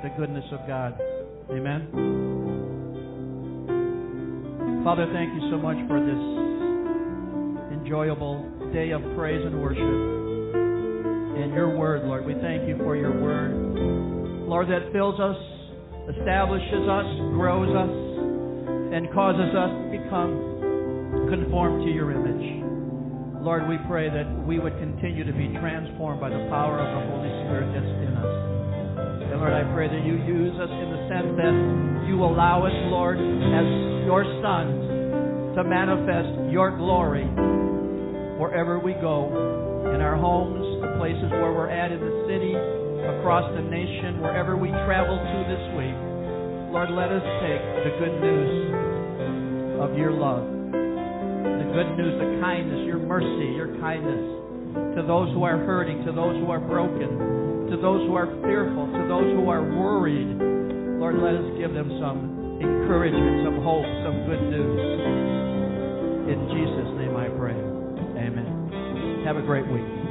the 0.00 0.08
goodness 0.16 0.48
of 0.48 0.64
God. 0.64 0.96
Amen. 1.52 1.84
Father, 4.80 5.04
thank 5.12 5.28
you 5.36 5.44
so 5.52 5.60
much 5.60 5.76
for 5.92 6.00
this 6.00 6.24
enjoyable 7.76 8.48
day 8.72 8.96
of 8.96 9.04
praise 9.12 9.44
and 9.44 9.60
worship 9.60 10.23
your 11.54 11.70
word, 11.70 12.02
Lord. 12.04 12.26
We 12.26 12.34
thank 12.42 12.66
you 12.66 12.76
for 12.78 12.96
your 12.96 13.14
word. 13.14 13.54
Lord, 14.50 14.68
that 14.68 14.90
fills 14.92 15.18
us, 15.22 15.38
establishes 16.18 16.84
us, 16.90 17.06
grows 17.32 17.70
us, 17.70 17.94
and 18.90 19.06
causes 19.14 19.54
us 19.54 19.70
to 19.70 19.86
become 19.94 21.30
conformed 21.30 21.86
to 21.86 21.90
your 21.94 22.10
image. 22.10 22.62
Lord, 23.40 23.68
we 23.68 23.78
pray 23.86 24.10
that 24.10 24.26
we 24.42 24.58
would 24.58 24.74
continue 24.82 25.22
to 25.22 25.32
be 25.32 25.48
transformed 25.60 26.20
by 26.20 26.28
the 26.28 26.42
power 26.50 26.80
of 26.80 26.88
the 26.90 27.02
Holy 27.06 27.30
Spirit 27.46 27.70
that's 27.70 27.92
in 28.02 28.12
us. 28.18 28.34
And 29.30 29.38
Lord, 29.38 29.54
I 29.54 29.62
pray 29.74 29.86
that 29.86 30.02
you 30.02 30.18
use 30.26 30.58
us 30.58 30.70
in 30.70 30.88
the 30.90 31.02
sense 31.06 31.30
that 31.38 31.54
you 32.08 32.24
allow 32.24 32.66
us, 32.66 32.74
Lord, 32.90 33.18
as 33.20 33.66
your 34.08 34.26
sons, 34.42 35.54
to 35.54 35.62
manifest 35.62 36.50
your 36.50 36.74
glory 36.76 37.24
wherever 38.42 38.78
we 38.78 38.94
go, 38.94 39.30
in 39.94 40.00
our 40.00 40.16
homes, 40.16 40.73
places 40.98 41.30
where 41.30 41.52
we're 41.52 41.70
at 41.70 41.92
in 41.92 42.00
the 42.00 42.16
city, 42.26 42.54
across 43.20 43.44
the 43.52 43.62
nation, 43.62 44.20
wherever 44.20 44.56
we 44.56 44.70
travel 44.88 45.16
to 45.16 45.38
this 45.48 45.64
week. 45.76 45.96
Lord, 46.72 46.90
let 46.90 47.12
us 47.12 47.24
take 47.44 47.62
the 47.86 47.92
good 48.00 48.16
news 48.18 48.52
of 49.78 49.94
your 49.98 50.10
love, 50.10 50.42
the 50.72 51.68
good 51.70 51.90
news, 52.00 52.14
the 52.18 52.40
kindness, 52.40 52.86
your 52.86 52.98
mercy, 52.98 53.52
your 53.54 53.76
kindness 53.78 54.34
to 54.98 55.02
those 55.06 55.30
who 55.34 55.44
are 55.44 55.58
hurting, 55.62 56.04
to 56.04 56.12
those 56.12 56.34
who 56.42 56.50
are 56.50 56.58
broken, 56.58 57.70
to 57.70 57.76
those 57.78 58.02
who 58.08 58.14
are 58.16 58.26
fearful, 58.42 58.86
to 58.90 59.02
those 59.06 59.28
who 59.38 59.48
are 59.48 59.62
worried. 59.62 60.34
Lord, 60.98 61.18
let 61.22 61.34
us 61.34 61.46
give 61.58 61.74
them 61.74 61.90
some 62.02 62.58
encouragement, 62.58 63.46
some 63.46 63.62
hope, 63.62 63.86
some 64.02 64.26
good 64.26 64.42
news. 64.50 64.80
In 66.26 66.38
Jesus' 66.50 66.90
name 66.98 67.14
I 67.14 67.28
pray. 67.38 67.54
Amen. 68.18 69.22
Have 69.26 69.36
a 69.36 69.42
great 69.42 69.66
week. 69.70 70.03